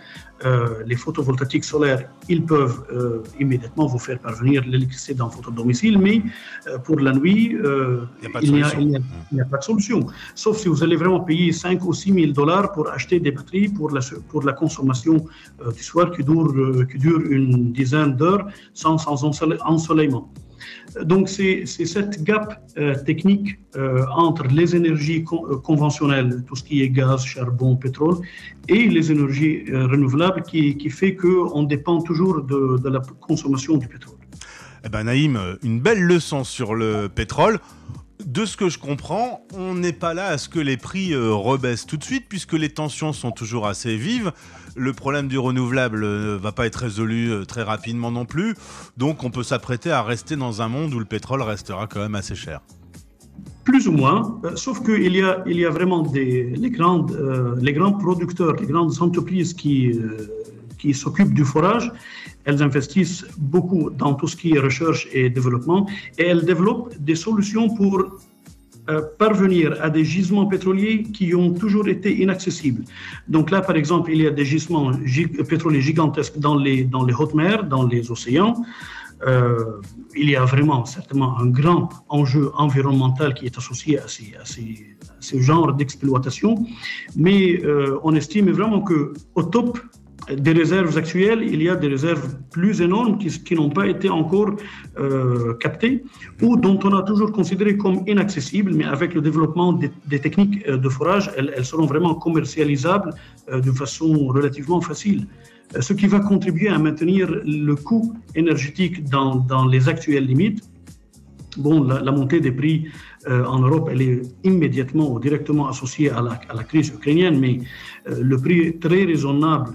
euh, 0.44 0.82
les 0.86 0.96
photovoltaïques 0.96 1.64
solaires, 1.64 2.08
ils 2.28 2.42
peuvent 2.44 2.82
euh, 2.92 3.22
immédiatement 3.38 3.86
vous 3.86 3.98
faire 3.98 4.18
parvenir 4.18 4.62
l'électricité 4.66 5.14
dans 5.14 5.28
votre 5.28 5.50
domicile, 5.52 5.98
mais 5.98 6.22
pour 6.84 6.98
la 6.98 7.12
nuit, 7.12 7.56
Il 8.42 8.52
n'y 8.54 8.62
a, 8.62 8.66
a- 9.38 9.42
a 9.42 9.44
pas 9.44 9.58
de 9.58 9.62
solution. 9.62 10.00
Sauf 10.34 10.56
si 10.58 10.68
vous 10.68 10.82
allez 10.82 10.96
vraiment 10.96 11.20
payer 11.20 11.52
5 11.52 11.84
ou 11.84 11.92
6 11.92 12.12
000 12.12 12.32
dollars 12.32 12.72
pour 12.72 12.88
acheter 12.90 13.20
des 13.20 13.30
batteries 13.30 13.68
pour 13.68 13.90
la, 13.90 14.00
pour 14.30 14.42
la 14.42 14.52
consommation 14.54 15.16
du 15.76 15.82
soir 15.82 16.10
qui 16.10 16.24
dure, 16.24 16.52
qui 16.90 16.98
dure 16.98 17.20
une 17.30 17.72
dizaine 17.72 18.16
d'heures 18.16 18.46
sans, 18.74 18.98
sans 18.98 19.22
ensole- 19.24 19.58
ensoleillement. 19.64 20.32
Donc, 21.00 21.28
c'est 21.28 21.64
cette 21.66 22.22
gap 22.22 22.62
euh, 22.76 22.94
technique 22.94 23.58
euh, 23.76 24.04
entre 24.14 24.44
les 24.48 24.76
énergies 24.76 25.24
euh, 25.32 25.56
conventionnelles, 25.56 26.44
tout 26.46 26.56
ce 26.56 26.62
qui 26.62 26.82
est 26.82 26.90
gaz, 26.90 27.24
charbon, 27.24 27.76
pétrole, 27.76 28.16
et 28.68 28.88
les 28.88 29.10
énergies 29.10 29.64
renouvelables 29.70 30.42
qui, 30.42 30.90
fait 30.90 31.14
qu'on 31.14 31.62
dépend 31.62 32.02
toujours 32.02 32.42
de, 32.42 32.78
de 32.78 32.88
la 32.88 33.00
consommation 33.20 33.76
du 33.76 33.88
pétrole. 33.88 34.16
Eh 34.84 34.88
ben 34.88 35.04
Naïm, 35.04 35.38
une 35.62 35.80
belle 35.80 36.02
leçon 36.02 36.42
sur 36.42 36.74
le 36.74 37.08
pétrole. 37.08 37.60
De 38.26 38.44
ce 38.44 38.56
que 38.56 38.68
je 38.68 38.78
comprends, 38.78 39.46
on 39.52 39.74
n'est 39.74 39.92
pas 39.92 40.14
là 40.14 40.28
à 40.28 40.38
ce 40.38 40.48
que 40.48 40.58
les 40.58 40.76
prix 40.76 41.12
euh, 41.12 41.32
rebaissent 41.32 41.86
tout 41.86 41.96
de 41.96 42.04
suite, 42.04 42.26
puisque 42.28 42.52
les 42.52 42.68
tensions 42.68 43.12
sont 43.12 43.32
toujours 43.32 43.66
assez 43.66 43.96
vives. 43.96 44.32
Le 44.76 44.92
problème 44.92 45.28
du 45.28 45.38
renouvelable 45.38 46.00
ne 46.00 46.34
va 46.34 46.52
pas 46.52 46.66
être 46.66 46.76
résolu 46.76 47.30
euh, 47.30 47.44
très 47.44 47.62
rapidement 47.62 48.10
non 48.10 48.24
plus. 48.24 48.54
Donc 48.96 49.24
on 49.24 49.30
peut 49.30 49.42
s'apprêter 49.42 49.90
à 49.90 50.02
rester 50.02 50.36
dans 50.36 50.62
un 50.62 50.68
monde 50.68 50.94
où 50.94 50.98
le 50.98 51.04
pétrole 51.04 51.42
restera 51.42 51.86
quand 51.86 52.00
même 52.00 52.14
assez 52.14 52.34
cher. 52.34 52.60
Plus 53.64 53.86
ou 53.86 53.92
moins, 53.92 54.40
euh, 54.44 54.56
sauf 54.56 54.82
qu'il 54.82 55.14
y 55.14 55.22
a, 55.22 55.42
il 55.46 55.56
y 55.56 55.64
a 55.64 55.70
vraiment 55.70 56.02
des, 56.02 56.50
les, 56.56 56.70
grandes, 56.70 57.12
euh, 57.12 57.54
grands 57.72 57.92
producteurs, 57.92 58.56
les 58.56 58.66
grandes 58.66 59.00
entreprises 59.00 59.54
qui, 59.54 59.92
euh, 59.92 60.28
qui 60.82 60.92
s'occupent 61.02 61.36
du 61.42 61.46
forage, 61.54 61.86
elles 62.46 62.60
investissent 62.68 63.24
beaucoup 63.54 63.84
dans 64.02 64.12
tout 64.18 64.28
ce 64.32 64.36
qui 64.40 64.48
est 64.54 64.62
recherche 64.68 65.02
et 65.18 65.22
développement 65.38 65.80
et 66.18 66.24
elles 66.30 66.44
développent 66.52 66.90
des 67.08 67.18
solutions 67.26 67.66
pour 67.78 67.96
euh, 68.02 69.00
parvenir 69.24 69.66
à 69.86 69.88
des 69.96 70.04
gisements 70.14 70.46
pétroliers 70.54 70.96
qui 71.16 71.26
ont 71.40 71.52
toujours 71.62 71.86
été 71.96 72.10
inaccessibles. 72.24 72.82
Donc 73.34 73.44
là, 73.54 73.60
par 73.68 73.76
exemple, 73.82 74.06
il 74.14 74.20
y 74.26 74.28
a 74.32 74.34
des 74.40 74.48
gisements 74.54 74.88
gi- 75.14 75.32
pétroliers 75.52 75.84
gigantesques 75.90 76.38
dans 76.46 76.56
les, 76.64 76.78
dans 76.94 77.04
les 77.08 77.14
hautes 77.18 77.36
mers, 77.42 77.60
dans 77.74 77.84
les 77.92 78.02
océans. 78.14 78.54
Euh, 79.24 79.80
il 80.22 80.28
y 80.34 80.36
a 80.42 80.44
vraiment 80.54 80.80
certainement 80.96 81.32
un 81.44 81.48
grand 81.60 81.86
enjeu 82.18 82.44
environnemental 82.66 83.28
qui 83.36 83.44
est 83.48 83.56
associé 83.62 83.92
à 84.04 84.08
ces, 84.14 84.28
à 84.42 84.44
ces, 84.52 84.68
ce 85.28 85.36
genre 85.48 85.68
d'exploitation, 85.78 86.52
mais 87.24 87.40
euh, 87.62 88.06
on 88.06 88.12
estime 88.20 88.48
vraiment 88.58 88.80
que 88.88 88.98
au 89.38 89.44
top 89.56 89.70
des 90.30 90.52
réserves 90.52 90.96
actuelles, 90.96 91.42
il 91.42 91.62
y 91.62 91.68
a 91.68 91.76
des 91.76 91.88
réserves 91.88 92.36
plus 92.50 92.80
énormes 92.80 93.18
qui, 93.18 93.54
n'ont 93.54 93.70
pas 93.70 93.86
été 93.86 94.08
encore 94.08 94.56
euh, 94.98 95.54
captées 95.54 96.04
ou 96.40 96.56
dont 96.56 96.78
on 96.84 96.94
a 96.94 97.02
toujours 97.02 97.32
considéré 97.32 97.76
comme 97.76 98.04
inaccessibles, 98.06 98.72
mais 98.74 98.84
avec 98.84 99.14
le 99.14 99.20
développement 99.20 99.72
des, 99.72 100.18
techniques 100.20 100.64
euh, 100.68 100.76
de 100.76 100.88
forage, 100.88 101.30
elles, 101.36 101.64
seront 101.64 101.86
vraiment 101.86 102.14
commercialisables 102.14 103.10
euh, 103.50 103.60
de 103.60 103.72
façon 103.72 104.28
relativement 104.28 104.80
facile 104.80 105.26
Euh, 105.76 105.80
ce 105.80 105.92
qui 105.92 106.06
va 106.06 106.20
contribuer 106.20 106.68
à 106.68 106.78
maintenir 106.78 107.24
le 107.44 107.74
coût 107.74 108.14
énergétique 108.34 109.04
dans, 109.04 109.66
les 109.66 109.88
actuelles 109.88 110.26
limites. 110.26 110.62
Bon, 111.56 111.82
la, 111.84 112.12
montée 112.12 112.40
des 112.40 112.52
prix 112.52 112.88
euh, 113.26 113.44
en 113.44 113.58
Europe, 113.60 113.88
elle 113.90 114.02
est 114.02 114.22
immédiatement 114.42 115.12
ou 115.12 115.20
directement 115.20 115.68
associée 115.68 116.10
à 116.10 116.20
la, 116.22 116.32
à 116.48 116.54
la 116.54 116.64
crise 116.64 116.88
ukrainienne, 116.88 117.38
mais 117.38 117.60
le 118.06 118.36
prix 118.38 118.78
très 118.78 119.04
raisonnable 119.04 119.70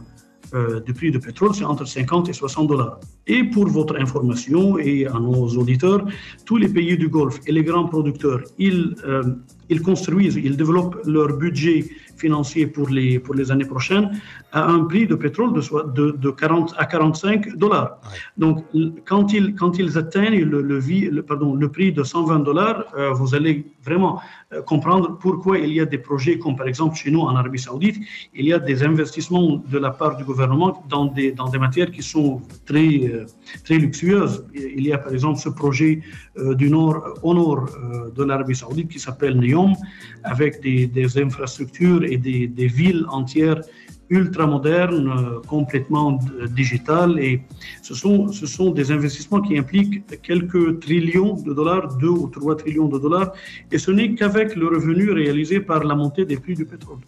euh, 0.54 0.80
du 0.80 0.94
prix 0.94 1.12
du 1.12 1.20
pétrole, 1.20 1.54
c'est 1.54 1.66
entre 1.66 1.86
50 1.86 2.30
et 2.30 2.34
60 2.34 2.68
dollars. 2.68 3.00
Et 3.28 3.44
pour 3.44 3.68
votre 3.68 3.96
information 4.00 4.78
et 4.80 5.06
à 5.08 5.14
nos 5.20 5.48
auditeurs, 5.58 6.06
tous 6.46 6.58
les 6.58 6.70
pays 6.70 6.98
du 6.98 7.10
Golfe 7.10 7.40
et 7.48 7.52
les 7.52 7.64
grands 7.64 7.86
producteurs, 7.86 8.42
ils, 8.58 8.96
euh, 9.06 9.24
ils 9.70 9.82
construisent, 9.82 10.36
ils 10.42 10.56
développent 10.56 11.00
leur 11.06 11.36
budget 11.38 11.86
financier 12.16 12.66
pour 12.68 12.88
les, 12.90 13.20
pour 13.20 13.36
les 13.36 13.52
années 13.52 13.66
prochaines 13.66 14.10
à 14.52 14.66
un 14.70 14.86
prix 14.86 15.06
de 15.06 15.16
pétrole 15.16 15.54
de, 15.54 15.62
de, 15.94 16.12
de 16.18 16.30
40 16.32 16.74
à 16.78 16.86
45 16.86 17.56
dollars. 17.58 18.00
Donc, 18.38 18.64
quand 19.06 19.34
ils, 19.34 19.54
quand 19.56 19.78
ils 19.78 19.98
atteignent 19.98 20.44
le, 20.46 20.62
le, 20.62 20.80
vi- 20.80 21.10
le- 21.12 21.22
pardon, 21.24 21.54
le 21.56 21.70
prix 21.70 21.92
de 21.92 22.04
120 22.04 22.40
dollars, 22.40 22.86
euh, 22.98 23.12
vous 23.12 23.36
allez 23.36 23.66
vraiment 23.84 24.20
comprendre 24.66 25.18
pourquoi 25.20 25.58
il 25.58 25.74
y 25.74 25.82
a 25.82 25.86
des 25.86 25.98
projets 25.98 26.40
comme 26.40 26.56
par 26.56 26.68
exemple 26.68 26.96
chez 26.96 27.12
nous 27.12 27.20
en 27.20 27.36
Arabie 27.36 27.60
Saoudite, 27.60 27.98
il 28.34 28.46
y 28.46 28.54
a 28.54 28.60
des 28.60 28.82
investissements 28.84 29.58
de 29.58 29.78
la 29.78 29.92
part 29.92 30.16
du 30.16 30.24
gouvernement 30.24 30.84
dans 30.88 31.06
des, 31.06 31.32
dans 31.34 31.50
des 31.50 31.58
matières 31.60 31.92
qui 31.92 32.02
sont 32.02 32.42
très, 32.66 32.90
euh, 33.06 33.26
très 33.66 33.78
luxueuses. 33.78 34.46
Il 34.54 34.88
y 34.88 34.94
a 34.94 34.98
par 34.98 35.12
exemple 35.12 35.40
ce 35.40 35.50
projet 35.50 36.02
euh, 36.38 36.56
du 36.56 36.70
nord, 36.70 37.20
au 37.24 37.34
nord 37.34 37.66
euh, 37.66 38.10
de 38.12 38.24
l'Arabie 38.24 38.56
Saoudite 38.56 38.90
qui 38.90 39.00
s'appelle 39.00 39.38
Neom, 39.38 39.74
avec 40.24 40.62
des, 40.62 40.88
des 40.88 41.18
infrastructures 41.18 42.04
et 42.04 42.18
des, 42.18 42.48
des 42.48 42.68
villes 42.68 43.06
entières 43.10 43.62
ultra 44.10 44.46
modernes, 44.46 45.10
euh, 45.10 45.42
complètement 45.48 46.20
euh, 46.40 46.48
digitales. 46.48 47.20
Et 47.20 47.42
ce 47.82 47.94
sont, 47.94 48.32
ce 48.32 48.46
sont 48.46 48.72
des 48.72 48.92
investissements 48.92 49.42
qui 49.42 49.58
impliquent 49.58 50.22
quelques 50.22 50.80
trillions 50.80 51.34
de 51.34 51.54
dollars, 51.54 51.96
2 51.98 52.08
ou 52.08 52.28
3 52.28 52.58
trillions 52.58 52.88
de 52.88 53.00
dollars. 53.00 53.32
Et 53.72 53.78
ce 53.78 53.92
n'est 53.92 54.16
qu'avec 54.16 54.56
le 54.56 54.68
revenu 54.68 55.12
réalisé 55.12 55.60
par 55.60 55.84
la 55.84 55.96
montée 55.96 56.26
des 56.26 56.38
prix 56.38 56.56
du 56.56 56.66
pétrole. 56.66 57.00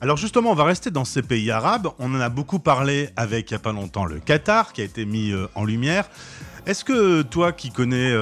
Alors 0.00 0.16
justement, 0.16 0.50
on 0.50 0.54
va 0.54 0.64
rester 0.64 0.90
dans 0.90 1.04
ces 1.04 1.22
pays 1.22 1.50
arabes. 1.52 1.88
On 2.00 2.12
en 2.14 2.20
a 2.20 2.28
beaucoup 2.28 2.58
parlé 2.58 3.10
avec 3.14 3.50
il 3.50 3.54
n'y 3.54 3.56
a 3.56 3.60
pas 3.60 3.72
longtemps 3.72 4.04
le 4.04 4.18
Qatar 4.18 4.72
qui 4.72 4.80
a 4.80 4.84
été 4.84 5.04
mis 5.04 5.30
euh, 5.30 5.46
en 5.54 5.64
lumière. 5.64 6.08
Est-ce 6.66 6.84
que 6.84 7.22
toi 7.22 7.50
qui 7.52 7.72
connais 7.72 8.12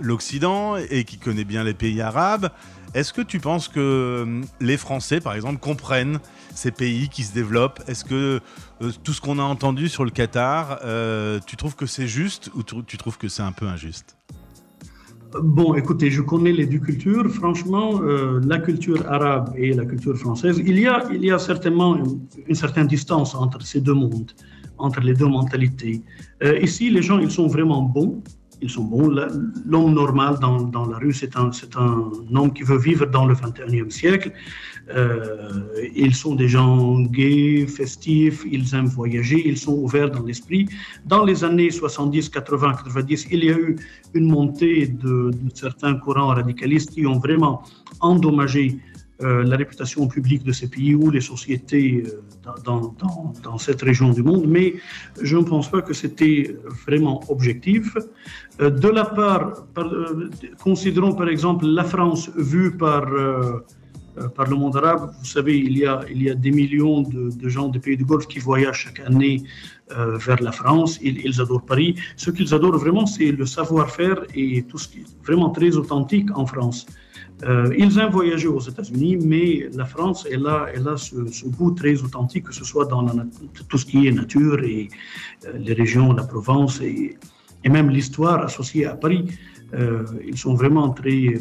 l'Occident 0.00 0.78
et 0.78 1.04
qui 1.04 1.18
connais 1.18 1.44
bien 1.44 1.62
les 1.62 1.74
pays 1.74 2.00
arabes, 2.00 2.48
est-ce 2.94 3.12
que 3.12 3.22
tu 3.22 3.40
penses 3.40 3.68
que 3.68 3.80
euh, 3.80 4.42
les 4.60 4.76
Français, 4.76 5.20
par 5.20 5.34
exemple, 5.34 5.58
comprennent 5.58 6.18
ces 6.54 6.70
pays 6.70 7.08
qui 7.08 7.22
se 7.22 7.32
développent? 7.32 7.80
Est-ce 7.86 8.04
que 8.04 8.40
euh, 8.82 8.90
tout 9.02 9.12
ce 9.12 9.20
qu'on 9.20 9.38
a 9.38 9.42
entendu 9.42 9.88
sur 9.88 10.04
le 10.04 10.10
Qatar, 10.10 10.80
euh, 10.84 11.40
tu 11.46 11.56
trouves 11.56 11.76
que 11.76 11.86
c'est 11.86 12.06
juste 12.06 12.50
ou 12.54 12.62
tu, 12.62 12.96
trouves 12.96 13.18
que 13.18 13.28
c'est 13.28 13.42
un 13.42 13.52
peu 13.52 13.66
injuste? 13.66 14.16
Bon, 15.42 15.74
écoutez, 15.74 16.10
je 16.10 16.20
connais 16.20 16.52
les 16.52 16.66
deux 16.66 16.78
cultures. 16.78 17.30
Franchement, 17.30 18.02
euh, 18.02 18.40
la 18.46 18.58
culture 18.58 19.10
arabe 19.10 19.54
et 19.56 19.72
la 19.72 19.86
culture 19.86 20.16
française, 20.16 20.60
il 20.64 20.78
y 20.78 20.86
a, 20.86 21.04
il 21.10 21.24
y 21.24 21.30
a 21.30 21.38
certainement 21.38 21.96
une, 22.46 22.54
certaine 22.54 22.86
distance 22.86 23.34
entre 23.34 23.62
ces 23.62 23.80
deux 23.80 23.94
mondes, 23.94 24.32
entre 24.76 25.00
les 25.00 25.14
deux 25.14 25.28
mentalités. 25.28 26.02
Ici, 26.60 26.90
les 26.90 27.00
gens, 27.00 27.18
ils 27.18 27.30
sont 27.30 27.46
vraiment 27.46 27.80
bons. 27.80 28.22
Ils 28.62 28.70
sont 28.70 28.84
bons. 28.84 29.08
L'homme 29.66 29.92
normal 29.92 30.38
dans, 30.40 30.62
dans 30.62 30.86
la 30.86 30.98
rue, 30.98 31.12
c'est 31.12 31.36
un, 31.36 31.50
un 31.76 32.36
homme 32.36 32.52
qui 32.52 32.62
veut 32.62 32.78
vivre 32.78 33.06
dans 33.06 33.26
le 33.26 33.34
21e 33.34 33.90
siècle. 33.90 34.32
Euh, 34.90 35.62
ils 35.94 36.14
sont 36.14 36.34
des 36.34 36.48
gens 36.48 37.00
gays, 37.00 37.66
festifs, 37.66 38.44
ils 38.50 38.74
aiment 38.74 38.86
voyager, 38.86 39.40
ils 39.46 39.56
sont 39.56 39.74
ouverts 39.74 40.10
dans 40.10 40.22
l'esprit. 40.22 40.68
Dans 41.06 41.24
les 41.24 41.44
années 41.44 41.70
70, 41.70 42.28
80, 42.28 42.72
90, 42.84 43.28
il 43.30 43.44
y 43.44 43.50
a 43.50 43.58
eu 43.58 43.76
une 44.14 44.28
montée 44.30 44.86
de, 44.86 45.30
certains 45.54 45.94
courants 45.94 46.28
radicalistes 46.28 46.90
qui 46.90 47.06
ont 47.06 47.18
vraiment 47.18 47.62
endommagé 48.00 48.78
la 49.22 49.56
réputation 49.56 50.06
publique 50.08 50.44
de 50.44 50.52
ces 50.52 50.68
pays 50.68 50.94
ou 50.94 51.10
les 51.10 51.20
sociétés 51.20 52.04
euh, 52.06 52.50
dans, 52.64 53.58
cette 53.58 53.82
région 53.82 54.10
du 54.10 54.22
monde, 54.22 54.46
mais 54.46 54.74
je 55.20 55.36
ne 55.36 55.44
pense 55.44 55.70
pas 55.70 55.82
que 55.82 55.94
c'était 55.94 56.56
vraiment 56.86 57.22
objectif. 57.28 57.96
Euh, 58.60 58.70
de 58.70 58.88
la 58.88 59.04
part, 59.04 59.64
par- 59.74 59.92
euh, 59.92 60.30
considérons 60.62 61.14
par 61.14 61.28
exemple 61.28 61.66
la 61.66 61.84
France 61.84 62.30
vue 62.36 62.76
par, 62.76 63.04
euh, 63.12 63.60
euh, 64.18 64.28
par 64.28 64.46
le 64.48 64.56
monde 64.56 64.76
arabe, 64.76 65.10
vous 65.18 65.24
savez, 65.24 65.58
il 65.58 65.78
y 65.78 65.86
a, 65.86 66.00
il 66.10 66.22
y 66.22 66.30
a 66.30 66.34
des 66.34 66.50
millions 66.50 67.00
de, 67.02 67.48
gens 67.48 67.68
des 67.68 67.78
pays 67.78 67.96
du 67.96 68.04
Golfe 68.04 68.26
qui 68.26 68.40
voyagent 68.40 68.82
chaque 68.84 69.00
année 69.00 69.42
euh, 69.96 70.18
vers 70.18 70.42
la 70.42 70.52
France, 70.52 70.98
ils 71.02 71.40
adorent 71.40 71.64
Paris. 71.64 71.94
Ce 72.16 72.30
qu'ils 72.30 72.52
adorent 72.52 72.78
vraiment, 72.78 73.06
c'est 73.06 73.32
le 73.32 73.46
savoir-faire 73.46 74.18
et 74.34 74.62
tout 74.64 74.78
ce 74.78 74.88
qui 74.88 74.98
est 75.00 75.24
vraiment 75.26 75.50
très 75.50 75.76
authentique 75.76 76.28
en 76.36 76.46
France. 76.46 76.86
Euh, 77.44 77.74
ils 77.76 77.98
aiment 77.98 78.10
voyager 78.10 78.46
aux 78.46 78.60
États-Unis, 78.60 79.16
mais 79.16 79.68
la 79.74 79.84
France, 79.84 80.26
elle 80.30 80.46
a, 80.46 80.66
elle 80.74 80.86
a 80.86 80.96
ce, 80.96 81.46
goût 81.46 81.72
très 81.72 82.00
authentique, 82.02 82.44
que 82.44 82.54
ce 82.54 82.64
soit 82.64 82.84
dans 82.84 83.04
tout 83.68 83.78
ce 83.78 83.84
qui 83.84 84.06
est 84.06 84.12
nature 84.12 84.62
et 84.62 84.88
euh, 85.46 85.58
les 85.58 85.72
régions, 85.72 86.12
la 86.12 86.24
Provence 86.24 86.80
et, 86.80 87.16
même 87.68 87.90
l'histoire 87.90 88.44
associée 88.44 88.86
à 88.86 88.94
Paris. 88.94 89.24
Euh, 89.74 90.04
ils 90.26 90.36
sont 90.36 90.54
vraiment 90.54 90.90
très, 90.90 91.34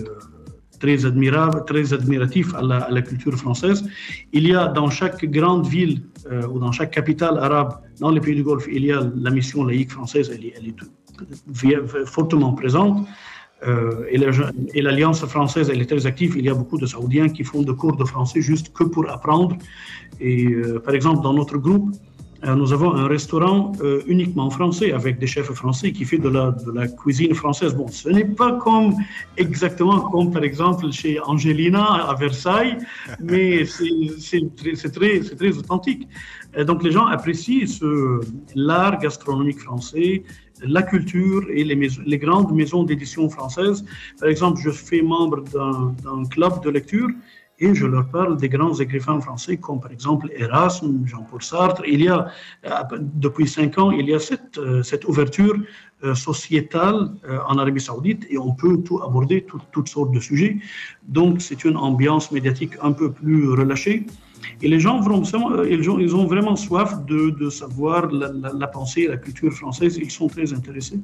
très 0.80 1.06
admirables, 1.06 1.66
très 1.66 1.94
admiratifs 1.94 2.54
à 2.56 2.62
la, 2.62 3.02
culture 3.02 3.36
française. 3.36 3.84
Il 4.32 4.48
y 4.48 4.56
a 4.56 4.68
dans 4.68 4.90
chaque 4.90 5.26
grande 5.26 5.68
ville 5.68 6.02
ou 6.50 6.60
dans 6.60 6.72
chaque 6.72 6.92
capitale 6.92 7.38
arabe, 7.40 7.74
dans 8.00 8.12
les 8.12 8.22
pays 8.22 8.36
du 8.36 8.44
Golfe, 8.44 8.68
il 8.72 8.86
y 8.86 8.92
a 8.92 9.02
la 9.16 9.32
mission 9.32 9.64
laïque 9.64 9.92
française, 9.92 10.32
elle 10.34 10.46
est, 10.46 12.06
fortement 12.06 12.54
présente. 12.54 13.08
Euh, 13.68 14.06
et 14.14 14.18
la- 14.18 14.32
et 14.74 14.82
l'Alliance 14.82 15.22
française, 15.36 15.70
elle 15.72 15.82
est 15.82 15.86
très 15.94 16.06
active. 16.08 16.32
Il 16.38 16.46
y 16.46 16.50
a 16.50 16.56
beaucoup 16.62 16.80
de 16.80 16.88
Saoudiens 16.88 17.30
qui 17.30 17.44
font 17.44 17.62
des 17.62 17.76
cours 17.82 17.96
de 17.96 18.06
français 18.06 18.42
juste 18.42 18.74
que 18.74 18.84
pour 18.84 19.06
apprendre. 19.10 19.56
Et 20.20 20.46
euh, 20.48 20.80
par 20.86 20.94
exemple, 20.96 21.22
dans 21.22 21.34
notre 21.34 21.58
groupe, 21.58 21.90
euh, 22.44 22.56
nous 22.56 22.74
avons 22.74 22.92
un 22.96 23.08
restaurant 23.08 23.72
euh, 23.84 24.02
uniquement 24.08 24.50
français 24.50 24.92
avec 24.94 25.20
des 25.20 25.28
chefs 25.28 25.52
français 25.62 25.92
qui 25.92 26.06
fait 26.06 26.18
de 26.18 26.28
la, 26.38 26.46
de 26.66 26.72
la 26.72 26.88
cuisine 26.88 27.36
française. 27.36 27.76
Bon, 27.76 27.88
ce 27.88 28.10
n'est 28.10 28.26
pas 28.42 28.54
comme 28.54 28.96
exactement 29.38 30.00
comme 30.12 30.32
par 30.32 30.44
exemple 30.44 30.92
chez 30.92 31.20
Angelina 31.32 31.86
à 32.12 32.16
Versailles, 32.16 32.78
mais 33.22 33.64
c'est 33.66 34.56
très, 34.56 35.20
très, 35.38 35.52
authentique. 35.62 36.08
Et 36.58 36.66
donc 36.66 36.84
les 36.84 36.92
gens 36.92 37.06
apprécient 37.06 37.68
ce- 37.68 38.22
l'art 38.56 38.98
gastronomique 39.00 39.60
français, 39.60 40.24
la 40.62 40.82
culture 40.84 41.44
et 41.50 41.64
les, 41.64 42.18
grandes 42.18 42.52
maisons 42.54 42.84
d'édition 42.84 43.30
françaises. 43.30 43.84
Par 44.20 44.30
exemple, 44.30 44.60
je 44.64 44.72
fais 44.72 45.02
membre 45.02 45.42
d'un 45.42 46.26
club 46.26 46.64
de 46.64 46.70
lecture 46.70 47.10
et 47.60 47.76
je 47.76 47.86
leur 47.86 48.08
parle 48.10 48.38
des 48.38 48.50
grands 48.50 48.74
écrivains 48.74 49.22
français 49.22 49.58
comme 49.58 49.80
par 49.80 49.92
exemple 49.92 50.32
Erasme, 50.36 51.06
Jean-Paul 51.06 51.44
Sartre. 51.44 51.84
Il 51.88 52.02
y 52.04 52.08
a, 52.08 52.28
euh, 52.66 52.98
depuis 53.00 53.48
cinq 53.48 53.78
ans, 53.78 53.92
il 53.92 54.08
y 54.10 54.14
a 54.16 54.20
cette, 54.20 54.58
euh, 54.58 54.82
ouverture 55.08 55.56
euh, 56.04 56.16
sociétale 56.16 57.10
en 57.48 57.60
Arabie 57.60 57.80
Saoudite 57.80 58.26
et 58.32 58.38
on 58.40 58.54
peut 58.54 58.78
tout 58.82 59.00
aborder, 59.04 59.44
tout- 59.44 59.62
toutes 59.72 59.90
sortes 59.90 60.12
de 60.12 60.20
sujets. 60.20 60.58
Donc 61.08 61.42
c'est 61.42 61.64
une 61.64 61.78
ambiance 61.78 62.32
médiatique 62.32 62.74
un 62.82 62.94
peu 62.94 63.12
plus 63.12 63.50
relâchée. 63.50 64.08
Et 64.62 64.68
les 64.68 64.80
gens, 64.80 65.02
euh, 65.02 65.68
ils 65.70 65.90
ont, 65.90 66.00
ils 66.00 66.16
ont 66.16 66.26
vraiment 66.26 66.56
soif 66.56 67.04
de, 67.06 67.30
de 67.32 67.50
savoir 67.50 68.08
la, 68.12 68.68
pensée, 68.68 69.08
la 69.08 69.18
culture 69.18 69.52
française. 69.54 69.98
Ils 70.02 70.12
sont 70.12 70.28
très 70.28 70.54
intéressés. 70.54 71.00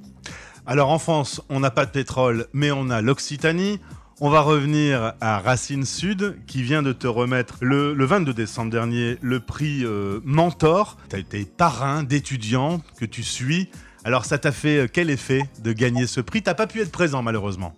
Alors 0.65 0.89
en 0.89 0.99
France, 0.99 1.41
on 1.49 1.59
n'a 1.59 1.71
pas 1.71 1.85
de 1.85 1.91
pétrole, 1.91 2.47
mais 2.53 2.71
on 2.71 2.89
a 2.89 3.01
l'Occitanie. 3.01 3.79
On 4.19 4.29
va 4.29 4.41
revenir 4.41 5.13
à 5.21 5.39
Racine 5.39 5.85
Sud, 5.85 6.39
qui 6.47 6.63
vient 6.63 6.81
de 6.81 6.91
te 6.91 7.05
remettre 7.05 7.57
le, 7.61 7.93
le 7.93 8.05
22 8.05 8.33
décembre 8.33 8.71
dernier 8.71 9.17
le 9.21 9.39
prix 9.39 9.85
euh, 9.85 10.19
Mentor. 10.25 10.97
Tu 11.09 11.15
as 11.15 11.19
été 11.19 11.45
parrain 11.45 12.03
d'étudiants 12.03 12.81
que 12.99 13.05
tu 13.05 13.21
suis. 13.21 13.69
Alors 14.03 14.25
ça 14.25 14.39
t'a 14.39 14.51
fait 14.51 14.79
euh, 14.79 14.87
quel 14.91 15.09
effet 15.11 15.43
de 15.63 15.71
gagner 15.71 16.07
ce 16.07 16.19
prix? 16.21 16.41
T'as 16.41 16.55
pas 16.55 16.65
pu 16.65 16.81
être 16.81 16.91
présent 16.91 17.21
malheureusement. 17.21 17.75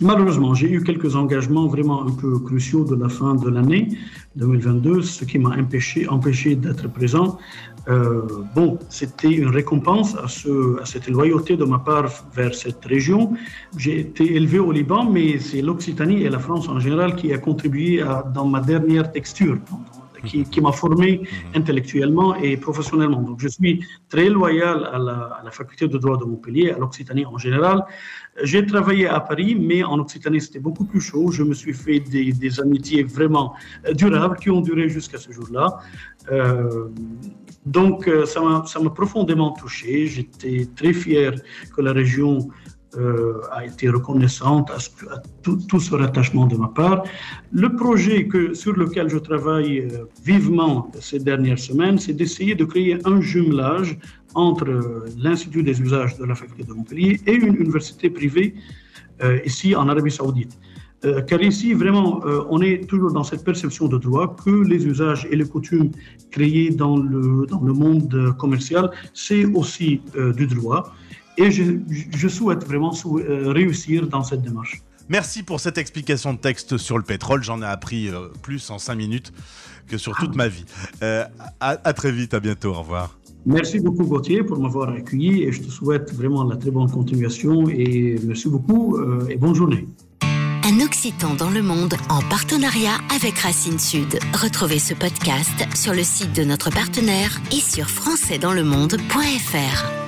Malheureusement, 0.00 0.54
j'ai 0.54 0.70
eu 0.70 0.84
quelques 0.84 1.16
engagements 1.16 1.66
vraiment 1.66 2.06
un 2.06 2.12
peu 2.12 2.38
cruciaux 2.38 2.84
de 2.84 2.94
la 2.94 3.08
fin 3.08 3.34
de 3.34 3.48
l'année 3.48 3.88
2022, 4.36 5.02
ce 5.02 5.24
qui 5.24 5.40
m'a 5.40 5.56
empêché, 5.58 6.54
d'être 6.54 6.88
présent. 6.88 7.38
Euh, 7.88 8.22
bon, 8.54 8.78
c'était 8.90 9.30
une 9.30 9.48
récompense 9.48 10.14
à, 10.14 10.28
ce, 10.28 10.80
à 10.80 10.84
cette 10.84 11.08
loyauté 11.08 11.56
de 11.56 11.64
ma 11.64 11.80
part 11.80 12.12
vers 12.32 12.54
cette 12.54 12.84
région. 12.84 13.32
J'ai 13.76 13.98
été 13.98 14.36
élevé 14.36 14.60
au 14.60 14.70
Liban, 14.70 15.10
mais 15.10 15.40
c'est 15.40 15.62
l'Occitanie 15.62 16.22
et 16.22 16.28
la 16.28 16.38
France 16.38 16.68
en 16.68 16.78
général 16.78 17.16
qui 17.16 17.32
a 17.32 17.38
contribué 17.38 18.04
dans 18.32 18.46
ma 18.46 18.60
dernière 18.60 19.10
texture, 19.10 19.58
qui, 20.24 20.44
qui 20.44 20.60
m'a 20.60 20.72
formé 20.72 21.22
intellectuellement 21.54 22.34
et 22.36 22.56
professionnellement. 22.56 23.22
Donc, 23.22 23.40
je 23.40 23.48
suis 23.48 23.84
très 24.08 24.28
loyal 24.28 24.88
à 24.92 24.98
la, 24.98 25.12
à 25.40 25.42
la 25.44 25.50
faculté 25.50 25.88
de 25.88 25.98
droit 25.98 26.16
de 26.16 26.24
Montpellier, 26.24 26.70
à 26.70 26.78
l'Occitanie 26.78 27.26
en 27.26 27.38
général. 27.38 27.84
J'ai 28.42 28.64
travaillé 28.64 29.06
à 29.08 29.20
Paris, 29.20 29.56
mais 29.58 29.82
en 29.82 29.98
Occitanie, 29.98 30.40
c'était 30.40 30.60
beaucoup 30.60 30.84
plus 30.84 31.00
chaud. 31.00 31.30
Je 31.30 31.42
me 31.42 31.54
suis 31.54 31.74
fait 31.74 32.00
des, 32.00 32.32
des 32.32 32.60
amitiés 32.60 33.02
vraiment 33.02 33.54
euh, 33.86 33.92
durables 33.92 34.36
qui 34.36 34.50
ont 34.50 34.60
duré 34.60 34.88
jusqu'à 34.88 35.18
ce 35.18 35.30
jour-là. 35.32 35.78
Euh, 36.30 36.88
donc, 37.66 38.06
euh, 38.06 38.24
ça 38.26 38.40
m'a 38.40 38.64
ça 38.66 38.80
m'a 38.80 38.90
profondément 38.90 39.50
touché. 39.52 40.06
J'étais 40.06 40.68
très 40.76 40.92
fier 40.92 41.34
que 41.74 41.80
la 41.82 41.92
région 41.92 42.48
euh, 42.96 43.42
a 43.52 43.66
été 43.66 43.90
reconnaissante 43.90 44.70
à, 44.70 44.78
tout, 45.42 45.78
ce 45.78 45.94
rattachement 45.94 46.46
de 46.46 46.56
ma 46.56 46.68
part. 46.68 47.04
Le 47.52 47.76
projet 47.76 48.26
que, 48.26 48.54
sur 48.54 48.72
lequel 48.72 49.10
je 49.10 49.18
travaille 49.18 49.80
euh, 49.80 50.06
vivement 50.24 50.90
ces 50.98 51.18
dernières 51.18 51.58
semaines, 51.58 51.98
c'est 51.98 52.14
d'essayer 52.14 52.54
de 52.54 52.64
créer 52.64 52.96
un 53.04 53.20
jumelage 53.20 53.98
entre 54.34 54.70
euh, 54.70 55.04
l'Institut 55.18 55.62
des 55.62 55.78
usages 55.82 56.16
de 56.16 56.24
la 56.24 56.34
faculté 56.34 56.64
de 56.64 56.72
Montpellier 56.72 57.20
et 57.26 57.34
une 57.34 57.56
université 57.56 58.08
privée 58.08 58.54
ici 59.44 59.74
en 59.74 59.88
Arabie 59.88 60.12
Saoudite. 60.12 60.56
Car 61.26 61.42
ici, 61.42 61.74
vraiment, 61.74 62.22
on 62.50 62.60
est 62.60 62.88
toujours 62.88 63.12
dans 63.12 63.24
cette 63.24 63.44
perception 63.44 63.88
de 63.88 63.98
droit 63.98 64.36
que 64.36 64.50
les 64.50 64.86
usages 64.86 65.26
et 65.28 65.34
les 65.34 65.44
coutumes 65.44 65.90
créés 66.30 66.70
dans 66.70 66.96
le, 66.96 67.44
dans 67.46 67.60
le 67.60 67.72
monde 67.72 68.32
commercial, 68.38 68.90
c'est 69.12 69.44
aussi 69.44 70.00
du 70.36 70.46
droit. 70.46 70.94
Et 71.38 71.50
je, 71.50 71.62
je 72.16 72.28
souhaite 72.28 72.64
vraiment 72.66 72.92
sou- 72.92 73.18
euh, 73.20 73.50
réussir 73.52 74.06
dans 74.08 74.22
cette 74.24 74.42
démarche. 74.42 74.82
Merci 75.08 75.42
pour 75.42 75.58
cette 75.60 75.78
explication 75.78 76.34
de 76.34 76.38
texte 76.38 76.76
sur 76.76 76.98
le 76.98 77.04
pétrole. 77.04 77.42
J'en 77.42 77.62
ai 77.62 77.66
appris 77.66 78.08
euh, 78.08 78.28
plus 78.42 78.68
en 78.70 78.78
5 78.78 78.94
minutes 78.96 79.32
que 79.86 79.96
sur 79.96 80.14
toute 80.16 80.34
ma 80.36 80.48
vie. 80.48 80.66
Euh, 81.02 81.24
à, 81.60 81.78
à 81.82 81.92
très 81.94 82.12
vite, 82.12 82.34
à 82.34 82.40
bientôt, 82.40 82.70
au 82.70 82.80
revoir. 82.80 83.18
Merci 83.46 83.80
beaucoup 83.80 84.04
Gauthier 84.04 84.42
pour 84.42 84.58
m'avoir 84.60 84.90
accueilli 84.90 85.44
et 85.44 85.52
je 85.52 85.62
te 85.62 85.70
souhaite 85.70 86.12
vraiment 86.12 86.44
la 86.44 86.56
très 86.56 86.70
bonne 86.70 86.90
continuation 86.90 87.66
et 87.70 88.16
merci 88.24 88.50
beaucoup 88.50 88.98
euh, 88.98 89.26
et 89.30 89.36
bonne 89.36 89.54
journée. 89.54 89.86
Un 90.64 90.80
Occitan 90.84 91.32
dans 91.34 91.48
le 91.48 91.62
monde 91.62 91.94
en 92.10 92.20
partenariat 92.28 92.98
avec 93.14 93.38
Racine 93.38 93.78
Sud. 93.78 94.18
Retrouvez 94.34 94.78
ce 94.80 94.92
podcast 94.92 95.66
sur 95.74 95.94
le 95.94 96.02
site 96.02 96.34
de 96.36 96.44
notre 96.44 96.68
partenaire 96.70 97.40
et 97.50 97.60
sur 97.60 97.88
françaisdanslemonde.fr. 97.88 100.07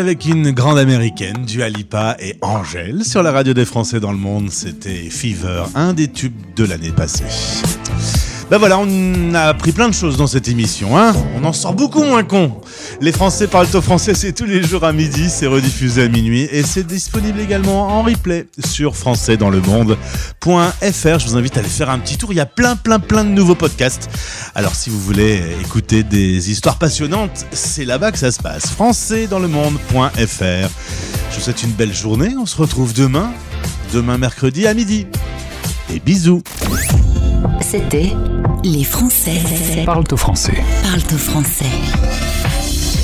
Avec 0.00 0.24
une 0.24 0.50
grande 0.52 0.78
américaine, 0.78 1.44
Dua 1.46 1.68
Lipa 1.68 2.16
et 2.20 2.34
Angèle. 2.40 3.04
Sur 3.04 3.22
la 3.22 3.32
radio 3.32 3.52
des 3.52 3.66
Français 3.66 4.00
dans 4.00 4.12
le 4.12 4.16
monde, 4.16 4.50
c'était 4.50 5.10
Fever, 5.10 5.64
un 5.74 5.92
des 5.92 6.08
tubes 6.08 6.32
de 6.56 6.64
l'année 6.64 6.90
passée. 6.90 7.24
Ben 8.50 8.56
voilà, 8.56 8.78
on 8.78 9.34
a 9.34 9.42
appris 9.42 9.72
plein 9.72 9.88
de 9.88 9.94
choses 9.94 10.16
dans 10.16 10.26
cette 10.26 10.48
émission, 10.48 10.98
hein 10.98 11.12
On 11.36 11.44
en 11.44 11.52
sort 11.52 11.74
beaucoup 11.74 12.02
moins 12.02 12.24
con. 12.24 12.62
Les 13.02 13.12
Français 13.12 13.46
parlent 13.46 13.66
au 13.72 13.80
français, 13.80 14.14
c'est 14.14 14.32
tous 14.32 14.44
les 14.44 14.62
jours 14.62 14.84
à 14.84 14.92
midi, 14.92 15.30
c'est 15.30 15.46
rediffusé 15.46 16.02
à 16.02 16.08
minuit 16.08 16.46
et 16.52 16.62
c'est 16.62 16.86
disponible 16.86 17.40
également 17.40 17.88
en 17.88 18.02
replay 18.02 18.46
sur 18.66 18.94
françaisdanslemonde.fr. 18.94 21.18
Je 21.18 21.26
vous 21.26 21.36
invite 21.38 21.56
à 21.56 21.60
aller 21.60 21.68
faire 21.70 21.88
un 21.88 21.98
petit 21.98 22.18
tour, 22.18 22.30
il 22.32 22.36
y 22.36 22.40
a 22.40 22.46
plein 22.46 22.76
plein 22.76 22.98
plein 22.98 23.24
de 23.24 23.30
nouveaux 23.30 23.54
podcasts. 23.54 24.10
Alors 24.54 24.74
si 24.74 24.90
vous 24.90 25.00
voulez 25.00 25.42
écouter 25.62 26.02
des 26.02 26.50
histoires 26.50 26.76
passionnantes, 26.76 27.46
c'est 27.52 27.86
là-bas 27.86 28.12
que 28.12 28.18
ça 28.18 28.32
se 28.32 28.38
passe. 28.38 28.66
françaisdanslemonde.fr. 28.66 30.68
Je 31.30 31.36
vous 31.36 31.40
souhaite 31.40 31.62
une 31.62 31.72
belle 31.72 31.94
journée, 31.94 32.34
on 32.38 32.44
se 32.44 32.58
retrouve 32.58 32.92
demain, 32.92 33.32
demain 33.94 34.18
mercredi 34.18 34.66
à 34.66 34.74
midi. 34.74 35.06
Et 35.92 36.00
bisous. 36.00 36.42
C'était 37.62 38.12
Les 38.62 38.84
Français 38.84 39.40
Parle 39.86 40.04
au 40.12 40.16
français. 40.18 40.62
parlent 40.82 41.14
au 41.14 41.18
français. 41.18 41.64